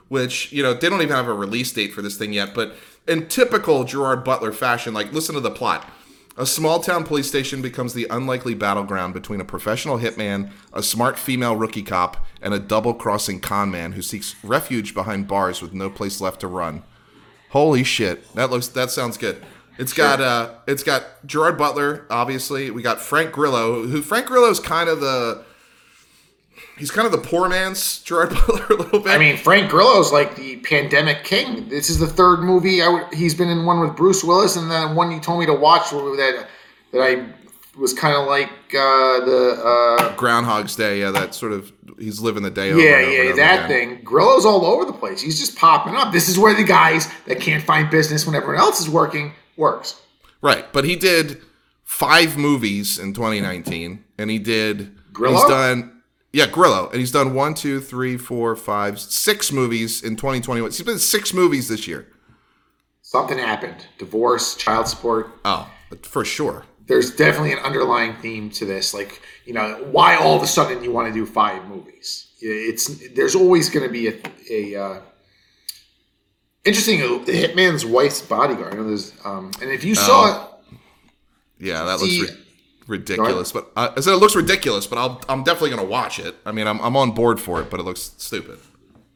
which, 0.09 0.53
you 0.53 0.62
know, 0.62 0.72
they 0.72 0.89
don't 0.89 1.03
even 1.03 1.14
have 1.14 1.29
a 1.29 1.35
release 1.35 1.72
date 1.72 1.93
for 1.93 2.03
this 2.03 2.16
thing 2.16 2.33
yet. 2.33 2.55
But 2.55 2.74
in 3.07 3.29
typical 3.29 3.85
Gerard 3.85 4.24
Butler 4.24 4.53
fashion, 4.53 4.95
like, 4.95 5.12
listen 5.12 5.35
to 5.35 5.41
the 5.41 5.51
plot. 5.51 5.87
A 6.39 6.47
small 6.47 6.78
town 6.78 7.03
police 7.03 7.26
station 7.26 7.61
becomes 7.61 7.95
the 7.95 8.07
unlikely 8.09 8.55
battleground 8.55 9.12
between 9.12 9.41
a 9.41 9.45
professional 9.45 9.99
hitman, 9.99 10.53
a 10.72 10.84
smart 10.84 11.18
female 11.18 11.57
rookie 11.57 11.82
cop, 11.82 12.24
and 12.41 12.55
a 12.55 12.61
double 12.61 12.95
crossing 12.95 13.41
con 13.41 13.72
man 13.72 13.91
who 13.93 14.03
seeks 14.03 14.36
refuge 14.45 14.95
behind 14.95 15.26
bars 15.26 15.61
with 15.61 15.72
no 15.74 15.91
place 15.91 16.20
left 16.20 16.39
to 16.43 16.47
run. 16.47 16.84
Holy 17.51 17.82
shit. 17.82 18.32
That 18.36 18.51
looks 18.51 18.68
that 18.68 18.93
sounds 18.93 19.18
good. 19.18 19.45
It's 19.78 19.93
got 19.93 20.20
uh 20.20 20.55
it's 20.68 20.84
got 20.84 21.26
Gerard 21.26 21.59
Butler, 21.59 22.07
obviously. 22.09 22.70
We 22.70 22.82
got 22.82 23.01
Frank 23.01 23.32
Grillo, 23.32 23.89
who 23.89 24.01
Frank 24.01 24.26
Grillo's 24.26 24.61
kind 24.61 24.89
of 24.89 25.01
the 25.01 25.45
he's 26.79 26.91
kind 26.91 27.07
of 27.07 27.12
the 27.12 27.18
poor 27.18 27.49
man's 27.49 27.99
Gerard 28.01 28.31
Butler 28.47 28.66
a 28.70 28.74
little 28.74 29.01
bit. 29.01 29.11
I 29.11 29.18
mean, 29.18 29.37
Frank 29.37 29.70
Grillo's 29.70 30.12
like 30.12 30.37
the 30.37 30.57
pandemic 30.57 31.24
king. 31.24 31.68
This 31.68 31.91
is 31.91 31.99
the 31.99 32.07
third 32.07 32.41
movie 32.41 32.83
I 32.83 32.89
would, 32.89 33.14
he's 33.14 33.35
been 33.35 33.49
in 33.49 33.64
one 33.64 33.81
with 33.81 33.97
Bruce 33.97 34.24
Willis, 34.24 34.57
and 34.57 34.70
then 34.70 34.95
one 34.95 35.11
you 35.11 35.20
told 35.20 35.41
me 35.41 35.47
to 35.47 35.55
watch 35.55 35.91
that 35.91 36.49
that 36.93 37.01
I 37.03 37.26
was 37.79 37.93
kind 37.93 38.16
of 38.16 38.26
like 38.26 38.51
uh, 38.70 39.24
the 39.24 39.62
uh, 39.64 40.16
Groundhog's 40.16 40.74
Day, 40.76 41.01
yeah, 41.01 41.11
that 41.11 41.35
sort 41.35 41.53
of 41.53 41.72
he's 41.99 42.20
living 42.20 42.43
the 42.43 42.51
day 42.51 42.70
over. 42.70 42.81
yeah 42.81 42.99
and 42.99 43.07
over 43.07 43.12
yeah 43.12 43.22
over 43.22 43.37
that 43.37 43.68
thing. 43.68 44.01
Grillo's 44.03 44.45
all 44.45 44.64
over 44.64 44.85
the 44.85 44.93
place. 44.93 45.20
He's 45.20 45.39
just 45.39 45.57
popping 45.57 45.95
up. 45.95 46.12
This 46.12 46.29
is 46.29 46.39
where 46.39 46.55
the 46.55 46.64
guys 46.64 47.09
that 47.26 47.41
can't 47.41 47.62
find 47.62 47.91
business 47.91 48.26
when 48.26 48.35
everyone 48.35 48.61
else 48.61 48.81
is 48.81 48.89
working 48.89 49.33
works. 49.57 50.01
Right, 50.41 50.72
but 50.72 50.85
he 50.85 50.97
did 50.97 51.43
five 51.85 52.37
movies 52.37 52.99
in 52.99 53.12
2019, 53.12 54.05
and 54.18 54.31
he 54.31 54.39
did. 54.39 54.95
Grillo? 55.12 55.37
He's 55.37 55.49
done. 55.49 55.97
Yeah, 56.33 56.47
Grillo, 56.47 56.89
and 56.91 57.01
he's 57.01 57.12
done 57.12 57.33
one, 57.35 57.55
two, 57.55 57.81
three, 57.81 58.18
four, 58.18 58.55
five, 58.55 59.01
six 59.01 59.51
movies 59.51 60.03
in 60.03 60.14
2021. 60.16 60.70
He's 60.70 60.83
been 60.83 60.99
six 60.99 61.33
movies 61.33 61.68
this 61.68 61.89
year. 61.89 62.07
Something 63.03 63.39
happened. 63.39 63.87
Divorce, 63.99 64.55
child 64.55 64.87
support. 64.89 65.31
Oh, 65.47 65.70
for 66.03 66.26
sure. 66.26 66.66
There's 66.87 67.11
definitely 67.14 67.53
an 67.53 67.59
underlying 67.61 68.14
theme 68.16 68.51
to 68.51 68.66
this. 68.66 68.93
Like, 68.93 69.22
you 69.47 69.55
know, 69.55 69.87
why 69.91 70.16
all 70.16 70.37
of 70.37 70.43
a 70.43 70.47
sudden 70.47 70.85
you 70.85 70.93
want 70.93 71.09
to 71.09 71.14
do 71.14 71.24
five 71.24 71.66
movies? 71.66 72.26
It's 72.41 73.09
there's 73.14 73.35
always 73.35 73.70
going 73.70 73.87
to 73.87 73.93
be 73.93 74.09
a, 74.09 74.20
a 74.51 74.76
uh, 74.83 75.01
interesting. 76.64 77.01
uh, 77.03 77.24
Hitman's 77.24 77.85
wife's 77.87 78.20
bodyguard. 78.20 78.74
I 78.74 78.76
know 78.76 78.85
there's, 78.87 79.12
um, 79.24 79.51
and 79.61 79.70
if 79.70 79.85
you 79.85 79.95
saw 79.95 80.45
it, 80.45 80.76
Yeah, 81.59 81.85
that 81.85 82.01
looks 82.01 82.12
See- 82.12 82.45
ri- 82.89 82.99
ridiculous. 82.99 83.53
But 83.53 83.70
uh, 83.76 83.93
I 83.97 84.01
said 84.01 84.12
it 84.14 84.16
looks 84.16 84.34
ridiculous, 84.34 84.86
but 84.86 84.99
I'll, 84.99 85.20
I'm 85.28 85.45
definitely 85.45 85.70
gonna 85.70 85.84
watch 85.84 86.18
it. 86.18 86.34
I 86.45 86.51
mean, 86.53 86.66
I'm, 86.66 86.80
I'm 86.80 86.97
on 86.97 87.12
board 87.12 87.41
for 87.41 87.61
it, 87.61 87.70
but 87.70 87.78
it 87.78 87.84
looks 87.84 88.12
stupid. 88.18 88.59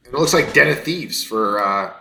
it 0.05 0.13
looks 0.13 0.33
like 0.35 0.53
Den 0.53 0.69
of 0.69 0.83
Thieves 0.85 1.25
for 1.25 1.63
uh, 1.63 1.93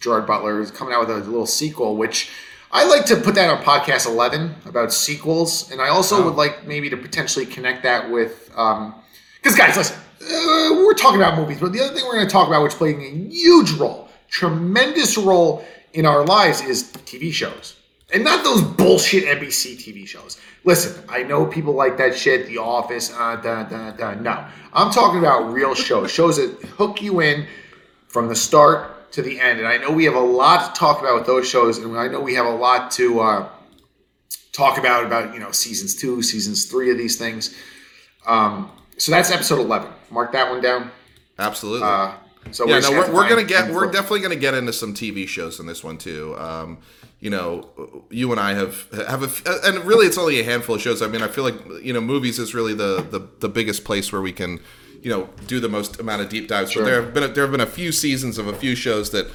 Gerard 0.00 0.26
Butler 0.26 0.60
is 0.60 0.70
coming 0.70 0.92
out 0.94 1.06
with 1.06 1.10
a 1.16 1.20
little 1.20 1.46
sequel, 1.46 1.96
which 1.96 2.30
I 2.72 2.84
like 2.84 3.06
to 3.06 3.16
put 3.16 3.34
that 3.36 3.48
on 3.48 3.62
podcast 3.62 4.06
11 4.06 4.54
about 4.66 4.92
sequels. 4.92 5.70
And 5.70 5.80
I 5.80 5.88
also 5.88 6.24
would 6.24 6.34
like 6.34 6.66
maybe 6.66 6.90
to 6.90 6.96
potentially 6.96 7.46
connect 7.46 7.84
that 7.84 8.10
with, 8.10 8.48
because 8.50 9.56
guys, 9.56 9.76
listen, 9.76 9.96
uh, 9.96 10.70
we're 10.84 10.94
talking 10.94 11.20
about 11.20 11.38
movies, 11.38 11.60
but 11.60 11.72
the 11.72 11.80
other 11.80 11.94
thing 11.94 12.04
we're 12.04 12.14
going 12.14 12.26
to 12.26 12.32
talk 12.32 12.48
about, 12.48 12.62
which 12.64 12.72
playing 12.72 13.00
a 13.02 13.32
huge 13.32 13.70
role, 13.72 14.08
tremendous 14.28 15.16
role 15.16 15.64
in 15.92 16.04
our 16.04 16.24
lives, 16.26 16.62
is 16.62 16.82
TV 17.06 17.32
shows. 17.32 17.76
And 18.12 18.22
not 18.22 18.44
those 18.44 18.62
bullshit 18.62 19.24
NBC 19.24 19.76
TV 19.76 20.06
shows. 20.06 20.38
Listen, 20.64 21.02
I 21.08 21.22
know 21.22 21.46
people 21.46 21.72
like 21.72 21.96
that 21.96 22.16
shit, 22.16 22.46
The 22.46 22.58
Office, 22.58 23.12
uh, 23.12 23.36
da, 23.36 23.64
da, 23.64 23.92
da. 23.92 24.14
No, 24.14 24.46
I'm 24.72 24.92
talking 24.92 25.18
about 25.18 25.52
real 25.52 25.74
shows, 25.74 26.10
shows 26.10 26.36
that 26.36 26.50
hook 26.76 27.00
you 27.00 27.20
in 27.20 27.46
from 28.08 28.28
the 28.28 28.36
start 28.36 29.10
to 29.12 29.22
the 29.22 29.40
end. 29.40 29.58
And 29.58 29.66
I 29.66 29.78
know 29.78 29.90
we 29.90 30.04
have 30.04 30.14
a 30.14 30.20
lot 30.20 30.74
to 30.74 30.78
talk 30.78 31.00
about 31.00 31.14
with 31.14 31.26
those 31.26 31.48
shows, 31.48 31.78
and 31.78 31.96
I 31.96 32.08
know 32.08 32.20
we 32.20 32.34
have 32.34 32.46
a 32.46 32.54
lot 32.54 32.90
to 32.92 33.20
uh, 33.20 33.48
talk 34.52 34.78
about 34.78 35.04
about 35.04 35.32
you 35.32 35.40
know 35.40 35.50
seasons 35.50 35.94
two, 35.94 36.22
seasons 36.22 36.66
three 36.66 36.90
of 36.90 36.98
these 36.98 37.16
things. 37.16 37.56
Um, 38.26 38.70
so 38.98 39.12
that's 39.12 39.30
episode 39.30 39.60
eleven. 39.60 39.90
Mark 40.10 40.32
that 40.32 40.50
one 40.50 40.60
down. 40.60 40.90
Absolutely. 41.38 41.86
Uh, 41.86 42.14
so 42.50 42.66
yeah, 42.66 42.80
just 42.80 42.90
no, 42.90 42.98
we're, 42.98 43.06
to 43.06 43.12
we're 43.12 43.28
gonna 43.28 43.44
get 43.44 43.72
we're 43.72 43.90
definitely 43.90 44.20
gonna 44.20 44.36
get 44.36 44.54
into 44.54 44.72
some 44.72 44.94
TV 44.94 45.26
shows 45.26 45.60
in 45.60 45.66
this 45.66 45.82
one 45.82 45.98
too. 45.98 46.36
Um, 46.38 46.78
you 47.24 47.30
know, 47.30 48.04
you 48.10 48.30
and 48.32 48.38
I 48.38 48.52
have 48.52 48.86
have 49.08 49.22
a, 49.22 49.66
and 49.66 49.82
really 49.86 50.06
it's 50.06 50.18
only 50.18 50.40
a 50.40 50.44
handful 50.44 50.74
of 50.74 50.82
shows. 50.82 51.00
I 51.00 51.06
mean, 51.06 51.22
I 51.22 51.28
feel 51.28 51.42
like 51.42 51.54
you 51.82 51.94
know, 51.94 52.02
movies 52.02 52.38
is 52.38 52.54
really 52.54 52.74
the 52.74 53.02
the, 53.10 53.26
the 53.40 53.48
biggest 53.48 53.82
place 53.82 54.12
where 54.12 54.20
we 54.20 54.30
can 54.30 54.60
you 55.00 55.08
know 55.08 55.30
do 55.46 55.58
the 55.58 55.68
most 55.70 55.98
amount 55.98 56.20
of 56.20 56.28
deep 56.28 56.48
dives. 56.48 56.72
Sure. 56.72 56.82
But 56.82 56.86
there 56.86 57.02
have 57.02 57.14
been 57.14 57.22
a, 57.22 57.28
there 57.28 57.44
have 57.44 57.50
been 57.50 57.62
a 57.62 57.66
few 57.66 57.92
seasons 57.92 58.36
of 58.36 58.46
a 58.46 58.52
few 58.52 58.74
shows 58.74 59.10
that 59.12 59.30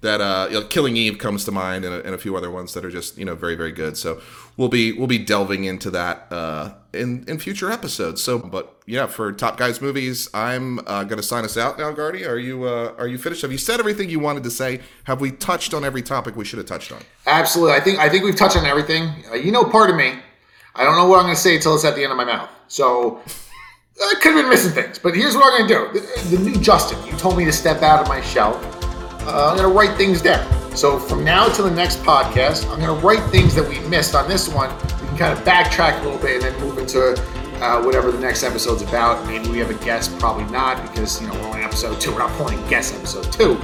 that 0.00 0.20
uh, 0.20 0.48
you 0.50 0.58
know, 0.58 0.66
Killing 0.66 0.96
Eve 0.96 1.18
comes 1.18 1.44
to 1.44 1.52
mind, 1.52 1.84
and 1.84 1.94
a, 1.94 2.04
and 2.04 2.12
a 2.12 2.18
few 2.18 2.36
other 2.36 2.50
ones 2.50 2.74
that 2.74 2.84
are 2.84 2.90
just 2.90 3.16
you 3.16 3.24
know 3.24 3.36
very 3.36 3.54
very 3.54 3.70
good. 3.70 3.96
So 3.96 4.20
we'll 4.56 4.68
be 4.68 4.90
we'll 4.90 5.06
be 5.06 5.18
delving 5.18 5.62
into 5.62 5.90
that 5.90 6.26
uh, 6.32 6.72
in 6.98 7.24
in 7.28 7.38
future 7.38 7.70
episodes. 7.70 8.22
So, 8.22 8.38
but 8.38 8.82
yeah, 8.86 9.06
for 9.06 9.32
Top 9.32 9.56
Guys 9.56 9.80
movies, 9.80 10.28
I'm 10.34 10.80
uh, 10.80 11.04
going 11.04 11.16
to 11.16 11.22
sign 11.22 11.44
us 11.44 11.56
out 11.56 11.78
now. 11.78 11.92
Guardy, 11.92 12.26
are 12.26 12.38
you 12.38 12.64
uh, 12.64 12.94
are 12.98 13.06
you 13.06 13.18
finished? 13.18 13.42
Have 13.42 13.52
you 13.52 13.58
said 13.58 13.80
everything 13.80 14.10
you 14.10 14.20
wanted 14.20 14.42
to 14.44 14.50
say? 14.50 14.80
Have 15.04 15.20
we 15.20 15.30
touched 15.30 15.72
on 15.72 15.84
every 15.84 16.02
topic 16.02 16.36
we 16.36 16.44
should 16.44 16.58
have 16.58 16.66
touched 16.66 16.92
on? 16.92 17.00
Absolutely. 17.26 17.74
I 17.74 17.80
think 17.80 17.98
I 17.98 18.08
think 18.08 18.24
we've 18.24 18.36
touched 18.36 18.56
on 18.56 18.66
everything. 18.66 19.10
Uh, 19.30 19.36
you 19.36 19.52
know, 19.52 19.64
part 19.64 19.88
of 19.90 19.96
me, 19.96 20.14
I 20.74 20.84
don't 20.84 20.96
know 20.96 21.06
what 21.06 21.18
I'm 21.18 21.24
going 21.24 21.36
to 21.36 21.40
say 21.40 21.56
until 21.56 21.74
it's 21.74 21.84
at 21.84 21.94
the 21.94 22.02
end 22.02 22.12
of 22.12 22.18
my 22.18 22.24
mouth. 22.24 22.50
So 22.68 23.22
I 24.02 24.14
could 24.20 24.34
have 24.34 24.42
been 24.42 24.50
missing 24.50 24.72
things, 24.72 24.98
but 24.98 25.14
here's 25.14 25.34
what 25.34 25.44
I'm 25.46 25.66
going 25.66 25.92
to 25.92 25.98
do. 25.98 26.00
The, 26.00 26.36
the 26.36 26.50
new 26.50 26.60
Justin, 26.60 27.04
you 27.06 27.12
told 27.12 27.36
me 27.36 27.44
to 27.44 27.52
step 27.52 27.82
out 27.82 28.02
of 28.02 28.08
my 28.08 28.20
shell. 28.20 28.54
Uh, 29.22 29.50
I'm 29.50 29.56
going 29.56 29.68
to 29.68 29.74
write 29.74 29.96
things 29.96 30.22
down. 30.22 30.46
So 30.76 30.98
from 30.98 31.24
now 31.24 31.48
to 31.48 31.62
the 31.62 31.70
next 31.70 31.98
podcast, 31.98 32.70
I'm 32.70 32.80
going 32.80 32.98
to 32.98 33.06
write 33.06 33.28
things 33.30 33.54
that 33.56 33.68
we 33.68 33.80
missed 33.88 34.14
on 34.14 34.28
this 34.28 34.48
one. 34.48 34.70
Kind 35.18 35.36
of 35.36 35.44
backtrack 35.44 36.00
a 36.00 36.04
little 36.04 36.18
bit 36.20 36.42
and 36.42 36.44
then 36.44 36.60
move 36.60 36.78
into 36.78 37.20
uh, 37.60 37.82
whatever 37.82 38.12
the 38.12 38.20
next 38.20 38.44
episode's 38.44 38.82
about. 38.82 39.26
Maybe 39.26 39.48
we 39.48 39.58
have 39.58 39.70
a 39.70 39.84
guest, 39.84 40.16
probably 40.18 40.44
not, 40.44 40.80
because 40.88 41.20
you 41.20 41.26
know 41.26 41.34
we're 41.34 41.48
on 41.48 41.60
episode 41.60 42.00
two. 42.00 42.12
We're 42.12 42.20
not 42.20 42.30
pulling 42.38 42.64
guest 42.68 42.94
episode 42.94 43.32
two. 43.32 43.56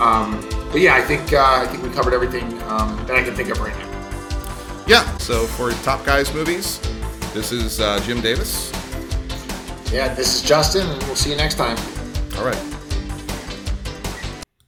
Um, 0.00 0.40
but 0.70 0.80
yeah, 0.80 0.94
I 0.94 1.02
think 1.02 1.32
uh, 1.32 1.42
I 1.42 1.66
think 1.66 1.82
we 1.82 1.90
covered 1.90 2.14
everything 2.14 2.44
um, 2.64 2.96
that 3.06 3.16
I 3.16 3.24
can 3.24 3.34
think 3.34 3.48
of 3.48 3.58
right 3.58 3.76
now. 3.76 4.84
Yeah. 4.86 5.18
So 5.18 5.46
for 5.46 5.72
Top 5.82 6.04
Guys 6.04 6.32
movies, 6.32 6.80
this 7.32 7.50
is 7.50 7.80
uh, 7.80 7.98
Jim 8.00 8.20
Davis. 8.20 8.70
Yeah, 9.92 10.14
this 10.14 10.36
is 10.36 10.42
Justin, 10.42 10.88
and 10.88 11.02
we'll 11.04 11.16
see 11.16 11.30
you 11.30 11.36
next 11.36 11.56
time. 11.56 11.76
All 12.36 12.44
right. 12.44 12.60